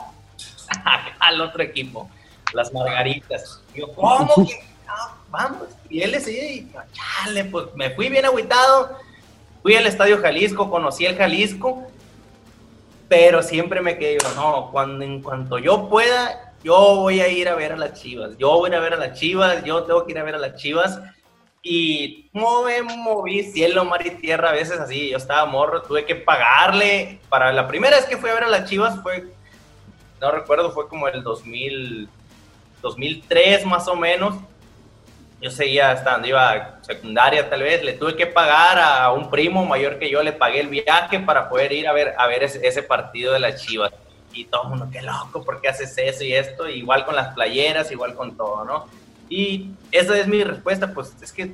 al 1.21 1.41
otro 1.41 1.63
equipo, 1.63 2.11
las 2.53 2.73
Margaritas. 2.73 3.63
Y 3.75 3.81
yo, 3.81 3.93
¿cómo 3.95 4.35
que? 4.47 4.61
vamos. 5.31 5.69
Y 5.89 6.03
él 6.03 6.13
decía, 6.13 6.53
y 6.53 6.71
chale, 6.93 7.47
pues 7.47 7.67
me 7.75 7.91
fui 7.91 8.09
bien 8.09 8.27
agüitado. 8.27 8.99
Fui 9.63 9.77
al 9.77 9.87
Estadio 9.87 10.21
Jalisco, 10.21 10.69
conocí 10.69 11.07
el 11.07 11.17
Jalisco, 11.17 11.87
pero 13.09 13.43
siempre 13.43 13.81
me 13.81 13.97
quedé, 13.97 14.19
no, 14.35 14.71
cuando, 14.73 15.05
en 15.05 15.23
cuanto 15.23 15.59
yo 15.59 15.89
pueda, 15.89 16.55
yo 16.65 16.97
voy 16.97 17.21
a 17.21 17.29
ir 17.29 17.49
a 17.49 17.55
ver 17.55 17.73
a 17.73 17.77
las 17.77 18.01
Chivas. 18.01 18.37
Yo 18.39 18.51
voy 18.51 18.71
a 18.71 18.73
ir 18.73 18.75
a 18.77 18.81
ver 18.81 18.95
a 18.95 18.97
las 18.97 19.19
Chivas, 19.19 19.65
yo 19.65 19.85
tengo 19.85 20.05
que 20.05 20.13
ir 20.13 20.19
a 20.19 20.25
ver 20.25 20.35
a 20.35 20.39
las 20.39 20.57
Chivas 20.57 21.01
y 21.63 22.29
me 22.33 22.83
moví 22.97 23.45
cielo, 23.45 23.85
mar 23.85 24.05
y 24.05 24.11
tierra 24.11 24.51
a 24.51 24.53
veces 24.53 24.81
así. 24.81 25.11
Yo 25.11 25.17
estaba 25.17 25.45
morro, 25.47 25.83
tuve 25.83 26.05
que 26.05 26.17
pagarle. 26.17 27.21
Para 27.29 27.53
la 27.53 27.69
primera 27.69 27.97
vez 27.97 28.07
que 28.07 28.17
fui 28.17 28.31
a 28.31 28.35
ver 28.35 28.45
a 28.45 28.49
las 28.49 28.69
Chivas 28.69 29.01
fue, 29.03 29.29
no 30.21 30.31
recuerdo, 30.33 30.73
fue 30.73 30.89
como 30.89 31.07
el 31.07 31.23
2000, 31.23 32.09
2003 32.81 33.67
más 33.67 33.87
o 33.87 33.95
menos. 33.95 34.35
Yo 35.43 35.51
seguía 35.51 35.93
estando, 35.93 36.29
iba 36.29 36.79
secundaria 36.83 37.51
tal 37.51 37.65
vez, 37.65 37.83
le 37.83 37.95
tuve 37.95 38.15
que 38.15 38.29
pagar 38.29 38.79
a 38.79 39.11
un 39.11 39.29
primo 39.29 39.67
mayor 39.67 39.99
que 39.99 40.09
yo, 40.09 40.23
le 40.23 40.33
pagué 40.33 40.61
el 40.61 40.69
viaje 40.69 41.19
para 41.19 41.49
poder 41.49 41.73
ir 41.73 41.89
a 41.89 41.93
ver, 41.93 42.15
a 42.17 42.29
ver 42.29 42.45
ese, 42.45 42.65
ese 42.65 42.85
partido 42.85 43.33
de 43.33 43.41
las 43.41 43.61
Chivas. 43.61 43.93
Y 44.33 44.45
todo 44.45 44.63
el 44.63 44.69
mundo, 44.69 44.89
qué 44.93 45.03
loco, 45.03 45.45
¿por 45.45 45.61
qué 45.61 45.69
haces 45.69 45.99
eso 45.99 46.23
y 46.23 46.33
esto? 46.33 46.69
Igual 46.69 47.05
con 47.05 47.17
las 47.17 47.35
playeras, 47.35 47.91
igual 47.91 48.15
con 48.15 48.37
todo, 48.37 48.65
¿no? 48.65 48.87
Y 49.29 49.73
esa 49.91 50.17
es 50.17 50.29
mi 50.29 50.45
respuesta, 50.45 50.95
pues 50.95 51.13
es 51.21 51.33
que 51.33 51.53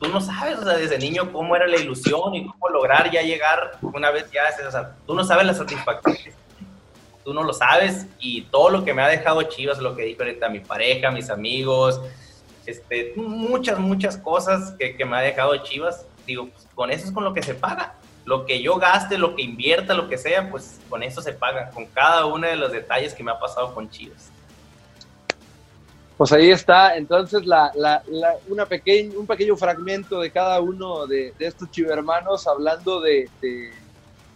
tú 0.00 0.08
no 0.08 0.20
sabes, 0.20 0.58
o 0.58 0.64
sea, 0.64 0.76
desde 0.76 0.98
niño 0.98 1.30
cómo 1.30 1.54
era 1.54 1.68
la 1.68 1.76
ilusión 1.76 2.34
y 2.34 2.46
cómo 2.46 2.68
lograr 2.68 3.10
ya 3.12 3.22
llegar 3.22 3.78
una 3.80 4.10
vez 4.10 4.28
ya, 4.32 4.42
o 4.66 4.70
sea, 4.70 4.96
tú 5.06 5.14
no 5.14 5.22
sabes 5.22 5.46
la 5.46 5.54
satisfacción, 5.54 6.16
tú 7.22 7.32
no 7.32 7.44
lo 7.44 7.52
sabes 7.52 8.06
y 8.18 8.42
todo 8.42 8.70
lo 8.70 8.84
que 8.84 8.92
me 8.92 9.02
ha 9.02 9.08
dejado 9.08 9.42
Chivas, 9.44 9.78
lo 9.78 9.94
que 9.94 10.02
dijo 10.02 10.22
ahorita 10.22 10.48
mi 10.48 10.60
pareja, 10.60 11.10
mis 11.10 11.30
amigos, 11.30 12.00
este, 12.66 13.12
muchas, 13.16 13.78
muchas 13.78 14.16
cosas 14.16 14.74
que, 14.78 15.04
me 15.04 15.16
ha 15.16 15.20
dejado 15.20 15.56
Chivas, 15.58 16.06
digo, 16.26 16.48
pues, 16.48 16.66
con 16.74 16.90
eso 16.90 17.06
es 17.06 17.12
con 17.12 17.24
lo 17.24 17.34
que 17.34 17.42
se 17.42 17.54
paga. 17.54 17.94
Lo 18.24 18.44
que 18.44 18.62
yo 18.62 18.76
gaste, 18.76 19.18
lo 19.18 19.34
que 19.34 19.42
invierta, 19.42 19.94
lo 19.94 20.08
que 20.08 20.18
sea, 20.18 20.50
pues 20.50 20.78
con 20.88 21.02
eso 21.02 21.22
se 21.22 21.32
paga, 21.32 21.70
con 21.70 21.86
cada 21.86 22.26
uno 22.26 22.46
de 22.46 22.56
los 22.56 22.70
detalles 22.70 23.14
que 23.14 23.24
me 23.24 23.30
ha 23.30 23.40
pasado 23.40 23.74
con 23.74 23.90
Chivas. 23.90 24.30
Pues 26.20 26.32
ahí 26.32 26.50
está, 26.50 26.98
entonces 26.98 27.46
la, 27.46 27.72
una 28.46 28.66
pequeñ, 28.66 29.16
un 29.16 29.26
pequeño 29.26 29.56
fragmento 29.56 30.20
de 30.20 30.30
cada 30.30 30.60
uno 30.60 31.06
de, 31.06 31.32
estos 31.38 31.70
chivermanos 31.70 32.46
hablando 32.46 33.00
de, 33.00 33.30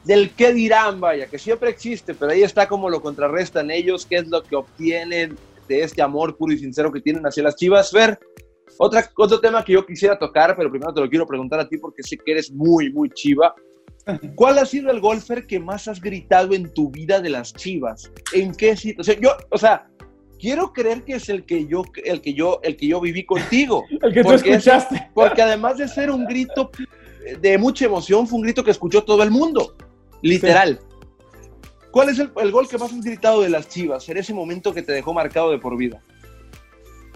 del 0.03 0.31
qué 0.31 0.55
dirán, 0.55 0.99
vaya, 0.99 1.27
que 1.27 1.39
siempre 1.39 1.69
existe, 1.69 2.15
pero 2.15 2.33
ahí 2.33 2.43
está 2.43 2.67
como 2.69 2.89
lo 2.89 3.03
contrarrestan 3.03 3.71
ellos, 3.71 4.07
qué 4.07 4.17
es 4.17 4.29
lo 4.29 4.43
que 4.43 4.57
obtienen 4.57 5.37
de 5.69 5.83
este 5.83 6.03
amor 6.03 6.37
puro 6.37 6.53
y 6.53 6.59
sincero 6.59 6.93
que 6.93 7.01
tienen 7.01 7.25
hacia 7.25 7.43
las 7.43 7.57
chivas. 7.57 7.93
Ver, 7.93 8.19
otra, 8.79 9.11
otro 9.17 9.41
tema 9.41 9.65
que 9.65 9.73
yo 9.73 9.87
quisiera 9.87 10.19
tocar, 10.19 10.55
pero 10.57 10.71
primero 10.71 10.93
te 10.93 11.01
lo 11.01 11.09
quiero 11.09 11.27
preguntar 11.27 11.61
a 11.61 11.69
ti 11.69 11.79
porque 11.79 12.03
sé 12.03 12.17
que 12.17 12.33
eres 12.33 12.53
muy, 12.53 12.93
muy 12.93 13.11
chiva. 13.11 13.55
¿Cuál 14.35 14.59
ha 14.59 14.67
sido 14.67 14.91
el 14.91 15.01
golfer 15.01 15.47
que 15.47 15.59
más 15.61 15.89
has 15.89 16.01
gritado 16.01 16.55
en 16.55 16.73
tu 16.73 16.91
vida 16.91 17.21
de 17.21 17.31
las 17.31 17.53
chivas? 17.55 18.11
¿En 18.33 18.55
qué 18.55 18.77
situación? 18.77 19.19
Yo, 19.21 19.31
o 19.51 19.59
sea, 19.59 19.89
quiero 20.39 20.73
creer 20.73 21.05
que 21.05 21.15
es 21.15 21.29
el 21.29 21.45
que 21.45 21.67
yo, 21.67 21.85
el 22.05 22.21
que 22.21 22.35
yo, 22.35 22.61
el 22.63 22.77
que 22.77 22.87
yo 22.87 23.01
viví 23.01 23.25
contigo. 23.25 23.85
el 24.03 24.13
que 24.13 24.23
tú 24.23 24.33
escuchaste. 24.33 25.11
porque 25.15 25.43
además 25.43 25.79
de 25.79 25.89
ser 25.89 26.11
un 26.11 26.27
grito 26.27 26.71
de 27.41 27.59
mucha 27.59 27.87
emoción, 27.87 28.27
fue 28.27 28.39
un 28.39 28.43
grito 28.43 28.63
que 28.63 28.71
escuchó 28.71 29.05
todo 29.05 29.23
el 29.23 29.31
mundo, 29.31 29.75
literal. 30.23 30.81
¿Cuál 31.95 32.09
es 32.09 32.19
el, 32.19 32.51
gol 32.51 32.69
que 32.69 32.77
más 32.77 32.93
has 32.93 33.05
gritado 33.05 33.43
de 33.43 33.49
las 33.49 33.69
Chivas? 33.69 34.09
En 34.09 34.17
ese 34.17 34.35
momento 34.35 34.75
que 34.75 34.83
te 34.83 34.91
dejó 34.91 35.15
marcado 35.15 35.53
de 35.53 35.59
por 35.59 35.77
vida. 35.77 36.01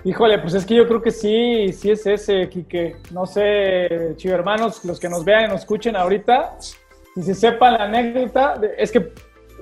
Híjole, 0.05 0.39
pues 0.39 0.55
es 0.55 0.65
que 0.65 0.77
yo 0.77 0.87
creo 0.87 1.03
que 1.03 1.11
sí, 1.11 1.73
sí 1.73 1.91
es 1.91 2.07
ese, 2.07 2.49
Quique. 2.49 2.95
No 3.11 3.27
sé, 3.27 4.15
hermanos, 4.23 4.85
los 4.85 5.01
que 5.01 5.09
nos 5.09 5.25
vean 5.25 5.47
y 5.47 5.49
nos 5.49 5.63
escuchen 5.63 5.97
ahorita, 5.97 6.59
si 6.61 7.23
se 7.25 7.35
sepan 7.35 7.73
la 7.73 7.85
anécdota, 7.87 8.61
es 8.79 8.93
que 8.93 9.13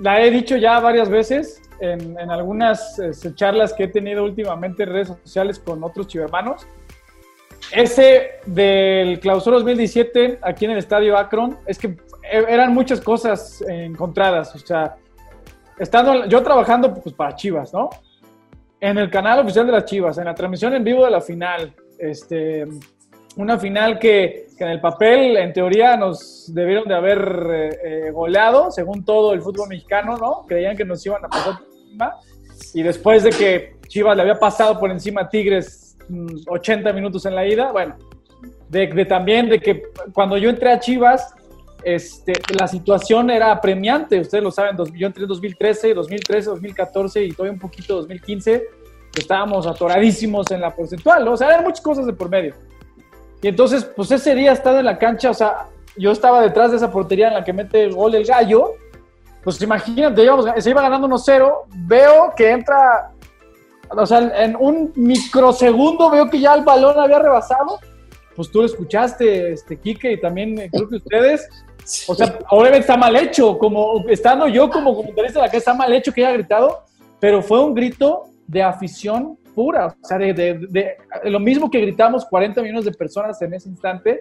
la 0.03 0.21
he 0.21 0.31
dicho 0.31 0.59
ya 0.59 0.81
varias 0.81 1.09
veces, 1.09 1.63
en, 1.81 2.19
algunas 2.31 2.99
este, 2.99 3.35
charlas 3.35 3.73
que 3.73 3.85
he 3.85 3.89
tenido 3.89 4.23
últimamente 4.23 4.83
en 4.83 4.91
redes 4.91 5.09
sociales 5.09 5.59
con 5.59 5.83
otros 5.83 6.09
chivermanos. 6.09 6.67
Ese 7.73 8.33
del 8.45 9.19
clausura 9.21 9.57
2017 9.57 10.41
aquí 10.43 10.67
en 10.67 10.73
el 10.73 10.79
estadio 10.79 11.17
Akron, 11.17 11.57
es 11.67 11.79
que 11.79 11.97
e, 12.31 12.45
eran 12.51 12.75
muchas 12.75 13.01
cosas 13.01 13.65
encontradas. 13.67 14.55
O 14.55 14.59
sea, 14.59 14.99
estando 15.79 16.27
yo 16.27 16.43
trabajando 16.43 16.93
pues, 16.95 17.15
para 17.15 17.35
Chivas, 17.35 17.73
¿no? 17.73 17.91
En 18.81 18.99
el 18.99 19.11
canal 19.11 19.41
oficial 19.41 19.67
de 19.67 19.73
las 19.73 19.85
Chivas, 19.85 20.19
en 20.19 20.25
la 20.27 20.35
transmisión 20.35 20.75
en 20.75 20.85
vivo 20.85 21.05
de 21.05 21.11
la 21.11 21.21
final, 21.21 21.75
este, 21.99 22.67
una 23.37 23.59
final 23.59 23.99
que, 23.99 24.49
en 24.59 24.69
el 24.69 24.81
papel, 24.81 25.37
en 25.37 25.53
teoría, 25.53 25.97
nos 25.97 26.53
debieron 26.55 26.89
de 26.89 26.95
haber 26.95 27.49
eh, 27.51 27.79
eh, 27.85 28.11
goleado, 28.11 28.71
según 28.71 29.05
todo 29.05 29.35
el 29.35 29.43
fútbol 29.43 29.69
mexicano, 29.69 30.17
¿no? 30.17 30.45
Creían 30.47 30.77
que 30.77 30.85
nos 30.85 31.05
iban 31.05 31.25
a 31.25 31.29
pasar 31.29 31.59
por 31.59 31.67
encima. 31.67 32.17
Y 32.73 32.83
después 32.83 33.23
de 33.23 33.31
que 33.31 33.77
Chivas 33.89 34.17
le 34.17 34.23
había 34.23 34.39
pasado 34.39 34.79
por 34.79 34.91
encima 34.91 35.23
a 35.23 35.29
Tigres 35.29 35.97
80 36.49 36.91
mm, 36.91 36.95
minutos 36.95 37.27
en 37.27 37.35
la 37.35 37.47
ida, 37.47 37.73
bueno, 37.73 37.97
de, 38.69 39.05
también 39.05 39.49
de 39.49 39.61
que 39.61 39.83
cuando 40.13 40.39
yo 40.39 40.49
entré 40.49 40.71
a 40.71 40.81
Chivas, 40.81 41.35
este, 41.87 42.33
la 42.59 42.67
situación 42.67 43.31
era 43.31 43.53
apremiante, 43.53 44.21
ustedes 44.21 44.43
lo 44.43 44.51
saben, 44.51 44.77
yo 44.95 45.07
entré 45.07 45.23
en 45.23 45.29
2013, 45.29 45.95
2013, 45.95 46.51
2014 46.51 47.25
y 47.25 47.31
todavía 47.31 47.53
un 47.53 47.59
poquito 47.59 47.97
2015, 47.97 48.65
estábamos 49.17 49.67
atoradísimos 49.67 50.51
en 50.51 50.61
la 50.61 50.75
porcentual, 50.75 51.27
o 51.29 51.37
sea, 51.37 51.49
eran 51.49 51.65
muchas 51.65 51.81
cosas 51.81 52.07
de 52.07 52.13
por 52.13 52.29
medio. 52.29 52.55
Y 53.41 53.49
entonces, 53.49 53.85
pues 53.85 54.11
ese 54.11 54.35
día 54.35 54.53
estaba 54.53 54.81
en 54.81 54.87
la 54.87 54.99
cancha, 54.99 55.31
o 55.31 55.35
sea, 55.35 55.69
yo 55.97 56.11
estaba 56.11 56.43
detrás 56.43 56.71
de 56.71 56.79
esa 56.79 56.91
portería 56.91 57.29
en 57.29 57.35
la 57.35 57.45
que 57.45 57.53
mete 57.53 57.85
el 57.85 57.95
gol 57.95 58.15
el 58.15 58.25
gallo. 58.25 58.73
Pues 59.45 59.61
imagínate, 59.63 60.27
se 60.61 60.71
iba 60.71 60.83
ganando 60.83 61.07
1-0, 61.07 61.53
veo 61.87 62.33
que 62.37 62.51
entra 62.51 63.13
o 63.91 64.07
sea, 64.07 64.19
en 64.43 64.57
un 64.57 64.93
microsegundo 64.97 66.11
veo 66.11 66.29
que 66.29 66.41
ya 66.41 66.55
el 66.55 66.65
balón 66.65 66.99
había 66.99 67.19
rebasado. 67.19 67.79
Pues 68.35 68.51
tú 68.51 68.61
lo 68.61 68.67
escuchaste, 68.67 69.53
este, 69.53 69.79
Quique, 69.79 70.13
y 70.13 70.21
también 70.21 70.59
eh, 70.59 70.69
creo 70.71 70.89
que 70.89 70.97
ustedes. 70.97 71.49
O 72.09 72.15
sea, 72.15 72.39
obviamente 72.51 72.81
está 72.81 72.97
mal 72.97 73.15
hecho, 73.15 73.57
como 73.59 74.05
estando 74.09 74.49
yo 74.49 74.69
como 74.69 74.97
comentarista 74.97 75.41
de 75.41 75.47
la 75.47 75.51
que 75.51 75.59
está 75.59 75.73
mal 75.73 75.93
hecho 75.93 76.13
que 76.13 76.25
haya 76.25 76.37
gritado, 76.37 76.83
pero 77.21 77.43
fue 77.43 77.63
un 77.63 77.75
grito 77.75 78.25
de 78.47 78.63
afición 78.63 79.39
pura, 79.55 79.87
o 79.87 80.07
sea, 80.07 80.19
de, 80.19 80.35
de, 80.35 80.97
lo 81.25 81.41
mismo 81.41 81.71
que 81.71 81.81
gritamos 81.81 82.25
40 82.27 82.61
millones 82.61 82.85
de 82.85 82.93
personas 82.93 83.41
en 83.41 83.55
ese 83.55 83.69
instante, 83.69 84.21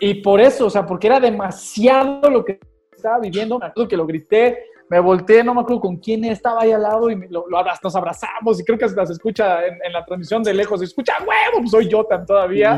y 0.00 0.14
por 0.14 0.40
eso, 0.40 0.66
o 0.66 0.70
sea, 0.70 0.86
porque 0.86 1.08
era 1.08 1.20
demasiado 1.20 2.30
lo 2.30 2.44
que 2.44 2.58
estaba 2.90 3.18
viviendo, 3.18 3.58
me 3.58 3.66
acuerdo 3.66 3.88
que 3.88 3.96
lo 3.96 4.06
grité, 4.06 4.64
me 4.90 4.98
volteé, 4.98 5.44
no 5.44 5.54
me 5.54 5.60
acuerdo 5.60 5.80
con 5.82 5.96
quién 5.98 6.24
estaba 6.24 6.62
ahí 6.62 6.72
al 6.72 6.82
lado 6.82 7.08
y 7.10 7.28
lo, 7.28 7.44
nos 7.80 7.94
abrazamos 7.94 8.58
y 8.58 8.64
creo 8.64 8.76
que 8.76 8.88
se 8.88 9.12
escucha 9.12 9.64
en, 9.64 9.92
la 9.92 10.04
transmisión 10.04 10.42
de 10.42 10.52
lejos, 10.52 10.80
se 10.80 10.86
escucha, 10.86 11.14
huevo, 11.20 11.58
pues 11.60 11.70
soy 11.70 11.88
yo 11.88 12.02
tan 12.02 12.26
todavía. 12.26 12.76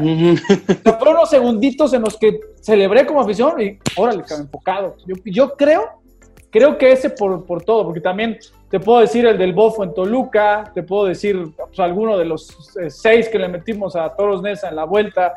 Fueron 0.85 1.17
unos 1.17 1.31
segunditos 1.31 1.95
en 1.95 2.03
los 2.03 2.19
que 2.19 2.39
celebré 2.61 3.07
como 3.07 3.23
afición 3.23 3.59
y 3.63 3.79
órale, 3.97 4.25
que 4.25 4.35
enfocado. 4.35 4.95
Yo, 5.07 5.15
yo 5.25 5.57
creo, 5.57 5.89
creo 6.51 6.77
que 6.77 6.93
ese 6.93 7.09
por, 7.09 7.47
por 7.47 7.65
todo, 7.65 7.85
porque 7.85 8.03
también 8.03 8.37
te 8.69 8.79
puedo 8.79 9.01
decir 9.01 9.25
el 9.25 9.39
del 9.39 9.55
Bofo 9.55 9.83
en 9.83 9.95
Toluca, 9.95 10.71
te 10.75 10.83
puedo 10.83 11.07
decir 11.07 11.55
pues, 11.57 11.81
alguno 11.81 12.19
de 12.19 12.27
los 12.27 12.77
eh, 12.77 12.91
seis 12.91 13.31
que 13.31 13.39
le 13.39 13.49
metimos 13.49 13.97
a 13.97 14.15
Toros 14.15 14.43
Nesa 14.43 14.69
en 14.69 14.77
la 14.77 14.85
vuelta, 14.85 15.33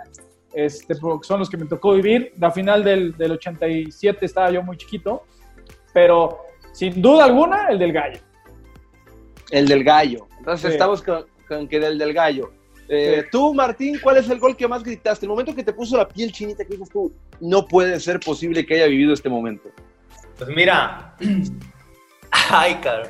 este, 0.54 0.94
son 0.94 1.40
los 1.40 1.50
que 1.50 1.56
me 1.56 1.68
tocó 1.68 1.94
vivir. 1.94 2.34
La 2.38 2.52
final 2.52 2.84
del, 2.84 3.16
del 3.16 3.32
87 3.32 4.26
estaba 4.26 4.52
yo 4.52 4.62
muy 4.62 4.76
chiquito, 4.76 5.24
pero 5.94 6.45
sin 6.76 7.02
duda 7.02 7.24
alguna, 7.24 7.70
el 7.70 7.80
del 7.80 7.94
gallo. 7.94 8.20
El 9.50 9.66
del 9.66 9.82
gallo. 9.82 10.28
Entonces 10.38 10.74
estamos 10.74 11.02
con, 11.02 11.68
que 11.70 11.78
el 11.78 11.98
del 11.98 12.14
gallo. 12.14 12.52
Eh, 12.90 13.24
tú, 13.32 13.54
Martín, 13.54 13.98
¿cuál 14.04 14.18
es 14.18 14.30
el 14.30 14.40
gol 14.40 14.58
que 14.58 14.68
más 14.68 14.84
gritaste? 14.84 15.26
El 15.26 15.30
momento 15.30 15.56
que 15.56 15.64
te 15.64 15.72
puso 15.72 15.96
la 15.96 16.06
piel 16.06 16.34
chinita, 16.34 16.66
que 16.66 16.74
dices 16.74 16.90
tú, 16.90 17.14
no 17.40 17.66
puede 17.66 17.98
ser 18.02 18.20
posible 18.20 18.66
que 18.66 18.74
haya 18.74 18.88
vivido 18.88 19.14
este 19.14 19.30
momento. 19.30 19.70
Pues 20.38 20.50
mira, 20.50 21.16
ay, 22.50 22.76
cabrón, 22.84 23.08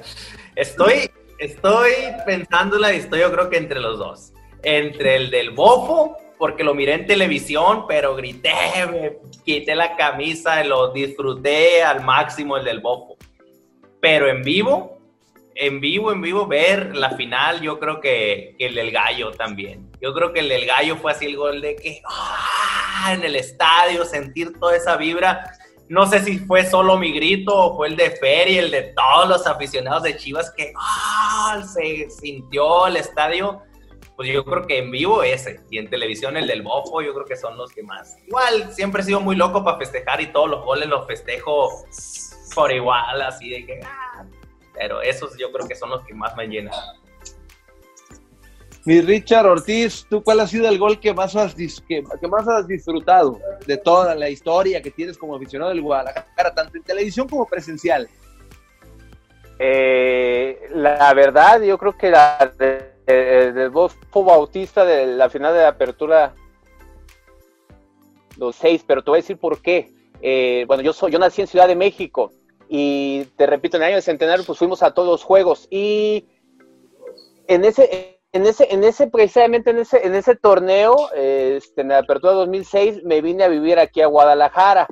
estoy, 0.56 1.10
estoy 1.40 1.92
pensándola 2.24 2.94
y 2.94 2.98
estoy 2.98 3.22
yo 3.22 3.32
creo 3.32 3.50
que 3.50 3.58
entre 3.58 3.80
los 3.80 3.98
dos. 3.98 4.32
Entre 4.62 5.16
el 5.16 5.32
del 5.32 5.50
bofo, 5.50 6.16
porque 6.38 6.64
lo 6.64 6.76
miré 6.76 6.94
en 6.94 7.08
televisión, 7.08 7.86
pero 7.88 8.16
grité, 8.16 8.54
me 8.92 9.18
quité 9.44 9.74
la 9.74 9.96
camisa, 9.96 10.64
lo 10.64 10.94
disfruté 10.94 11.82
al 11.82 12.06
máximo 12.06 12.58
el 12.58 12.64
del 12.64 12.80
bofo 12.80 13.18
pero 14.02 14.30
en 14.30 14.44
vivo, 14.44 14.96
en 15.56 15.80
vivo, 15.80 16.12
en 16.12 16.22
vivo, 16.22 16.46
ver 16.46 16.96
la 16.96 17.12
final, 17.12 17.62
yo 17.62 17.80
creo 17.80 18.02
que, 18.02 18.56
el 18.60 18.76
del 18.76 18.92
gallo 18.92 19.32
también. 19.32 19.90
Yo 20.02 20.14
creo 20.14 20.34
que 20.34 20.42
el 20.42 20.50
del 20.50 20.66
gallo 20.66 20.98
fue 20.98 21.14
así 21.14 21.26
el 21.26 21.38
gol 21.38 21.62
de 21.62 21.78
que 21.78 22.02
¡ah! 22.06 23.14
en 23.14 23.24
el 23.24 23.36
estadio, 23.38 24.04
sentir 24.04 24.60
toda 24.60 24.76
esa 24.76 24.98
vibra. 24.98 25.50
No 25.88 26.08
sé 26.08 26.20
si 26.20 26.40
fue 26.40 26.66
solo 26.66 26.98
mi 26.98 27.14
grito 27.14 27.56
o 27.56 27.78
fue 27.78 27.88
el 27.88 27.96
de 27.96 28.12
Fer 28.12 28.50
y 28.50 28.58
el 28.58 28.70
de 28.70 28.94
todos 28.96 29.30
los 29.30 29.48
aficionados 29.48 30.04
de 30.04 30.18
Chivas 30.18 30.52
que 30.52 30.74
¡ah! 30.78 31.64
se 31.74 32.10
sintió 32.10 32.88
el 32.88 32.98
estadio. 32.98 33.62
Pues 34.18 34.30
yo 34.30 34.44
creo 34.46 34.66
que 34.66 34.80
en 34.80 34.92
vivo 34.92 35.24
ese 35.24 35.62
y 35.70 35.78
en 35.78 35.90
televisión 35.90 36.38
el 36.38 36.48
del 36.48 36.64
Bofo, 36.64 37.02
yo 37.02 37.14
creo 37.14 37.26
que 37.26 37.36
son 37.36 37.58
los 37.58 37.72
que 37.72 37.84
más. 37.84 38.18
Igual, 38.28 38.74
siempre 38.74 39.02
he 39.02 39.06
sido 39.06 39.20
muy 39.20 39.36
loco 39.36 39.64
para 39.64 39.78
festejar 39.78 40.22
y 40.22 40.28
todos 40.28 40.50
los 40.50 40.64
goles 40.64 40.88
los 40.88 41.06
festejo 41.06 41.86
por 42.54 42.72
igual, 42.72 43.22
así 43.22 43.50
de 43.50 43.66
que, 43.66 43.80
ah, 43.84 44.26
pero 44.74 45.02
esos 45.02 45.38
yo 45.38 45.52
creo 45.52 45.68
que 45.68 45.76
son 45.76 45.90
los 45.90 46.04
que 46.06 46.14
más 46.14 46.36
me 46.36 46.48
llenan. 46.48 46.74
Mi 48.86 49.02
Richard 49.02 49.48
Ortiz, 49.48 50.06
¿tú 50.08 50.24
cuál 50.24 50.42
ha 50.42 50.48
sido 50.48 50.70
el 50.70 50.78
gol 50.78 51.00
que 51.00 51.12
más 51.12 51.36
has, 51.36 51.56
que, 51.56 52.04
más 52.30 52.48
has 52.48 52.68
disfrutado 52.68 53.40
de 53.66 53.78
toda 53.78 54.14
la 54.14 54.30
historia 54.30 54.80
que 54.80 54.92
tienes 54.92 55.18
como 55.18 55.36
aficionado 55.36 55.72
del 55.72 55.82
Guadalajara, 55.82 56.54
tanto 56.54 56.78
en 56.78 56.84
televisión 56.84 57.28
como 57.28 57.48
presencial? 57.48 58.08
Eh, 59.58 60.68
la 60.70 61.12
verdad, 61.16 61.64
yo 61.64 61.80
creo 61.80 61.98
que 61.98 62.12
la 62.12 62.54
del 62.58 63.70
Bofo 63.72 64.24
Bautista 64.24 64.86
de 64.86 65.08
la 65.08 65.30
final 65.30 65.56
de 65.56 65.62
la 65.62 65.70
apertura, 65.70 66.36
los 68.38 68.56
seis, 68.56 68.84
pero 68.86 69.04
te 69.04 69.10
voy 69.10 69.18
a 69.18 69.22
decir 69.22 69.38
por 69.40 69.64
qué. 69.64 69.95
Eh, 70.22 70.66
bueno, 70.68 70.84
yo, 70.84 70.94
soy, 70.94 71.12
yo 71.12 71.20
nací 71.20 71.42
en 71.42 71.48
Ciudad 71.48 71.68
de 71.68 71.76
México 71.76 72.32
y 72.68 73.26
te 73.38 73.46
repito, 73.46 73.78
en 73.78 73.84
el 73.84 73.88
año 73.88 73.96
de 73.98 74.02
centenario 74.02 74.46
pues 74.46 74.58
fuimos 74.58 74.82
a 74.84 74.94
todos 74.94 75.08
los 75.08 75.24
juegos 75.24 75.68
y 75.70 76.26
en 77.48 77.64
ese, 77.64 78.20
en 78.32 78.46
ese, 78.46 78.74
en 78.74 78.84
ese 78.84 79.08
precisamente 79.08 79.70
en 79.70 79.80
ese, 79.80 80.06
en 80.06 80.16
ese 80.16 80.36
torneo, 80.36 80.96
este, 81.16 81.82
en 81.82 81.90
la 81.90 82.00
apertura 82.00 82.34
2006, 82.34 83.04
me 83.04 83.22
vine 83.22 83.44
a 83.44 83.50
vivir 83.50 83.80
aquí 83.80 84.02
a 84.02 84.08
Guadalajara 84.08 84.88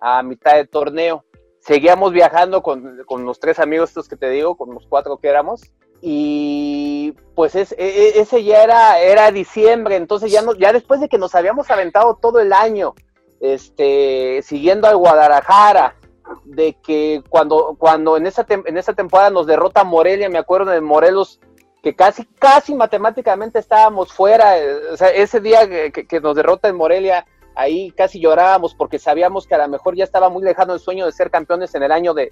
a 0.00 0.22
mitad 0.22 0.54
de 0.54 0.66
torneo. 0.66 1.24
Seguíamos 1.58 2.12
viajando 2.12 2.62
con, 2.62 3.02
con 3.04 3.26
los 3.26 3.38
tres 3.38 3.58
amigos 3.58 3.90
estos 3.90 4.08
que 4.08 4.16
te 4.16 4.30
digo, 4.30 4.56
con 4.56 4.72
los 4.72 4.86
cuatro 4.86 5.18
que 5.18 5.28
éramos, 5.28 5.62
y 6.00 7.14
pues 7.34 7.54
es, 7.54 7.72
e, 7.72 7.76
e, 7.78 8.20
ese 8.20 8.42
ya 8.42 8.62
era, 8.62 8.98
era 9.00 9.30
diciembre, 9.30 9.96
entonces 9.96 10.32
ya, 10.32 10.40
no, 10.40 10.54
ya 10.54 10.72
después 10.72 11.00
de 11.00 11.08
que 11.08 11.18
nos 11.18 11.34
habíamos 11.34 11.70
aventado 11.70 12.18
todo 12.20 12.40
el 12.40 12.52
año, 12.52 12.94
este, 13.40 14.42
siguiendo 14.42 14.86
al 14.86 14.96
Guadalajara, 14.96 15.96
de 16.44 16.74
que 16.74 17.22
cuando, 17.28 17.74
cuando 17.78 18.16
en, 18.16 18.26
esa 18.26 18.46
en 18.48 18.78
esa 18.78 18.92
temporada 18.92 19.30
nos 19.30 19.46
derrota 19.46 19.84
Morelia, 19.84 20.28
me 20.28 20.38
acuerdo 20.38 20.70
de 20.70 20.80
Morelos, 20.80 21.40
que 21.82 21.94
casi, 21.96 22.24
casi 22.38 22.74
matemáticamente 22.74 23.58
estábamos 23.58 24.12
fuera, 24.12 24.54
o 24.92 24.96
sea, 24.96 25.08
ese 25.08 25.40
día 25.40 25.68
que, 25.68 26.20
nos 26.20 26.36
derrota 26.36 26.68
en 26.68 26.76
Morelia, 26.76 27.26
ahí 27.54 27.90
casi 27.92 28.20
llorábamos 28.20 28.74
porque 28.74 28.98
sabíamos 28.98 29.46
que 29.46 29.54
a 29.54 29.58
lo 29.58 29.68
mejor 29.68 29.96
ya 29.96 30.04
estaba 30.04 30.28
muy 30.28 30.42
lejano 30.42 30.74
el 30.74 30.80
sueño 30.80 31.06
de 31.06 31.12
ser 31.12 31.30
campeones 31.30 31.74
en 31.74 31.82
el 31.82 31.90
año 31.90 32.14
de, 32.14 32.30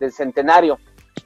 del 0.00 0.12
centenario. 0.12 0.78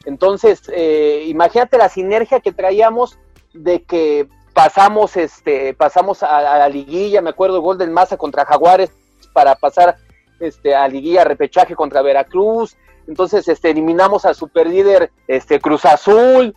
Entonces, 0.04 0.62
eh, 0.72 1.24
imagínate 1.28 1.78
la 1.78 1.88
sinergia 1.88 2.40
que 2.40 2.52
traíamos 2.52 3.18
de 3.52 3.82
que 3.84 4.28
pasamos, 4.52 5.16
este, 5.16 5.74
pasamos 5.74 6.22
a, 6.22 6.38
a, 6.38 6.58
la 6.58 6.68
liguilla, 6.68 7.22
me 7.22 7.30
acuerdo 7.30 7.56
el 7.56 7.62
gol 7.62 7.78
del 7.78 7.90
Maza 7.90 8.16
contra 8.16 8.44
Jaguares 8.44 8.90
para 9.32 9.54
pasar 9.54 9.96
este, 10.38 10.74
a 10.74 10.88
liguilla 10.88 11.24
repechaje 11.24 11.74
contra 11.74 12.02
Veracruz, 12.02 12.76
entonces 13.06 13.46
este, 13.48 13.70
eliminamos 13.70 14.24
al 14.24 14.34
superlíder 14.34 15.10
este, 15.26 15.60
Cruz 15.60 15.84
Azul, 15.84 16.54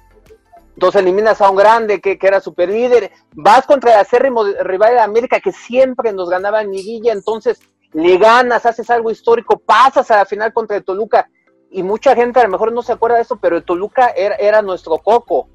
entonces 0.74 1.01
eliminas 1.01 1.41
a 1.41 1.49
un 1.49 1.55
grande 1.55 2.01
que, 2.01 2.17
que 2.17 2.28
era 2.28 2.39
superlíder, 2.39 3.11
vas 3.34 3.65
contra 3.65 3.93
el 3.93 3.99
acérrimo 3.99 4.43
rival 4.43 4.93
de 4.93 4.99
América 4.99 5.39
que 5.39 5.51
siempre 5.51 6.13
nos 6.13 6.30
ganaba 6.30 6.61
en 6.61 6.71
liguilla, 6.71 7.13
entonces 7.13 7.59
le 7.93 8.17
ganas, 8.17 8.65
haces 8.65 8.89
algo 8.89 9.11
histórico, 9.11 9.59
pasas 9.59 10.09
a 10.11 10.17
la 10.17 10.26
final 10.26 10.51
contra 10.53 10.82
Toluca, 10.82 11.30
y 11.69 11.82
mucha 11.84 12.15
gente 12.15 12.39
a 12.39 12.43
lo 12.43 12.49
mejor 12.49 12.71
no 12.71 12.84
se 12.84 12.93
acuerda 12.93 13.17
de 13.17 13.24
eso, 13.24 13.38
pero 13.38 13.63
Toluca 13.63 14.09
era, 14.15 14.36
era 14.36 14.61
nuestro 14.61 14.97
coco, 14.99 15.49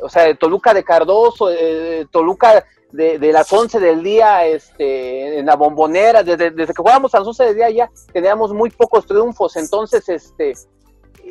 o 0.00 0.08
sea, 0.08 0.34
Toluca 0.34 0.74
de 0.74 0.84
Cardoso, 0.84 1.50
el 1.50 2.08
Toluca 2.08 2.64
de, 2.92 3.18
las 3.32 3.52
11 3.52 3.80
del 3.80 4.02
día 4.02 4.46
este, 4.46 5.38
en 5.38 5.46
la 5.46 5.56
bombonera, 5.56 6.22
desde, 6.22 6.50
desde 6.50 6.72
que 6.72 6.82
jugábamos 6.82 7.14
a 7.14 7.18
las 7.18 7.28
11 7.28 7.44
del 7.44 7.54
día 7.54 7.70
ya 7.70 7.90
teníamos 8.12 8.52
muy 8.52 8.70
pocos 8.70 9.06
triunfos, 9.06 9.56
entonces 9.56 10.08
este, 10.08 10.54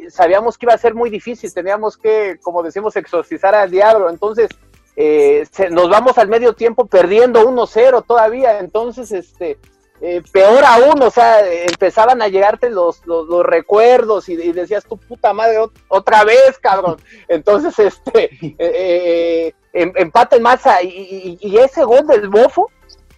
sabíamos 0.09 0.57
que 0.57 0.65
iba 0.65 0.73
a 0.73 0.77
ser 0.77 0.93
muy 0.93 1.09
difícil, 1.09 1.53
teníamos 1.53 1.97
que, 1.97 2.37
como 2.41 2.61
decimos, 2.61 2.95
exorcizar 2.95 3.55
al 3.55 3.71
diablo, 3.71 4.09
entonces 4.09 4.49
eh, 4.95 5.45
nos 5.71 5.89
vamos 5.89 6.17
al 6.17 6.27
medio 6.27 6.53
tiempo 6.53 6.85
perdiendo 6.85 7.47
1-0 7.47 8.05
todavía, 8.05 8.59
entonces 8.59 9.11
este, 9.11 9.57
eh, 9.99 10.21
peor 10.31 10.63
aún, 10.63 11.01
o 11.01 11.09
sea, 11.09 11.39
empezaban 11.47 12.21
a 12.21 12.27
llegarte 12.27 12.69
los, 12.69 13.05
los, 13.07 13.43
recuerdos 13.43 14.29
y, 14.29 14.35
decías 14.35 14.85
tu 14.85 14.97
puta 14.97 15.33
madre 15.33 15.57
otra 15.87 16.23
vez, 16.23 16.59
cabrón. 16.61 16.97
Entonces, 17.27 17.77
este, 17.79 18.25
eh, 18.41 18.55
eh, 18.59 19.53
em, 19.73 19.91
empate 19.95 20.35
en 20.35 20.43
masa 20.43 20.83
y, 20.83 21.57
ese 21.57 21.83
gol 21.83 22.05
del 22.05 22.29
bofo, 22.29 22.69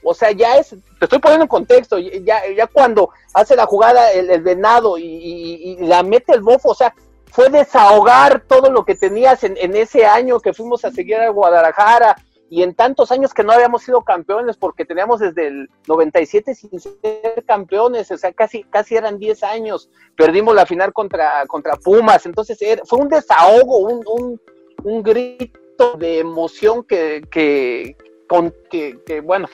o 0.03 0.13
sea, 0.13 0.31
ya 0.31 0.55
es, 0.55 0.69
te 0.69 1.05
estoy 1.05 1.19
poniendo 1.19 1.43
en 1.43 1.49
contexto, 1.49 1.97
ya, 1.97 2.41
ya 2.55 2.67
cuando 2.67 3.09
hace 3.33 3.57
la 3.57 3.65
jugada 3.65 4.11
el, 4.11 4.41
venado 4.41 4.97
y, 4.97 5.75
la 5.81 6.01
mete 6.03 6.33
el 6.33 6.41
bofo, 6.41 6.69
o 6.69 6.75
sea, 6.75 6.95
fue 7.29 7.49
desahogar 7.49 8.41
todo 8.47 8.71
lo 8.71 8.85
que 8.85 8.95
tenías 8.95 9.43
en, 9.43 9.57
en 9.57 9.75
ese 9.75 10.05
año 10.05 10.39
que 10.39 10.53
fuimos 10.53 10.85
a 10.85 10.91
seguir 10.91 11.17
a 11.17 11.29
Guadalajara, 11.29 12.15
y 12.49 12.63
en 12.63 12.73
tantos 12.73 13.11
años 13.11 13.33
que 13.33 13.43
no 13.43 13.51
habíamos 13.51 13.83
sido 13.83 14.01
campeones, 14.01 14.57
porque 14.57 14.83
teníamos 14.83 15.19
desde 15.19 15.47
el 15.47 15.69
97 15.87 16.55
sin 16.55 16.79
ser 16.79 17.45
campeones, 17.45 18.09
o 18.11 18.17
sea, 18.17 18.33
casi, 18.33 18.63
casi 18.63 18.95
eran 18.95 19.19
10 19.19 19.43
años, 19.43 19.89
perdimos 20.17 20.55
la 20.55 20.65
final 20.65 20.91
contra, 20.91 21.45
contra 21.45 21.75
Pumas, 21.75 22.25
entonces 22.25 22.57
fue 22.85 22.99
un 22.99 23.07
desahogo, 23.07 23.77
un, 23.77 24.39
un, 24.83 25.03
grito 25.03 25.93
de 25.99 26.19
emoción 26.19 26.83
que, 26.83 27.21
que, 27.29 27.95
con, 28.27 28.53
que, 28.71 29.21
bueno, 29.23 29.47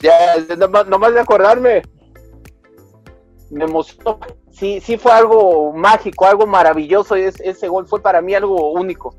ya 0.00 0.36
nomás, 0.86 1.14
de 1.14 1.20
acordarme, 1.20 1.82
me 3.50 3.64
emocionó, 3.64 4.20
sí, 4.50 4.80
sí 4.82 4.98
fue 4.98 5.12
algo 5.12 5.72
mágico, 5.72 6.26
algo 6.26 6.46
maravilloso, 6.46 7.16
ese, 7.16 7.48
ese 7.48 7.66
gol 7.66 7.88
fue 7.88 8.02
para 8.02 8.20
mí 8.20 8.34
algo 8.34 8.72
único. 8.72 9.14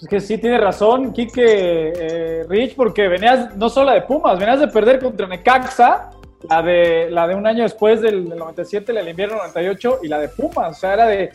Es 0.00 0.08
que 0.08 0.20
sí 0.20 0.38
tiene 0.38 0.58
razón, 0.58 1.12
Quique 1.12 1.92
eh, 1.94 2.46
Rich, 2.48 2.74
porque 2.74 3.06
venías 3.06 3.54
no 3.56 3.68
solo 3.68 3.90
de 3.90 4.00
Pumas, 4.02 4.38
venías 4.38 4.60
de 4.60 4.68
perder 4.68 4.98
contra 4.98 5.26
Necaxa, 5.26 6.10
la 6.48 6.62
de, 6.62 7.10
la 7.10 7.28
de 7.28 7.34
un 7.34 7.46
año 7.46 7.64
después 7.64 8.00
del, 8.00 8.26
97, 8.30 8.94
la 8.94 9.00
del 9.00 9.10
invierno 9.10 9.36
98, 9.36 10.00
y 10.02 10.08
la 10.08 10.18
de 10.18 10.28
Pumas. 10.28 10.76
O 10.76 10.80
sea, 10.80 10.94
era 10.94 11.06
de. 11.06 11.30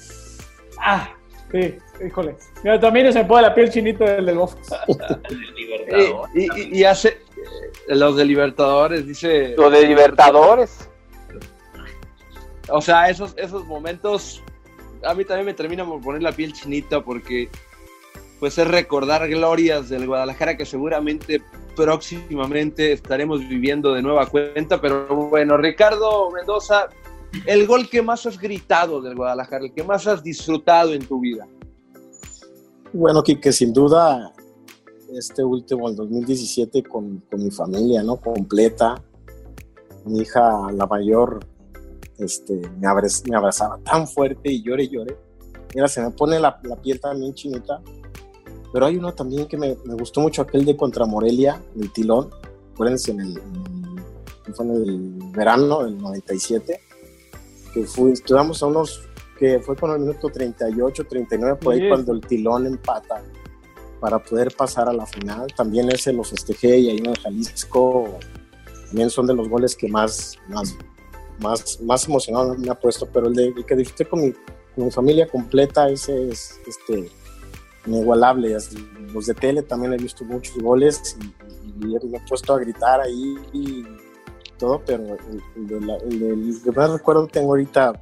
Ah, 0.79 1.13
sí, 1.51 1.75
híjole. 2.03 2.37
Mira, 2.63 2.79
también 2.79 3.13
se 3.13 3.19
me 3.19 3.25
pone 3.25 3.43
la 3.43 3.53
piel 3.53 3.69
chinita 3.69 4.03
del 4.15 4.25
del 4.25 4.39
y, 6.33 6.79
y, 6.79 6.83
hace. 6.83 7.09
Eh, 7.09 7.95
los 7.95 8.15
de 8.15 8.25
Libertadores, 8.25 9.05
dice. 9.05 9.53
Los 9.55 9.71
de 9.71 9.85
Libertadores. 9.85 10.89
O 12.69 12.81
sea, 12.81 13.11
esos, 13.11 13.35
esos 13.37 13.63
momentos 13.65 14.41
a 15.05 15.13
mí 15.13 15.23
también 15.23 15.45
me 15.45 15.53
termina 15.53 15.85
por 15.85 16.01
poner 16.01 16.23
la 16.23 16.31
piel 16.31 16.51
chinita 16.53 17.01
porque 17.01 17.49
pues 18.45 18.59
es 18.59 18.67
recordar 18.67 19.27
glorias 19.27 19.89
del 19.89 20.05
Guadalajara 20.05 20.55
que 20.55 20.67
seguramente 20.67 21.41
próximamente 21.75 22.91
estaremos 22.91 23.39
viviendo 23.39 23.91
de 23.95 24.03
nueva 24.03 24.27
cuenta. 24.27 24.79
Pero 24.79 25.07
bueno, 25.31 25.57
Ricardo 25.57 26.29
Mendoza, 26.29 26.89
el 27.47 27.65
gol 27.65 27.89
que 27.89 28.03
más 28.03 28.27
has 28.27 28.39
gritado 28.39 29.01
del 29.01 29.15
Guadalajara, 29.15 29.65
el 29.65 29.73
que 29.73 29.83
más 29.83 30.05
has 30.05 30.21
disfrutado 30.21 30.93
en 30.93 31.07
tu 31.07 31.19
vida. 31.19 31.47
Bueno, 32.93 33.23
que 33.23 33.51
sin 33.51 33.73
duda, 33.73 34.31
este 35.11 35.43
último, 35.43 35.89
el 35.89 35.95
2017, 35.95 36.83
con, 36.83 37.23
con 37.31 37.43
mi 37.43 37.49
familia, 37.49 38.03
¿no? 38.03 38.17
Completa. 38.17 39.01
Mi 40.05 40.19
hija, 40.19 40.71
la 40.71 40.85
mayor, 40.85 41.39
este, 42.19 42.61
me, 42.77 42.87
abrazaba 43.35 43.79
tan 43.79 44.07
fuerte 44.07 44.51
y 44.51 44.61
lloré, 44.61 44.87
lloré. 44.87 45.17
Mira, 45.73 45.87
se 45.87 45.99
me 45.99 46.11
pone 46.11 46.39
la, 46.39 46.59
la 46.61 46.75
piel 46.75 46.99
también 46.99 47.33
chinita 47.33 47.81
pero 48.75 48.87
hay 48.87 48.97
uno 48.97 49.13
también 49.13 49.47
que 49.47 49.55
me, 49.55 49.73
gustó 49.85 50.19
mucho, 50.19 50.41
aquel 50.41 50.65
de 50.65 50.75
contra 50.75 51.05
Morelia, 51.05 51.61
el 51.79 51.93
Tilón. 51.93 52.29
Acuérdense, 52.73 53.11
en 53.11 53.21
el, 53.21 53.41
fue 54.53 54.65
en 54.65 54.71
el 54.73 55.13
verano 55.31 55.85
del 55.85 55.97
97, 55.97 56.81
que 57.73 57.79
estuvimos 57.79 58.61
a 58.61 58.65
unos, 58.65 59.07
que 59.39 59.61
fue 59.61 59.77
con 59.77 59.91
el 59.91 59.99
minuto 59.99 60.27
38, 60.27 61.05
39, 61.07 61.55
por 61.55 61.73
ahí 61.73 61.87
cuando 61.87 62.11
el 62.11 62.19
Tilón 62.19 62.67
empata 62.67 63.23
para 64.01 64.19
poder 64.19 64.53
pasar 64.53 64.89
a 64.89 64.93
la 64.93 65.05
final. 65.05 65.47
También 65.55 65.89
ese 65.89 66.11
lo 66.11 66.25
festejé 66.25 66.77
y 66.77 66.89
ahí 66.89 66.97
en 66.97 67.15
Jalisco 67.15 68.09
también 68.87 69.09
son 69.09 69.25
de 69.25 69.35
los 69.35 69.47
goles 69.47 69.73
que 69.73 69.87
más, 69.87 70.37
más, 70.49 70.75
más, 71.39 71.79
más 71.79 72.05
emocionado 72.09 72.55
me 72.57 72.69
ha 72.69 72.75
puesto, 72.75 73.05
pero 73.05 73.27
el, 73.27 73.35
de, 73.35 73.53
que 73.65 73.73
disfruté 73.77 74.03
con 74.03 74.19
mi, 74.19 74.33
con 74.75 74.83
mi 74.83 74.91
familia 74.91 75.29
completa, 75.29 75.89
ese 75.89 76.27
es 76.27 76.59
este 76.67 77.09
inigualable. 77.85 78.55
Los 79.13 79.25
de 79.25 79.33
tele 79.33 79.61
también 79.61 79.93
he 79.93 79.97
visto 79.97 80.23
muchos 80.23 80.57
goles 80.57 81.17
y, 81.21 81.45
me 81.77 81.97
he 81.97 82.19
puesto 82.27 82.53
a 82.53 82.59
gritar 82.59 83.01
ahí 83.01 83.35
y 83.51 83.83
todo, 84.57 84.81
pero 84.85 85.17
el, 85.55 86.61
que 86.63 86.71
más 86.71 86.89
recuerdo 86.89 87.27
tengo 87.27 87.49
ahorita, 87.49 88.01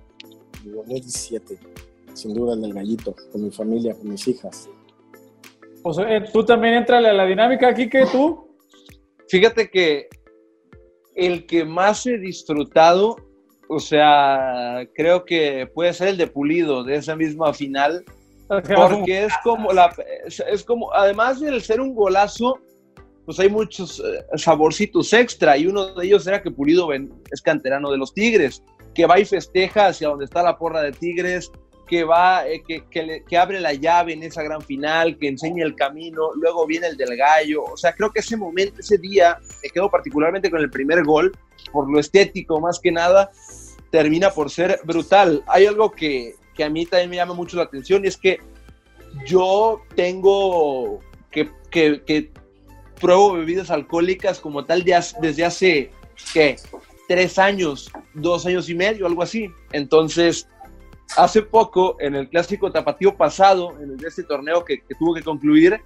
el 0.64 0.74
2017, 0.74 1.58
sin 2.14 2.34
duda 2.36 2.54
el 2.54 2.62
del 2.62 2.74
gallito, 2.74 3.16
con 3.32 3.44
mi 3.44 3.50
familia, 3.50 3.96
con 3.96 4.10
mis 4.10 4.28
hijas. 4.28 4.70
O 5.82 5.94
sea, 5.94 6.16
eh, 6.16 6.26
tú 6.32 6.46
también 6.46 6.76
entras 6.76 7.04
a 7.04 7.14
la 7.14 7.26
dinámica 7.26 7.70
aquí 7.70 7.90
que 7.90 8.06
tú. 8.06 8.48
Fíjate 9.28 9.70
que 9.70 10.08
el 11.16 11.46
que 11.46 11.66
más 11.66 12.06
he 12.06 12.18
disfrutado, 12.18 13.18
o 13.68 13.80
sea, 13.80 14.88
creo 14.94 15.26
que 15.26 15.68
puede 15.74 15.94
ser 15.94 16.10
el 16.10 16.18
de 16.18 16.28
Pulido, 16.28 16.84
de 16.84 16.96
esa 16.96 17.16
misma 17.16 17.54
final, 17.54 18.06
porque 18.48 19.26
es 19.26 19.34
como, 19.44 19.72
la, 19.72 19.94
es, 20.26 20.64
como, 20.64 20.94
además 20.94 21.40
de 21.40 21.60
ser 21.60 21.82
un 21.82 21.96
golazo, 21.96 22.60
pues 23.26 23.40
hay 23.40 23.50
muchos 23.50 24.00
eh, 24.00 24.26
saborcitos 24.38 25.14
extra 25.14 25.58
y 25.58 25.68
uno 25.68 25.94
de 25.94 26.06
ellos 26.06 26.28
era 26.28 26.42
que 26.42 26.52
Pulido 26.52 26.90
es 26.92 27.42
canterano 27.42 27.92
de 27.92 27.98
los 27.98 28.14
Tigres, 28.14 28.64
que 28.94 29.06
va 29.06 29.20
y 29.20 29.26
festeja 29.26 29.88
hacia 29.88 30.10
donde 30.10 30.26
está 30.26 30.44
la 30.44 30.58
porra 30.58 30.82
de 30.82 30.92
Tigres, 30.92 31.52
que 31.88 32.04
va, 32.04 32.48
eh, 32.48 32.64
que, 32.68 32.84
que, 33.28 33.38
abre 33.38 33.60
la 33.60 33.74
llave 33.74 34.14
en 34.14 34.24
esa 34.24 34.42
gran 34.44 34.62
final, 34.62 35.18
que 35.18 35.28
enseña 35.28 35.66
el 35.66 35.76
camino, 35.76 36.32
luego 36.36 36.66
viene 36.66 36.88
el 36.88 36.98
del 36.98 37.16
gallo, 37.18 37.64
o 37.64 37.78
sea, 37.78 37.94
creo 37.94 38.12
que 38.12 38.20
ese 38.20 38.38
momento, 38.38 38.80
ese 38.80 38.98
día, 38.98 39.38
me 39.62 39.70
quedo 39.70 39.90
particularmente 39.90 40.50
con 40.50 40.62
el 40.62 40.70
primer 40.70 41.04
gol, 41.04 41.32
por 41.72 41.90
lo 41.92 42.00
estético 42.00 42.60
más 42.60 42.80
que 42.80 42.92
nada, 42.92 43.32
termina 43.92 44.32
por 44.32 44.50
ser 44.50 44.80
brutal. 44.86 45.44
Hay 45.48 45.66
algo 45.66 45.92
que, 45.92 46.36
que 46.54 46.64
a 46.64 46.70
mí 46.70 46.86
también 46.86 47.10
me 47.10 47.16
llama 47.18 47.34
mucho 47.34 47.58
la 47.58 47.64
atención 47.64 48.06
es 48.06 48.18
que 48.18 48.40
yo 49.26 49.82
tengo 49.96 51.00
que, 51.32 51.50
que, 51.70 52.32
pruebo 53.00 53.34
bebidas 53.34 53.70
alcohólicas 53.70 54.40
como 54.40 54.66
tal 54.66 54.84
desde 54.84 55.46
hace. 55.46 55.92
Tres 57.06 57.38
años, 57.38 57.92
dos 58.14 58.46
años 58.46 58.70
y 58.70 58.76
medio, 58.76 59.06
algo 59.06 59.24
así. 59.24 59.50
Entonces, 59.74 60.48
hace 61.18 61.42
poco, 61.42 61.98
en 62.00 62.16
el 62.16 62.30
clásico 62.30 62.72
tapatío 62.72 63.18
pasado, 63.18 63.78
en 63.82 63.98
este 64.06 64.24
torneo 64.24 64.64
que, 64.64 64.84
tuvo 64.98 65.14
que 65.14 65.22
concluir, 65.22 65.82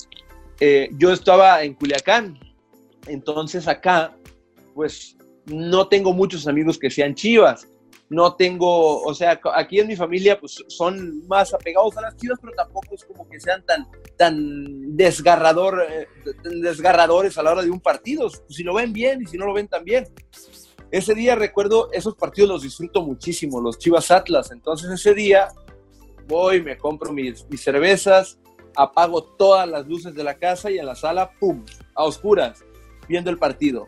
eh, 0.60 0.90
yo 0.92 1.12
estaba 1.12 1.64
en 1.64 1.74
Culiacán. 1.74 2.40
Entonces 3.08 3.68
acá, 3.68 4.16
pues 4.76 5.18
no 5.48 5.88
tengo 5.88 6.14
muchos 6.14 6.48
amigos 6.48 6.78
que 6.78 6.92
sean 6.92 7.16
chivas 7.16 7.68
no 8.10 8.36
tengo, 8.36 9.02
o 9.02 9.14
sea, 9.14 9.40
aquí 9.56 9.80
en 9.80 9.88
mi 9.88 9.96
familia 9.96 10.40
pues 10.40 10.64
son 10.68 11.28
más 11.28 11.54
apegados 11.54 11.98
a 11.98 12.02
las 12.02 12.16
chivas, 12.16 12.40
pero 12.42 12.54
tampoco 12.56 12.96
es 12.96 13.04
como 13.04 13.28
que 13.28 13.40
sean 13.40 13.66
tan, 13.66 13.88
tan 14.16 14.96
desgarrador, 14.96 15.86
eh, 15.90 16.08
desgarradores 16.62 17.38
a 17.38 17.44
la 17.44 17.52
hora 17.52 17.64
de 17.64 17.70
un 17.70 17.82
partido. 17.82 18.30
Si 18.50 18.64
lo 18.64 18.74
ven 18.74 18.94
bien 18.94 19.22
y 19.22 19.26
si 19.26 19.38
no 19.38 19.46
lo 19.46 19.54
ven 19.54 19.68
tan 19.68 19.84
bien. 19.84 20.08
Ese 20.90 21.14
día 21.16 21.36
recuerdo, 21.36 21.90
esos 21.92 22.16
partidos 22.16 22.50
los 22.50 22.62
disfruto 22.62 23.02
muchísimo, 23.02 23.60
los 23.60 23.78
Chivas 23.78 24.10
Atlas. 24.10 24.52
Entonces 24.52 24.90
ese 24.90 25.14
día 25.14 25.50
voy, 26.28 26.62
me 26.62 26.78
compro 26.78 27.12
mis, 27.12 27.46
cervezas, 27.58 28.40
apago 28.74 29.22
todas 29.22 29.68
las 29.68 29.86
luces 29.86 30.14
de 30.16 30.24
la 30.24 30.36
casa 30.36 30.72
y 30.72 30.78
en 30.78 30.86
la 30.86 30.96
sala, 30.96 31.32
¡pum!, 31.40 31.66
a 31.94 32.06
oscuras, 32.06 32.64
viendo 33.10 33.30
el 33.30 33.38
partido. 33.38 33.88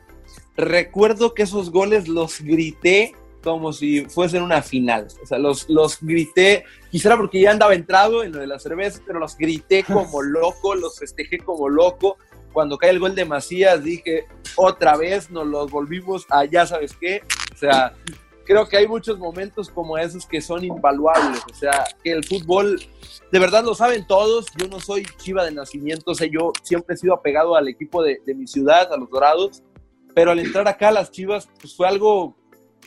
Recuerdo 0.57 1.33
que 1.33 1.43
esos 1.43 1.71
goles 1.71 2.09
los 2.09 2.41
grité 2.41 3.13
como 3.43 3.73
si 3.73 4.05
fuesen 4.05 4.43
una 4.43 4.61
final. 4.61 5.07
O 5.21 5.25
sea, 5.25 5.37
los, 5.37 5.69
los 5.69 5.99
grité, 6.01 6.65
quizá 6.91 7.15
porque 7.15 7.41
ya 7.41 7.51
andaba 7.51 7.73
entrado 7.73 8.23
en 8.23 8.31
lo 8.33 8.39
de 8.39 8.47
la 8.47 8.59
cerveza, 8.59 9.01
pero 9.05 9.19
los 9.19 9.37
grité 9.37 9.83
como 9.83 10.21
loco, 10.21 10.75
los 10.75 10.97
festejé 10.99 11.39
como 11.39 11.69
loco. 11.69 12.17
Cuando 12.51 12.77
cae 12.77 12.89
el 12.89 12.99
gol 12.99 13.15
de 13.15 13.25
Macías 13.25 13.83
dije, 13.83 14.25
otra 14.55 14.97
vez 14.97 15.29
nos 15.29 15.45
los 15.47 15.69
volvimos 15.69 16.25
a 16.29 16.45
ya 16.45 16.65
sabes 16.65 16.93
qué. 16.99 17.21
O 17.53 17.57
sea, 17.57 17.93
creo 18.43 18.67
que 18.67 18.77
hay 18.77 18.87
muchos 18.87 19.19
momentos 19.19 19.69
como 19.69 19.97
esos 19.97 20.25
que 20.25 20.41
son 20.41 20.63
invaluables. 20.63 21.41
O 21.49 21.53
sea, 21.53 21.85
que 22.03 22.11
el 22.11 22.25
fútbol, 22.25 22.81
de 23.31 23.39
verdad 23.39 23.63
lo 23.63 23.75
saben 23.75 24.07
todos. 24.07 24.47
Yo 24.57 24.67
no 24.67 24.79
soy 24.79 25.05
chiva 25.17 25.45
de 25.45 25.51
nacimiento, 25.51 26.11
o 26.11 26.15
sea, 26.15 26.27
yo 26.27 26.51
siempre 26.63 26.95
he 26.95 26.97
sido 26.97 27.13
apegado 27.13 27.55
al 27.55 27.67
equipo 27.67 28.01
de, 28.01 28.19
de 28.25 28.33
mi 28.33 28.47
ciudad, 28.47 28.91
a 28.91 28.97
los 28.97 29.09
Dorados. 29.09 29.63
Pero 30.15 30.31
al 30.31 30.39
entrar 30.39 30.67
acá 30.67 30.89
a 30.89 30.91
las 30.91 31.11
Chivas, 31.11 31.47
pues 31.61 31.75
fue 31.75 31.87
algo 31.87 32.35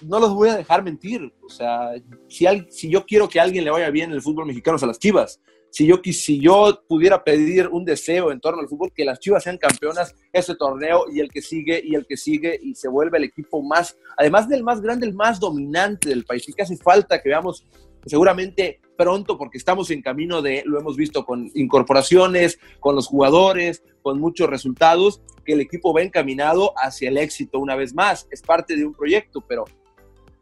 no 0.04 0.18
los 0.18 0.34
voy 0.34 0.48
a 0.48 0.56
dejar 0.56 0.82
mentir. 0.82 1.32
O 1.44 1.48
sea, 1.48 1.90
si, 2.28 2.46
si 2.70 2.90
yo 2.90 3.04
quiero 3.04 3.28
que 3.28 3.40
alguien 3.40 3.64
le 3.64 3.70
vaya 3.70 3.90
bien 3.90 4.10
en 4.10 4.16
el 4.16 4.22
fútbol 4.22 4.46
mexicano, 4.46 4.78
a 4.80 4.86
las 4.86 4.98
Chivas. 4.98 5.40
Si 5.70 5.86
yo, 5.86 6.00
si 6.04 6.38
yo 6.38 6.82
pudiera 6.86 7.24
pedir 7.24 7.68
un 7.68 7.86
deseo 7.86 8.30
en 8.30 8.40
torno 8.40 8.60
al 8.60 8.68
fútbol, 8.68 8.92
que 8.94 9.06
las 9.06 9.18
Chivas 9.18 9.42
sean 9.42 9.56
campeonas 9.56 10.14
ese 10.30 10.54
torneo 10.54 11.06
y 11.10 11.20
el 11.20 11.30
que 11.30 11.40
sigue 11.40 11.80
y 11.82 11.94
el 11.94 12.06
que 12.06 12.18
sigue 12.18 12.58
y 12.62 12.74
se 12.74 12.88
vuelve 12.88 13.16
el 13.16 13.24
equipo 13.24 13.62
más, 13.62 13.96
además 14.18 14.48
del 14.50 14.62
más 14.62 14.82
grande, 14.82 15.06
el 15.06 15.14
más 15.14 15.40
dominante 15.40 16.10
del 16.10 16.24
país. 16.24 16.46
Y 16.48 16.52
que 16.52 16.62
hace 16.62 16.76
falta 16.76 17.22
que 17.22 17.30
veamos 17.30 17.66
seguramente 18.04 18.80
pronto, 18.96 19.38
porque 19.38 19.58
estamos 19.58 19.90
en 19.90 20.02
camino 20.02 20.42
de, 20.42 20.62
lo 20.66 20.78
hemos 20.78 20.96
visto 20.96 21.24
con 21.24 21.50
incorporaciones, 21.54 22.58
con 22.78 22.94
los 22.94 23.06
jugadores, 23.06 23.82
con 24.02 24.20
muchos 24.20 24.48
resultados, 24.48 25.22
que 25.44 25.54
el 25.54 25.60
equipo 25.60 25.94
va 25.94 26.02
encaminado 26.02 26.72
hacia 26.76 27.08
el 27.08 27.16
éxito 27.16 27.58
una 27.58 27.76
vez 27.76 27.94
más. 27.94 28.28
Es 28.30 28.42
parte 28.42 28.76
de 28.76 28.84
un 28.84 28.94
proyecto, 28.94 29.40
pero 29.48 29.64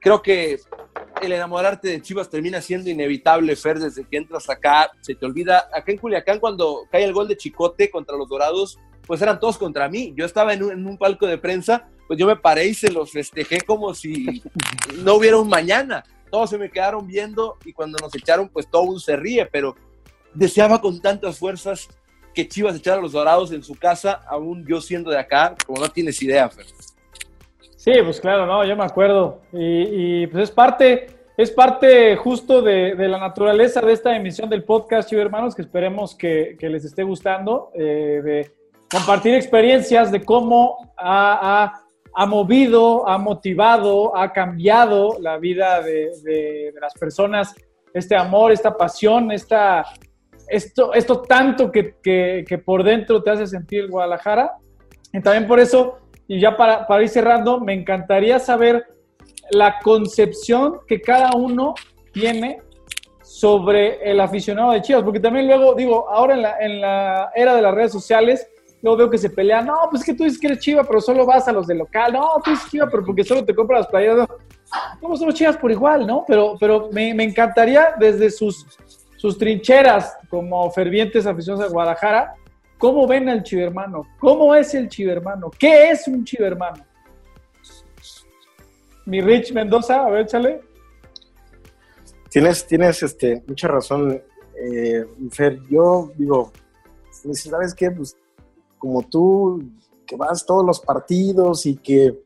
creo 0.01 0.23
que 0.23 0.59
el 1.23 1.33
enamorarte 1.33 1.89
de 1.89 2.03
Chivas 2.03 2.31
termina 2.31 2.61
siendo 2.61 2.91
inevitable, 2.91 3.55
Fer, 3.55 3.79
desde 3.79 4.05
que 4.05 4.17
entras 4.17 4.49
acá, 4.49 4.91
se 5.01 5.15
te 5.15 5.27
olvida, 5.27 5.69
acá 5.73 5.93
en 5.93 5.99
Culiacán 5.99 6.41
cuando 6.41 6.87
cae 6.91 7.05
el 7.05 7.13
gol 7.13 7.29
de 7.29 7.37
Chicote 7.37 7.91
contra 7.91 8.17
los 8.17 8.29
Dorados, 8.29 8.79
pues 9.07 9.21
eran 9.21 9.39
todos 9.39 9.59
contra 9.59 9.89
mí, 9.89 10.15
yo 10.17 10.25
estaba 10.25 10.55
en 10.55 10.63
un, 10.63 10.99
palco 10.99 11.27
de 11.27 11.39
prensa, 11.39 11.89
pues 12.07 12.19
yo 12.19 12.27
me 12.27 12.37
paré 12.37 12.67
y 12.67 12.75
se 12.75 12.91
los 12.91 13.13
festejé 13.13 13.61
como 13.61 13.95
si 13.95 14.43
no 15.05 15.15
hubiera 15.15 15.37
un 15.37 15.49
mañana, 15.49 16.05
todos 16.31 16.51
se 16.51 16.59
me 16.59 16.71
quedaron 16.71 17.07
viendo 17.07 17.59
y 17.65 17.73
cuando 17.73 17.99
nos 17.99 18.15
echaron, 18.15 18.49
pues 18.49 18.69
todo 18.71 18.83
un 18.83 19.01
se 19.01 19.17
ríe, 19.17 19.47
pero 19.47 19.75
deseaba 20.33 20.81
con 20.81 21.01
tantas 21.01 21.39
fuerzas 21.39 21.89
que 22.35 22.49
Chivas 22.49 22.77
echara 22.77 22.99
a 22.99 23.03
los 23.03 23.13
Dorados 23.13 23.53
en 23.53 23.63
su 23.63 23.75
casa, 23.75 24.23
aún 24.29 24.65
yo 24.67 24.81
siendo 24.81 25.11
de 25.11 25.19
acá, 25.19 25.55
como 25.67 25.81
no 25.81 25.89
tienes 25.89 26.23
idea, 26.23 26.49
Fer. 26.49 26.67
Sí, 27.81 27.93
pues 28.05 28.21
claro, 28.21 28.45
no, 28.45 28.63
yo 28.63 28.77
me 28.77 28.85
acuerdo. 28.85 29.41
Y, 29.55 30.27
pues 30.27 30.45
es 30.45 30.51
parte, 30.51 31.07
es 31.35 31.51
parte 31.51 32.15
justo 32.15 32.61
de, 32.61 32.95
la 32.95 33.17
naturaleza 33.17 33.81
de 33.81 33.95
esta 33.95 34.15
emisión 34.15 34.51
del 34.51 34.65
podcast, 34.65 35.09
Chivo 35.09 35.23
Hermanos, 35.23 35.55
que 35.55 35.63
esperemos 35.63 36.15
que, 36.15 36.59
les 36.61 36.85
esté 36.85 37.05
gustando, 37.05 37.71
eh, 37.73 38.21
de 38.23 38.53
compartir 38.91 39.35
experiencias 39.35 40.13
de 40.13 40.23
cómo 40.23 40.93
ha, 40.99 41.73
movido, 42.29 43.09
ha 43.09 43.17
motivado, 43.17 44.15
ha 44.15 44.31
cambiado 44.31 45.17
la 45.19 45.39
vida 45.39 45.81
de, 45.81 46.75
las 46.79 46.93
personas, 46.93 47.55
este 47.95 48.15
amor, 48.15 48.53
esta 48.53 48.77
pasión, 48.77 49.33
esta, 49.33 49.87
esto, 50.49 50.93
esto 50.93 51.23
tanto 51.23 51.73
que, 51.73 51.95
que, 52.03 52.59
por 52.59 52.85
dentro 52.85 53.23
te 53.23 53.31
hace 53.31 53.47
sentir 53.47 53.89
Guadalajara. 53.89 54.53
Y 55.15 55.23
también 55.23 55.49
por 55.49 55.59
eso, 55.59 55.97
y 56.31 56.39
ya 56.39 56.57
para, 56.57 56.87
para 56.87 57.03
ir 57.03 57.09
cerrando, 57.09 57.59
me 57.59 57.75
encantaría 57.75 58.39
saber 58.39 58.87
la 59.51 59.81
concepción 59.81 60.79
que 60.87 61.01
cada 61.01 61.33
uno 61.33 61.75
tiene 62.13 62.63
sobre 63.21 64.09
el 64.09 64.21
aficionado 64.21 64.71
de 64.71 64.81
Chivas, 64.81 65.03
porque 65.03 65.19
también 65.19 65.49
luego, 65.49 65.75
digo, 65.75 66.09
ahora 66.09 66.35
en 66.35 66.43
la, 66.43 66.57
en 66.61 66.81
la 66.81 67.33
era 67.35 67.57
de 67.57 67.63
las 67.63 67.75
redes 67.75 67.91
sociales, 67.91 68.49
luego 68.81 68.99
veo 68.99 69.11
que 69.11 69.19
se 69.19 69.31
pelean, 69.31 69.67
no, 69.67 69.75
pues 69.91 70.03
es 70.03 70.07
que 70.07 70.15
tú 70.15 70.23
dices 70.23 70.39
que 70.39 70.47
eres 70.47 70.61
Chiva, 70.61 70.85
pero 70.85 71.01
solo 71.01 71.27
vas 71.27 71.49
a 71.49 71.53
los 71.53 71.67
de 71.67 71.75
local, 71.75 72.13
no, 72.13 72.31
tú 72.45 72.51
eres 72.51 72.65
Chiva, 72.71 72.87
pero 72.89 73.05
porque 73.05 73.25
solo 73.25 73.45
te 73.45 73.53
compras 73.53 73.81
las 73.81 73.89
playeras, 73.89 74.29
¿cómo 75.01 75.17
somos 75.17 75.35
Chivas 75.35 75.57
por 75.57 75.73
igual, 75.73 76.07
no? 76.07 76.25
Pero, 76.29 76.55
pero 76.61 76.91
me, 76.93 77.13
me 77.13 77.25
encantaría 77.25 77.95
desde 77.99 78.31
sus, 78.31 78.65
sus 79.17 79.37
trincheras 79.37 80.17
como 80.29 80.71
fervientes 80.71 81.27
aficionados 81.27 81.67
de 81.67 81.73
Guadalajara, 81.73 82.35
¿cómo 82.81 83.07
ven 83.07 83.29
al 83.29 83.45
chivermano? 83.45 84.07
¿Cómo 84.19 84.55
es 84.57 84.75
el 84.75 84.89
chivermano? 84.89 85.51
¿Qué 85.57 85.91
es 85.91 86.09
un 86.09 86.25
chivermano? 86.25 86.85
mi 89.07 89.21
Rich 89.21 89.53
Mendoza, 89.53 90.07
a 90.07 90.11
ver, 90.11 90.23
échale. 90.23 90.61
Tienes, 92.29 92.65
tienes 92.67 93.03
este, 93.03 93.43
mucha 93.47 93.67
razón, 93.67 94.23
eh, 94.57 95.05
Fer. 95.33 95.61
Yo 95.69 96.13
digo, 96.17 96.53
pues, 97.23 97.43
¿sabes 97.43 97.75
qué? 97.75 97.91
Pues 97.91 98.17
como 98.79 99.03
tú, 99.03 99.63
que 100.07 100.17
vas 100.17 100.47
todos 100.47 100.65
los 100.65 100.81
partidos 100.81 101.67
y 101.67 101.77
que 101.77 102.17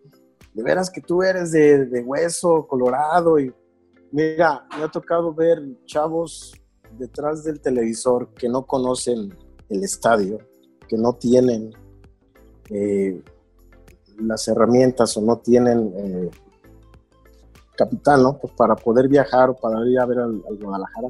de 0.53 0.63
veras 0.63 0.91
que 0.91 1.01
tú 1.01 1.23
eres 1.23 1.53
de, 1.53 1.87
de 1.87 2.03
hueso 2.03 2.67
colorado 2.67 3.41
y 3.41 3.53
mira, 4.13 4.67
me 4.77 4.85
ha 4.85 4.89
tocado 4.89 5.33
ver 5.33 5.61
chavos 5.87 6.55
detrás 6.99 7.43
del 7.45 7.61
televisor 7.61 8.29
que 8.35 8.49
no 8.49 8.67
conocen 8.67 9.35
el 9.69 9.85
estadio, 9.85 10.39
que 10.89 10.97
no 10.97 11.15
tienen 11.15 11.73
eh, 12.71 13.23
las 14.19 14.47
herramientas 14.49 15.17
o 15.17 15.23
no 15.23 15.39
tienen 15.39 15.93
eh, 15.97 16.31
capital, 17.77 18.23
¿no? 18.23 18.39
Pues 18.39 18.53
para 18.55 18.77
poder 18.77 19.09
viajar 19.09 19.51
o 19.51 19.57
para 19.57 19.87
ir 19.89 19.99
a 19.99 20.07
ver 20.07 20.19
al, 20.21 20.43
Guadalajara, 20.61 21.09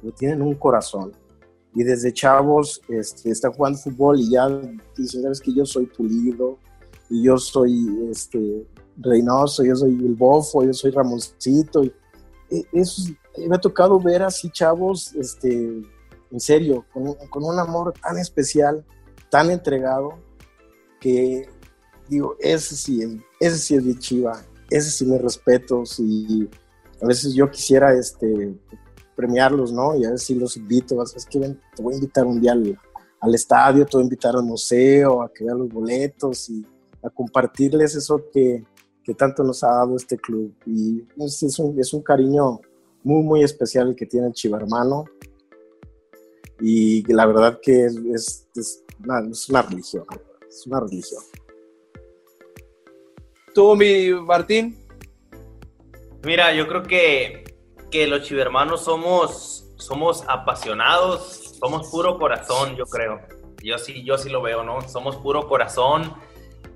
pero 0.00 0.14
tienen 0.14 0.42
un 0.42 0.54
corazón. 0.54 1.12
Y 1.74 1.84
desde 1.84 2.12
chavos 2.12 2.80
este, 2.88 3.30
están 3.30 3.52
jugando 3.52 3.78
fútbol 3.78 4.18
y 4.18 4.30
ya 4.30 4.48
dicen, 4.96 5.22
sabes 5.22 5.40
que 5.40 5.54
yo 5.54 5.64
soy 5.64 5.86
pulido, 5.86 6.58
y 7.10 7.24
yo 7.24 7.36
soy 7.36 8.08
este, 8.08 8.66
Reynoso, 8.96 9.64
yo 9.64 9.74
soy 9.74 9.90
el 9.90 10.14
Bofo, 10.14 10.64
yo 10.64 10.72
soy 10.72 10.92
Ramoncito. 10.92 11.82
Y, 11.82 11.92
e, 12.50 12.64
eso, 12.72 13.12
me 13.48 13.56
ha 13.56 13.60
tocado 13.60 13.98
ver 13.98 14.22
así 14.22 14.48
chavos, 14.50 15.12
este, 15.14 15.82
en 16.30 16.40
serio, 16.40 16.84
con, 16.92 17.14
con 17.28 17.44
un 17.44 17.58
amor 17.58 17.92
tan 18.00 18.18
especial, 18.18 18.84
tan 19.30 19.50
entregado, 19.50 20.18
que 21.00 21.48
digo, 22.08 22.36
ese 22.40 22.76
sí, 22.76 23.00
ese 23.38 23.58
sí 23.58 23.74
es 23.76 23.84
de 23.84 23.98
Chiva, 23.98 24.42
ese 24.68 24.90
sí 24.90 25.06
me 25.06 25.18
respeto, 25.18 25.82
y 25.98 26.48
a 27.00 27.06
veces 27.06 27.34
yo 27.34 27.50
quisiera 27.50 27.94
este, 27.94 28.54
premiarlos, 29.16 29.72
¿no? 29.72 29.96
Y 29.96 30.04
a 30.04 30.10
ver 30.10 30.18
si 30.18 30.34
los 30.34 30.56
invito, 30.56 31.02
es 31.02 31.26
que 31.26 31.38
te 31.38 31.82
voy 31.82 31.94
a 31.94 31.96
invitar 31.96 32.26
un 32.26 32.40
día 32.40 32.52
al, 32.52 33.34
estadio, 33.34 33.84
te 33.84 33.96
voy 33.96 34.02
a 34.02 34.04
invitar 34.04 34.34
al 34.34 34.42
museo, 34.42 35.22
a 35.22 35.32
que 35.32 35.44
vean 35.44 35.58
los 35.58 35.68
boletos 35.68 36.50
y 36.50 36.64
a 37.02 37.10
compartirles 37.10 37.94
eso 37.94 38.24
que, 38.32 38.64
que 39.02 39.14
tanto 39.14 39.42
nos 39.44 39.62
ha 39.62 39.68
dado 39.68 39.96
este 39.96 40.16
club. 40.16 40.54
Y 40.66 41.00
pues, 41.16 41.42
es, 41.42 41.58
un, 41.58 41.78
es 41.78 41.92
un 41.92 42.02
cariño 42.02 42.60
muy, 43.02 43.22
muy 43.22 43.42
especial 43.42 43.88
el 43.88 43.96
que 43.96 44.06
tiene 44.06 44.32
Chiva 44.32 44.58
Hermano. 44.58 45.04
Y 46.60 47.10
la 47.12 47.26
verdad 47.26 47.58
que 47.62 47.86
es, 47.86 47.96
es, 48.14 48.48
es, 48.54 48.84
una, 49.02 49.20
es 49.30 49.48
una 49.48 49.62
religión, 49.62 50.04
es 50.48 50.66
una 50.66 50.80
religión. 50.80 51.22
¿Tú, 53.54 53.74
mi 53.74 54.10
Martín? 54.10 54.78
Mira, 56.22 56.52
yo 56.52 56.68
creo 56.68 56.82
que, 56.82 57.44
que 57.90 58.06
los 58.06 58.22
chivermanos 58.22 58.84
somos, 58.84 59.72
somos 59.76 60.24
apasionados, 60.28 61.56
somos 61.58 61.88
puro 61.88 62.18
corazón, 62.18 62.76
yo 62.76 62.84
creo. 62.84 63.20
Yo 63.62 63.78
sí, 63.78 64.04
yo 64.04 64.18
sí 64.18 64.28
lo 64.28 64.42
veo, 64.42 64.62
¿no? 64.62 64.86
Somos 64.88 65.16
puro 65.16 65.48
corazón. 65.48 66.14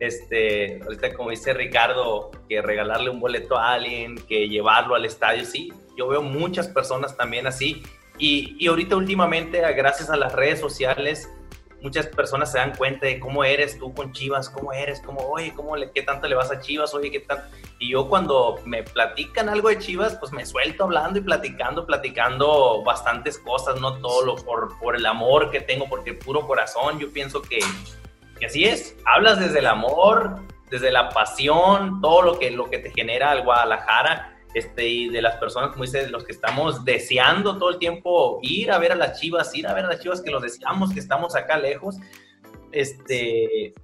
Este, 0.01 0.82
ahorita 0.82 1.14
como 1.14 1.30
dice 1.30 1.55
Ricardo, 1.55 2.30
que 2.49 2.61
regalarle 2.61 3.11
un 3.11 3.20
boleto 3.20 3.57
a 3.57 3.74
alguien, 3.74 4.16
que 4.16 4.49
llevarlo 4.49 4.95
al 4.95 5.05
estadio, 5.05 5.45
sí. 5.45 5.72
Yo 5.97 6.09
veo 6.09 6.22
muchas 6.22 6.68
personas 6.68 7.16
también 7.16 7.47
así. 7.47 7.82
Y, 8.19 8.57
y 8.59 8.69
ahorita 8.69 8.97
últimamente, 8.97 9.61
gracias 9.75 10.11
a 10.11 10.17
las 10.17 10.33
redes 10.33 10.61
sociales, 10.61 11.29
muchas 11.85 12.07
personas 12.07 12.51
se 12.51 12.59
dan 12.59 12.75
cuenta 12.75 13.07
de 13.07 13.21
cómo 13.21 13.45
eres 13.45 13.79
tú 13.79 13.93
con 13.93 14.11
Chivas, 14.12 14.49
cómo 14.49 14.73
eres, 14.73 15.03
cómo, 15.05 15.21
oye, 15.21 15.53
cómo 15.55 15.77
le, 15.77 15.91
qué 15.93 16.03
tanto 16.03 16.27
le 16.27 16.35
vas 16.35 16.51
a 16.51 16.59
Chivas, 16.59 16.95
oye, 16.95 17.11
qué 17.11 17.21
tanto. 17.21 17.45
Y 17.79 17.91
yo 17.91 18.09
cuando 18.09 18.59
me 18.65 18.83
platican 18.83 19.51
algo 19.51 19.69
de 19.69 19.79
Chivas, 19.79 20.17
pues 20.17 20.33
me 20.33 20.47
suelto 20.47 20.85
hablando 20.85 21.19
y 21.19 21.23
platicando, 21.23 21.85
platicando 21.85 22.83
bastantes 22.83 23.39
cosas, 23.39 23.79
no 23.81 23.99
todo 23.99 24.35
por, 24.37 24.79
por 24.79 24.97
el 24.97 25.05
amor 25.05 25.51
que 25.51 25.61
tengo, 25.61 25.87
porque 25.87 26.15
puro 26.15 26.47
corazón, 26.47 26.99
yo 26.99 27.12
pienso 27.12 27.43
que, 27.43 27.59
que 28.41 28.47
así 28.47 28.65
es, 28.65 28.97
hablas 29.05 29.39
desde 29.39 29.59
el 29.59 29.67
amor, 29.67 30.41
desde 30.71 30.91
la 30.91 31.11
pasión, 31.11 32.01
todo 32.01 32.23
lo 32.23 32.39
que, 32.39 32.51
lo 32.51 32.71
que 32.71 32.79
te 32.79 32.91
genera 32.93 33.35
el 33.35 33.43
Guadalajara 33.43 34.34
este, 34.55 34.88
y 34.88 35.09
de 35.09 35.20
las 35.20 35.36
personas, 35.36 35.70
como 35.70 35.84
dice, 35.84 36.09
los 36.09 36.24
que 36.24 36.32
estamos 36.32 36.84
deseando 36.84 37.59
todo 37.59 37.70
el 37.70 37.78
tiempo 37.78 38.38
ir 38.42 38.70
a 38.70 38.78
ver 38.78 38.92
a 38.92 38.96
las 38.96 39.20
chivas, 39.20 39.55
ir 39.55 39.66
a 39.66 39.74
ver 39.74 39.84
a 39.84 39.88
las 39.88 40.00
chivas 40.00 40.20
que 40.22 40.30
los 40.30 40.42
deseamos, 40.42 40.92
que 40.92 41.00
estamos 41.00 41.34
acá 41.34 41.59
lejos, 41.59 41.96
este, 42.72 43.74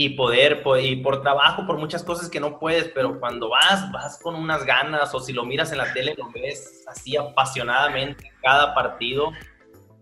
y 0.00 0.10
poder, 0.10 0.62
y 0.80 0.96
por 0.96 1.22
trabajo, 1.22 1.66
por 1.66 1.76
muchas 1.76 2.04
cosas 2.04 2.28
que 2.28 2.38
no 2.38 2.60
puedes, 2.60 2.88
pero 2.88 3.18
cuando 3.18 3.50
vas, 3.50 3.90
vas 3.90 4.16
con 4.22 4.36
unas 4.36 4.64
ganas, 4.64 5.12
o 5.12 5.18
si 5.18 5.32
lo 5.32 5.44
miras 5.44 5.72
en 5.72 5.78
la 5.78 5.92
tele, 5.92 6.14
lo 6.16 6.30
ves 6.30 6.84
así 6.86 7.16
apasionadamente 7.16 8.32
cada 8.40 8.74
partido. 8.74 9.32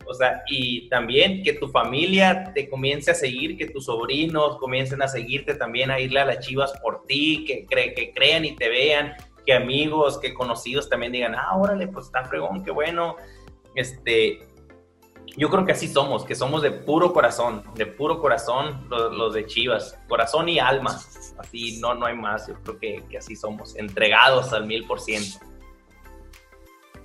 O 0.06 0.14
sea, 0.14 0.42
y 0.48 0.88
también 0.90 1.42
que 1.42 1.54
tu 1.54 1.68
familia 1.68 2.52
te 2.54 2.68
comience 2.68 3.10
a 3.10 3.14
seguir, 3.14 3.56
que 3.56 3.68
tus 3.68 3.86
sobrinos 3.86 4.58
comiencen 4.58 5.00
a 5.00 5.08
seguirte 5.08 5.54
también, 5.54 5.90
a 5.90 5.98
irle 5.98 6.20
a 6.20 6.26
las 6.26 6.46
chivas 6.46 6.72
por 6.82 7.04
ti, 7.06 7.44
que, 7.46 7.64
cre 7.64 7.94
que 7.94 8.12
crean 8.12 8.44
y 8.44 8.54
te 8.54 8.68
vean, 8.68 9.16
que 9.46 9.54
amigos, 9.54 10.18
que 10.18 10.34
conocidos 10.34 10.88
también 10.88 11.12
digan, 11.12 11.34
ah, 11.34 11.56
órale, 11.56 11.86
pues 11.86 12.06
está 12.06 12.24
fregón, 12.24 12.64
qué 12.64 12.72
bueno. 12.72 13.16
Este, 13.74 14.46
yo 15.36 15.48
creo 15.48 15.64
que 15.64 15.72
así 15.72 15.86
somos, 15.86 16.24
que 16.24 16.34
somos 16.34 16.62
de 16.62 16.72
puro 16.72 17.12
corazón, 17.12 17.62
de 17.74 17.86
puro 17.86 18.20
corazón 18.20 18.86
los, 18.90 19.34
de 19.34 19.46
Chivas, 19.46 19.98
corazón 20.08 20.48
y 20.48 20.58
alma. 20.58 20.98
Así 21.38 21.78
no, 21.80 21.94
no 21.94 22.06
hay 22.06 22.16
más, 22.16 22.48
yo 22.48 22.54
creo 22.64 22.78
que, 22.78 23.04
que 23.08 23.18
así 23.18 23.36
somos, 23.36 23.76
entregados 23.76 24.52
al 24.52 24.66
mil 24.66 24.86
por 24.86 25.00
ciento. 25.00 25.38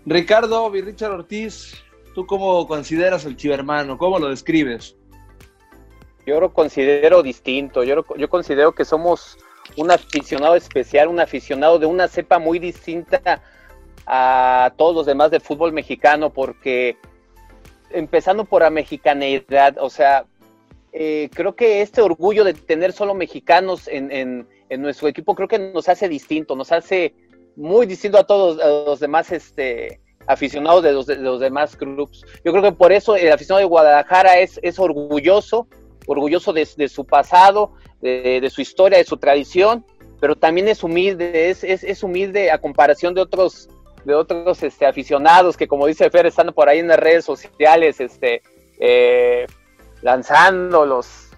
Ricardo 0.05 0.75
y 0.75 0.81
Richard 0.81 1.11
Ortiz, 1.11 1.75
¿tú 2.15 2.25
cómo 2.25 2.67
consideras 2.67 3.25
el 3.25 3.35
chivermano? 3.35 3.97
¿Cómo 3.97 4.17
lo 4.17 4.29
describes? 4.29 4.95
Yo 6.25 6.39
lo 6.39 6.53
considero 6.53 7.21
distinto, 7.21 7.83
yo, 7.83 8.03
yo 8.17 8.29
considero 8.29 8.73
que 8.73 8.85
somos 8.85 9.37
un 9.77 9.91
aficionado 9.91 10.55
especial, 10.55 11.07
un 11.07 11.19
aficionado 11.19 11.79
de 11.79 11.85
una 11.85 12.07
cepa 12.07 12.39
muy 12.39 12.59
distinta 12.59 13.41
a 14.05 14.73
todos 14.77 14.95
los 14.95 15.05
demás 15.05 15.31
de 15.31 15.39
fútbol 15.39 15.73
mexicano, 15.73 16.31
porque 16.31 16.97
empezando 17.91 18.45
por 18.45 18.61
la 18.61 18.69
mexicanidad, 18.69 19.77
o 19.79 19.89
sea, 19.89 20.25
eh, 20.93 21.29
creo 21.33 21.55
que 21.55 21.81
este 21.81 22.01
orgullo 22.01 22.43
de 22.43 22.53
tener 22.53 22.91
solo 22.91 23.13
mexicanos 23.13 23.87
en, 23.87 24.47
nuestro 24.79 25.07
equipo, 25.07 25.35
creo 25.35 25.47
que 25.47 25.59
nos 25.59 25.89
hace 25.89 26.07
distinto, 26.07 26.55
nos 26.55 26.71
hace 26.71 27.13
muy 27.57 27.85
distinto 27.85 28.17
a 28.17 28.25
todos 28.25 28.57
los 28.57 29.01
demás 29.01 29.31
este, 29.31 29.99
aficionados 30.27 30.83
de 30.83 30.93
los, 30.93 31.39
demás 31.39 31.75
clubes. 31.75 32.23
Yo 32.45 32.51
creo 32.51 32.63
que 32.63 32.71
por 32.71 32.91
eso 32.91 33.15
el 33.15 33.31
aficionado 33.31 33.59
de 33.59 33.65
Guadalajara 33.65 34.39
es, 34.39 34.59
es 34.63 34.79
orgulloso, 34.79 35.67
orgulloso 36.07 36.53
de, 36.53 36.65
su 36.87 37.05
pasado, 37.05 37.73
de, 38.01 38.49
su 38.49 38.61
historia, 38.61 38.97
de 38.97 39.03
su 39.03 39.17
tradición, 39.17 39.85
pero 40.19 40.35
también 40.35 40.67
es 40.67 40.83
humilde, 40.83 41.49
es, 41.49 41.63
es, 41.63 42.03
humilde 42.03 42.51
a 42.51 42.59
comparación 42.59 43.13
de 43.13 43.21
otros 43.21 43.69
de 44.05 44.15
otros 44.15 44.63
este, 44.63 44.87
aficionados 44.87 45.55
que 45.55 45.67
como 45.67 45.85
dice 45.85 46.09
Fer 46.09 46.25
están 46.25 46.51
por 46.53 46.67
ahí 46.67 46.79
en 46.79 46.87
las 46.87 46.97
redes 46.97 47.23
sociales 47.23 47.99
este 47.99 48.41
eh, 48.79 49.45
lanzando 50.01 50.87
los 50.87 51.29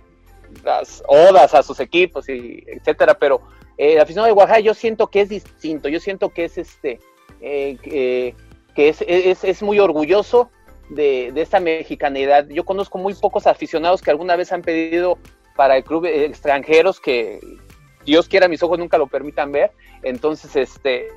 las 0.63 1.03
odas 1.05 1.53
a 1.53 1.61
sus 1.61 1.81
equipos 1.81 2.29
y 2.29 2.63
etcétera 2.65 3.15
pero 3.15 3.41
eh, 3.77 3.95
el 3.95 3.99
aficionado 3.99 4.27
de 4.27 4.39
Oaxaca 4.39 4.61
yo 4.61 4.73
siento 4.73 5.07
que 5.07 5.19
es 5.19 5.27
distinto 5.27 5.89
yo 5.89 5.99
siento 5.99 6.29
que 6.29 6.45
es 6.45 6.57
este 6.57 7.01
eh, 7.41 8.33
que 8.73 8.89
es, 8.89 9.03
es, 9.07 9.43
es, 9.43 9.61
muy 9.61 9.79
orgulloso 9.79 10.49
de, 10.89 11.31
de, 11.33 11.41
esta 11.41 11.59
mexicanidad. 11.59 12.47
Yo 12.49 12.65
conozco 12.65 12.97
muy 12.97 13.13
pocos 13.13 13.47
aficionados 13.47 14.01
que 14.01 14.11
alguna 14.11 14.35
vez 14.35 14.51
han 14.51 14.61
pedido 14.61 15.17
para 15.55 15.77
el 15.77 15.83
club 15.83 16.05
extranjeros 16.05 16.99
que 16.99 17.39
Dios 18.05 18.27
quiera 18.27 18.47
mis 18.47 18.63
ojos 18.63 18.79
nunca 18.79 18.97
lo 18.97 19.07
permitan 19.07 19.51
ver. 19.51 19.71
Entonces, 20.01 20.55
este, 20.55 21.07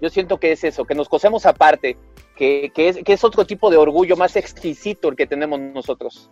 yo 0.00 0.08
siento 0.08 0.38
que 0.38 0.52
es 0.52 0.64
eso, 0.64 0.84
que 0.84 0.94
nos 0.94 1.08
cosemos 1.08 1.46
aparte, 1.46 1.96
que, 2.36 2.70
que, 2.74 2.88
es, 2.88 2.98
que 2.98 3.18
otro 3.22 3.44
tipo 3.44 3.70
de 3.70 3.76
orgullo 3.76 4.16
más 4.16 4.36
exquisito 4.36 5.08
el 5.08 5.16
que 5.16 5.26
tenemos 5.26 5.58
nosotros. 5.58 6.30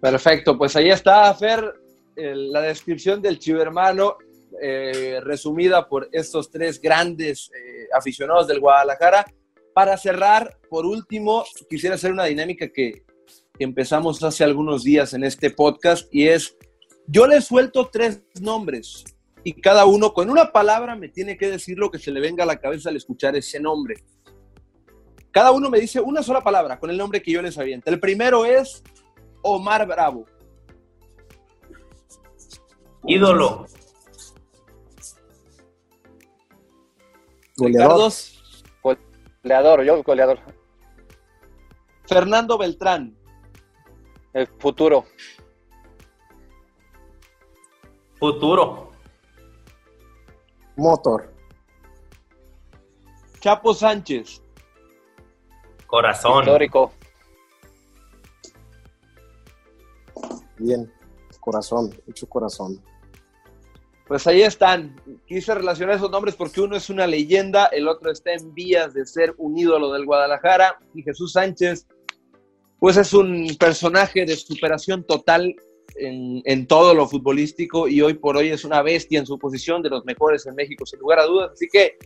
Perfecto, 0.00 0.58
pues 0.58 0.74
ahí 0.74 0.90
está, 0.90 1.32
Fer, 1.34 1.74
la 2.16 2.60
descripción 2.62 3.22
del 3.22 3.38
chivermano, 3.38 4.16
eh, 4.60 5.20
resumida 5.22 5.88
por 5.88 6.08
estos 6.12 6.50
tres 6.50 6.80
grandes 6.80 7.50
eh, 7.54 7.86
aficionados 7.96 8.48
del 8.48 8.60
Guadalajara. 8.60 9.24
Para 9.72 9.96
cerrar, 9.96 10.58
por 10.68 10.84
último, 10.84 11.44
quisiera 11.70 11.94
hacer 11.94 12.12
una 12.12 12.24
dinámica 12.24 12.68
que, 12.68 13.04
que 13.58 13.64
empezamos 13.64 14.22
hace 14.22 14.44
algunos 14.44 14.82
días 14.82 15.12
en 15.12 15.24
este 15.24 15.50
podcast 15.50 16.08
y 16.12 16.28
es, 16.28 16.56
yo 17.06 17.26
les 17.26 17.44
suelto 17.44 17.88
tres 17.92 18.22
nombres 18.40 19.04
y 19.44 19.52
cada 19.60 19.84
uno 19.84 20.14
con 20.14 20.30
una 20.30 20.52
palabra 20.52 20.96
me 20.96 21.08
tiene 21.08 21.36
que 21.36 21.50
decir 21.50 21.78
lo 21.78 21.90
que 21.90 21.98
se 21.98 22.10
le 22.10 22.20
venga 22.20 22.44
a 22.44 22.46
la 22.46 22.60
cabeza 22.60 22.88
al 22.88 22.96
escuchar 22.96 23.36
ese 23.36 23.60
nombre. 23.60 23.96
Cada 25.30 25.50
uno 25.50 25.68
me 25.68 25.80
dice 25.80 26.00
una 26.00 26.22
sola 26.22 26.42
palabra 26.42 26.78
con 26.78 26.90
el 26.90 26.96
nombre 26.96 27.22
que 27.22 27.32
yo 27.32 27.42
les 27.42 27.58
aviento. 27.58 27.90
El 27.90 28.00
primero 28.00 28.44
es 28.44 28.82
Omar 29.42 29.86
Bravo. 29.86 30.26
Ídolo. 33.04 33.66
Goleador. 37.56 38.12
Goleador, 39.42 39.84
yo 39.84 40.02
goleador. 40.02 40.38
Fernando 42.06 42.56
Beltrán. 42.56 43.16
El 44.32 44.46
futuro. 44.46 45.04
Futuro. 48.18 48.92
Motor. 50.76 51.32
Chapo 53.40 53.74
Sánchez. 53.74 54.42
Corazón. 55.86 56.44
Histórico. 56.44 56.92
Bien, 60.58 60.90
corazón, 61.40 61.90
mucho 62.06 62.28
corazón. 62.28 62.80
Pues 64.06 64.26
ahí 64.26 64.42
están. 64.42 64.94
Quise 65.26 65.54
relacionar 65.54 65.96
esos 65.96 66.10
nombres 66.10 66.36
porque 66.36 66.60
uno 66.60 66.76
es 66.76 66.88
una 66.88 67.06
leyenda, 67.06 67.66
el 67.66 67.88
otro 67.88 68.10
está 68.12 68.32
en 68.32 68.54
vías 68.54 68.94
de 68.94 69.04
ser 69.04 69.34
un 69.38 69.58
ídolo 69.58 69.92
del 69.92 70.06
Guadalajara 70.06 70.78
y 70.94 71.02
Jesús 71.02 71.32
Sánchez, 71.32 71.86
pues 72.82 72.96
es 72.96 73.14
un 73.14 73.46
personaje 73.60 74.26
de 74.26 74.34
superación 74.34 75.04
total 75.04 75.54
en, 75.94 76.42
en, 76.44 76.66
todo 76.66 76.94
lo 76.94 77.06
futbolístico 77.06 77.86
y 77.86 78.02
hoy 78.02 78.14
por 78.14 78.36
hoy 78.36 78.48
es 78.48 78.64
una 78.64 78.82
bestia 78.82 79.20
en 79.20 79.26
su 79.26 79.38
posición 79.38 79.82
de 79.82 79.88
los 79.88 80.04
mejores 80.04 80.46
en 80.46 80.56
México, 80.56 80.84
sin 80.84 80.98
lugar 80.98 81.20
a 81.20 81.26
dudas. 81.26 81.52
Así 81.52 81.68
que, 81.72 81.96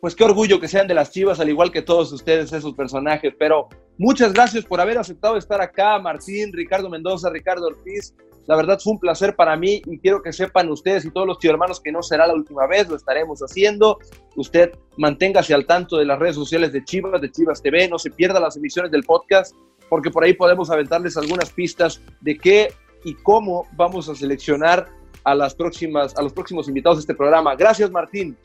pues 0.00 0.14
qué 0.14 0.24
orgullo 0.24 0.58
que 0.58 0.66
sean 0.66 0.88
de 0.88 0.94
las 0.94 1.10
Chivas, 1.10 1.40
al 1.40 1.50
igual 1.50 1.70
que 1.70 1.82
todos 1.82 2.10
ustedes, 2.10 2.50
esos 2.54 2.72
personajes. 2.72 3.34
Pero 3.38 3.68
muchas 3.98 4.32
gracias 4.32 4.64
por 4.64 4.80
haber 4.80 4.96
aceptado 4.96 5.36
estar 5.36 5.60
acá, 5.60 5.98
Martín, 5.98 6.54
Ricardo 6.54 6.88
Mendoza, 6.88 7.28
Ricardo 7.28 7.66
Ortiz. 7.66 8.14
La 8.46 8.56
verdad 8.56 8.78
fue 8.82 8.94
un 8.94 9.00
placer 9.00 9.36
para 9.36 9.56
mí 9.56 9.82
y 9.84 9.98
quiero 9.98 10.22
que 10.22 10.32
sepan 10.32 10.70
ustedes 10.70 11.04
y 11.04 11.10
todos 11.10 11.26
los 11.26 11.36
hermanos 11.44 11.82
que 11.82 11.92
no 11.92 12.02
será 12.02 12.26
la 12.26 12.34
última 12.34 12.66
vez, 12.66 12.88
lo 12.88 12.96
estaremos 12.96 13.40
haciendo. 13.40 13.98
Usted 14.36 14.72
manténgase 14.96 15.52
al 15.52 15.66
tanto 15.66 15.98
de 15.98 16.06
las 16.06 16.18
redes 16.18 16.36
sociales 16.36 16.72
de 16.72 16.82
Chivas, 16.82 17.20
de 17.20 17.30
Chivas 17.30 17.60
TV, 17.62 17.88
no 17.88 17.98
se 17.98 18.10
pierda 18.10 18.40
las 18.40 18.56
emisiones 18.56 18.90
del 18.90 19.02
podcast, 19.02 19.54
porque 19.88 20.10
por 20.10 20.24
ahí 20.24 20.34
podemos 20.34 20.70
aventarles 20.70 21.16
algunas 21.16 21.50
pistas 21.50 22.00
de 22.20 22.36
qué 22.36 22.72
y 23.04 23.14
cómo 23.14 23.66
vamos 23.72 24.08
a 24.08 24.14
seleccionar 24.14 24.88
a 25.24 25.34
las 25.34 25.54
próximas 25.54 26.16
a 26.16 26.22
los 26.22 26.32
próximos 26.32 26.68
invitados 26.68 26.98
de 26.98 27.00
este 27.02 27.14
programa. 27.14 27.54
Gracias, 27.54 27.90
Martín. 27.90 28.36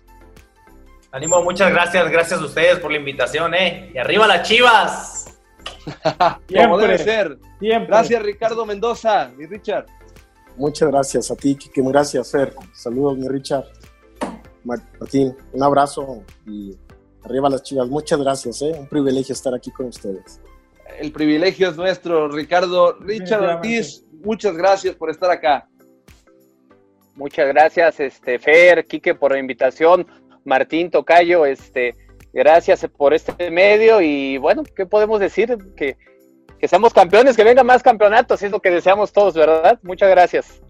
Ánimo, 1.12 1.42
muchas 1.42 1.72
gracias, 1.72 2.10
gracias 2.12 2.40
a 2.40 2.46
ustedes 2.46 2.80
por 2.80 2.92
la 2.92 2.98
invitación, 2.98 3.54
eh. 3.56 3.92
Y 3.94 3.98
arriba 3.98 4.28
las 4.28 4.48
Chivas. 4.48 5.40
Como 6.56 6.78
debe 6.78 6.98
ser. 7.00 7.40
Siempre. 7.60 7.88
Gracias, 7.88 8.22
Ricardo 8.22 8.66
Mendoza 8.66 9.32
y 9.40 9.46
Richard. 9.48 9.88
Muchas 10.56 10.90
gracias 10.90 11.32
a 11.32 11.36
ti, 11.36 11.56
Kike. 11.56 11.82
Gracias, 11.84 12.32
Fer. 12.32 12.54
Saludos, 12.74 13.18
mi 13.18 13.28
Richard. 13.28 13.66
Martín, 14.64 15.36
un 15.54 15.64
abrazo 15.64 16.24
y 16.46 16.78
arriba 17.24 17.50
las 17.50 17.64
chivas. 17.64 17.88
Muchas 17.88 18.20
gracias, 18.20 18.62
¿eh? 18.62 18.76
un 18.78 18.88
privilegio 18.88 19.34
estar 19.34 19.54
aquí 19.56 19.72
con 19.72 19.88
ustedes. 19.88 20.40
El 20.98 21.12
privilegio 21.12 21.70
es 21.70 21.78
nuestro, 21.78 22.30
Ricardo. 22.30 22.98
Richard 23.00 23.44
Ortiz, 23.44 24.04
muchas 24.24 24.56
gracias 24.56 24.96
por 24.96 25.10
estar 25.10 25.30
acá. 25.32 25.68
Muchas 27.16 27.48
gracias, 27.50 28.00
este, 28.00 28.40
Fer, 28.40 28.86
Quique, 28.86 29.14
por 29.14 29.34
la 29.34 29.40
invitación. 29.40 30.08
Martín 30.46 30.90
Tocayo, 30.90 31.46
este, 31.46 31.96
gracias 32.32 32.88
por 32.96 33.14
este 33.14 33.52
medio 33.52 34.02
y 34.02 34.38
bueno, 34.38 34.64
¿qué 34.64 34.86
podemos 34.86 35.20
decir? 35.20 35.58
Que, 35.76 35.98
que 36.60 36.68
seamos 36.68 36.94
campeones, 36.94 37.36
que 37.36 37.44
vengan 37.44 37.66
más 37.66 37.84
campeonatos, 37.84 38.42
es 38.42 38.52
lo 38.52 38.62
que 38.62 38.72
deseamos 38.72 39.12
todos, 39.12 39.34
¿verdad? 39.34 39.80
Muchas 39.84 40.10
gracias. 40.10 40.62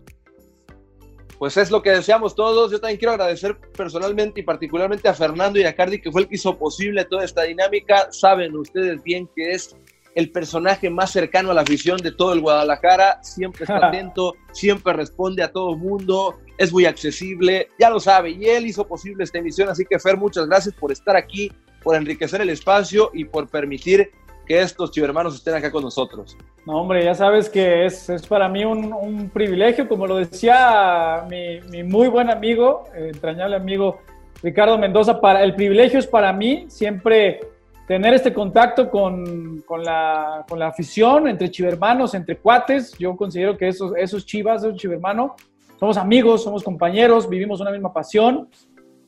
Pues 1.40 1.56
es 1.56 1.72
lo 1.72 1.82
que 1.82 1.92
deseamos 1.92 2.36
todos. 2.36 2.70
Yo 2.70 2.82
también 2.82 2.98
quiero 2.98 3.14
agradecer 3.14 3.58
personalmente 3.78 4.42
y 4.42 4.44
particularmente 4.44 5.08
a 5.08 5.14
Fernando 5.14 5.58
y 5.58 5.64
a 5.64 5.74
Cardi, 5.74 6.02
que 6.02 6.12
fue 6.12 6.22
el 6.22 6.28
que 6.28 6.36
hizo 6.36 6.58
posible 6.58 7.06
toda 7.06 7.24
esta 7.24 7.44
dinámica. 7.44 8.12
Saben 8.12 8.58
ustedes 8.58 9.02
bien 9.04 9.30
que 9.34 9.52
es 9.52 9.74
el 10.20 10.32
personaje 10.32 10.90
más 10.90 11.12
cercano 11.12 11.52
a 11.52 11.54
la 11.54 11.62
afición 11.62 11.98
de 11.98 12.12
todo 12.12 12.34
el 12.34 12.42
Guadalajara. 12.42 13.24
Siempre 13.24 13.64
está 13.64 13.78
atento, 13.88 14.36
siempre 14.52 14.94
responde 14.94 15.42
a 15.42 15.52
todo 15.52 15.72
el 15.72 15.78
mundo, 15.78 16.40
es 16.58 16.72
muy 16.72 16.86
accesible, 16.86 17.70
ya 17.80 17.90
lo 17.90 18.00
sabe. 18.00 18.32
Y 18.32 18.46
él 18.46 18.68
hizo 18.68 18.86
posible 18.86 19.24
esta 19.24 19.40
emisión. 19.40 19.70
Así 19.70 19.86
que, 19.86 19.98
Fer, 19.98 20.18
muchas 20.18 20.48
gracias 20.48 20.76
por 20.76 20.92
estar 20.92 21.16
aquí, 21.16 21.52
por 21.82 21.96
enriquecer 21.96 22.42
el 22.42 22.50
espacio 22.50 23.12
y 23.14 23.26
por 23.26 23.48
permitir 23.48 24.12
que 24.46 24.62
estos 24.62 24.92
chivermanos 24.92 25.36
estén 25.36 25.54
acá 25.54 25.72
con 25.72 25.84
nosotros. 25.84 26.36
No, 26.66 26.82
hombre, 26.82 27.06
ya 27.06 27.14
sabes 27.14 27.50
que 27.50 27.86
es, 27.86 28.10
es 28.10 28.28
para 28.28 28.50
mí 28.50 28.66
un, 28.66 28.92
un, 28.92 29.30
privilegio, 29.30 29.88
como 29.88 30.06
lo 30.06 30.18
decía 30.18 31.24
mi, 31.30 31.62
mi 31.70 31.84
muy 31.84 32.10
buen 32.10 32.30
amigo, 32.30 32.86
eh, 32.96 33.12
entrañable 33.14 33.56
amigo 33.56 34.02
Ricardo 34.42 34.78
Mendoza, 34.78 35.22
para, 35.22 35.44
el 35.44 35.56
privilegio 35.56 36.00
es 36.00 36.08
para 36.08 36.34
mí 36.34 36.66
siempre 36.68 37.42
tener 37.90 38.14
este 38.14 38.32
contacto 38.32 38.92
con, 38.92 39.64
con, 39.66 39.84
la, 39.84 40.46
con 40.48 40.60
la 40.60 40.68
afición, 40.68 41.28
entre 41.28 41.50
chivermanos, 41.50 42.14
entre 42.14 42.38
cuates. 42.38 42.96
Yo 43.00 43.18
considero 43.18 43.58
que 43.58 43.68
esos, 43.68 43.94
esos 43.98 44.28
chivas, 44.28 44.64
esos 44.64 44.78
chivermanos, 44.78 45.32
somos 45.80 45.98
amigos, 45.98 46.44
somos 46.44 46.64
compañeros, 46.64 47.28
vivimos 47.28 47.62
una 47.62 47.72
misma 47.72 47.92
pasión. 47.92 48.48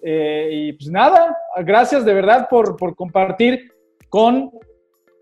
Eh, 0.01 0.49
y 0.51 0.73
pues 0.73 0.89
nada, 0.89 1.38
gracias 1.63 2.03
de 2.05 2.11
verdad 2.15 2.49
por, 2.49 2.75
por 2.75 2.95
compartir 2.95 3.71
con 4.09 4.49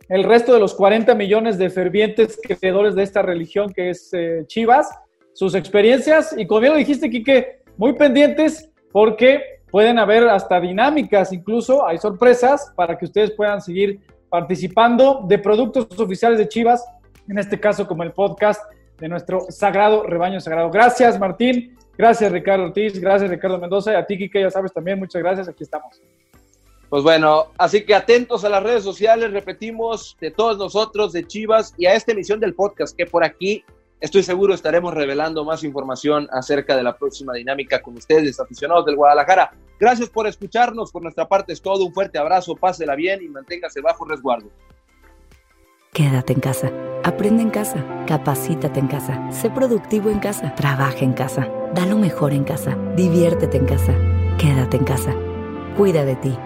el 0.07 0.24
resto 0.24 0.53
de 0.53 0.62
los 0.62 0.74
40 0.74 1.14
millones 1.16 1.57
de 1.57 1.70
fervientes 1.70 2.39
creedores 2.41 2.95
de 2.95 3.03
esta 3.03 3.22
religión 3.22 3.74
que 3.74 3.89
es 3.89 4.10
eh, 4.14 4.45
Chivas, 4.47 4.89
sus 5.34 5.53
experiencias 5.53 6.34
y 6.38 6.47
como 6.47 6.62
bien 6.62 6.72
lo 6.72 6.80
dijiste, 6.80 7.10
Quique, 7.10 7.60
muy 7.76 7.91
pendientes 7.91 8.72
porque 8.93 9.59
pueden 9.72 9.99
haber 9.99 10.28
hasta 10.30 10.59
dinámicas, 10.59 11.32
incluso 11.34 11.86
hay 11.86 11.97
sorpresas 11.97 12.72
para 12.76 12.97
que 12.97 13.05
ustedes 13.05 13.32
puedan 13.32 13.61
seguir 13.61 13.99
participando 14.30 15.26
de 15.28 15.39
productos 15.39 15.88
oficiales 15.99 16.38
de 16.38 16.47
Chivas, 16.47 16.86
en 17.28 17.38
este 17.38 17.59
caso 17.59 17.88
como 17.88 18.03
el 18.03 18.11
podcast 18.11 18.61
de 18.97 19.07
nuestro 19.07 19.45
sagrado 19.49 20.03
rebaño 20.03 20.39
sagrado. 20.39 20.70
Gracias 20.70 21.20
Martín, 21.20 21.78
gracias 21.97 22.32
Ricardo 22.32 22.65
Ortiz, 22.65 22.99
gracias 22.99 23.30
Ricardo 23.30 23.59
Mendoza 23.59 23.93
y 23.93 23.95
a 23.95 24.05
ti 24.05 24.17
Quique, 24.17 24.41
ya 24.41 24.51
sabes 24.51 24.74
también, 24.74 24.99
muchas 24.99 25.22
gracias, 25.22 25.47
aquí 25.47 25.63
estamos. 25.63 26.01
Pues 26.89 27.03
bueno, 27.03 27.47
así 27.59 27.86
que 27.86 27.93
atentos 27.93 28.43
a 28.43 28.49
las 28.49 28.63
redes 28.63 28.84
sociales, 28.84 29.32
repetimos, 29.32 30.17
de 30.20 30.32
todos 30.32 30.57
nosotros, 30.57 31.13
de 31.13 31.26
Chivas 31.26 31.76
y 31.78 31.86
a 31.86 31.93
esta 31.93 32.13
emisión 32.13 32.39
del 32.39 32.55
podcast, 32.55 32.97
que 32.97 33.05
por 33.05 33.24
aquí 33.24 33.63
estoy 34.00 34.24
seguro 34.24 34.54
estaremos 34.54 34.93
revelando 34.93 35.43
más 35.45 35.64
información 35.64 36.28
acerca 36.32 36.76
de 36.76 36.84
la 36.84 36.97
próxima 36.97 37.34
dinámica 37.34 37.82
con 37.82 37.97
ustedes, 37.97 38.39
aficionados 38.39 38.86
del 38.86 38.95
Guadalajara. 38.95 39.52
Gracias 39.80 40.10
por 40.10 40.28
escucharnos, 40.28 40.91
por 40.91 41.02
nuestra 41.02 41.28
parte 41.28 41.54
es 41.54 41.62
todo, 41.62 41.86
un 41.86 41.93
fuerte 41.93 42.18
abrazo, 42.18 42.56
pásela 42.56 42.95
bien 42.95 43.22
y 43.22 43.30
manténgase 43.30 43.82
bajo 43.82 44.06
resguardo. 44.06 44.50
Quédate 45.93 46.34
en 46.34 46.39
casa, 46.39 46.72
aprende 47.04 47.41
en 47.41 47.50
casa, 47.50 47.84
capacítate 48.06 48.80
en 48.80 48.88
casa, 48.88 49.32
sé 49.32 49.50
productivo 49.50 50.10
en 50.10 50.20
casa, 50.20 50.54
trabaja 50.56 51.00
en 51.00 51.14
casa, 51.14 51.50
da 51.74 51.86
lo 51.86 51.97
mejor 51.97 52.34
en 52.34 52.43
casa, 52.43 52.78
diviértete 52.95 53.58
en 53.58 53.66
casa, 53.66 53.93
quédate 54.38 54.78
en 54.78 54.84
casa, 54.84 55.16
cuida 55.76 56.06
de 56.06 56.16
ti. 56.16 56.38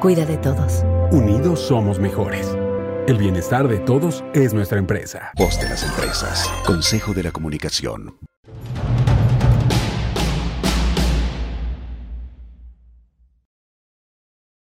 Cuida 0.00 0.26
de 0.26 0.36
todos. 0.36 0.84
Unidos 1.10 1.58
somos 1.58 1.98
mejores. 1.98 2.54
El 3.06 3.18
bienestar 3.18 3.68
de 3.68 3.78
todos 3.78 4.24
es 4.34 4.52
nuestra 4.52 4.80
empresa. 4.80 5.30
Voz 5.36 5.60
de 5.60 5.68
las 5.68 5.84
empresas. 5.84 6.50
Consejo 6.66 7.14
de 7.14 7.22
la 7.22 7.30
Comunicación. 7.30 8.16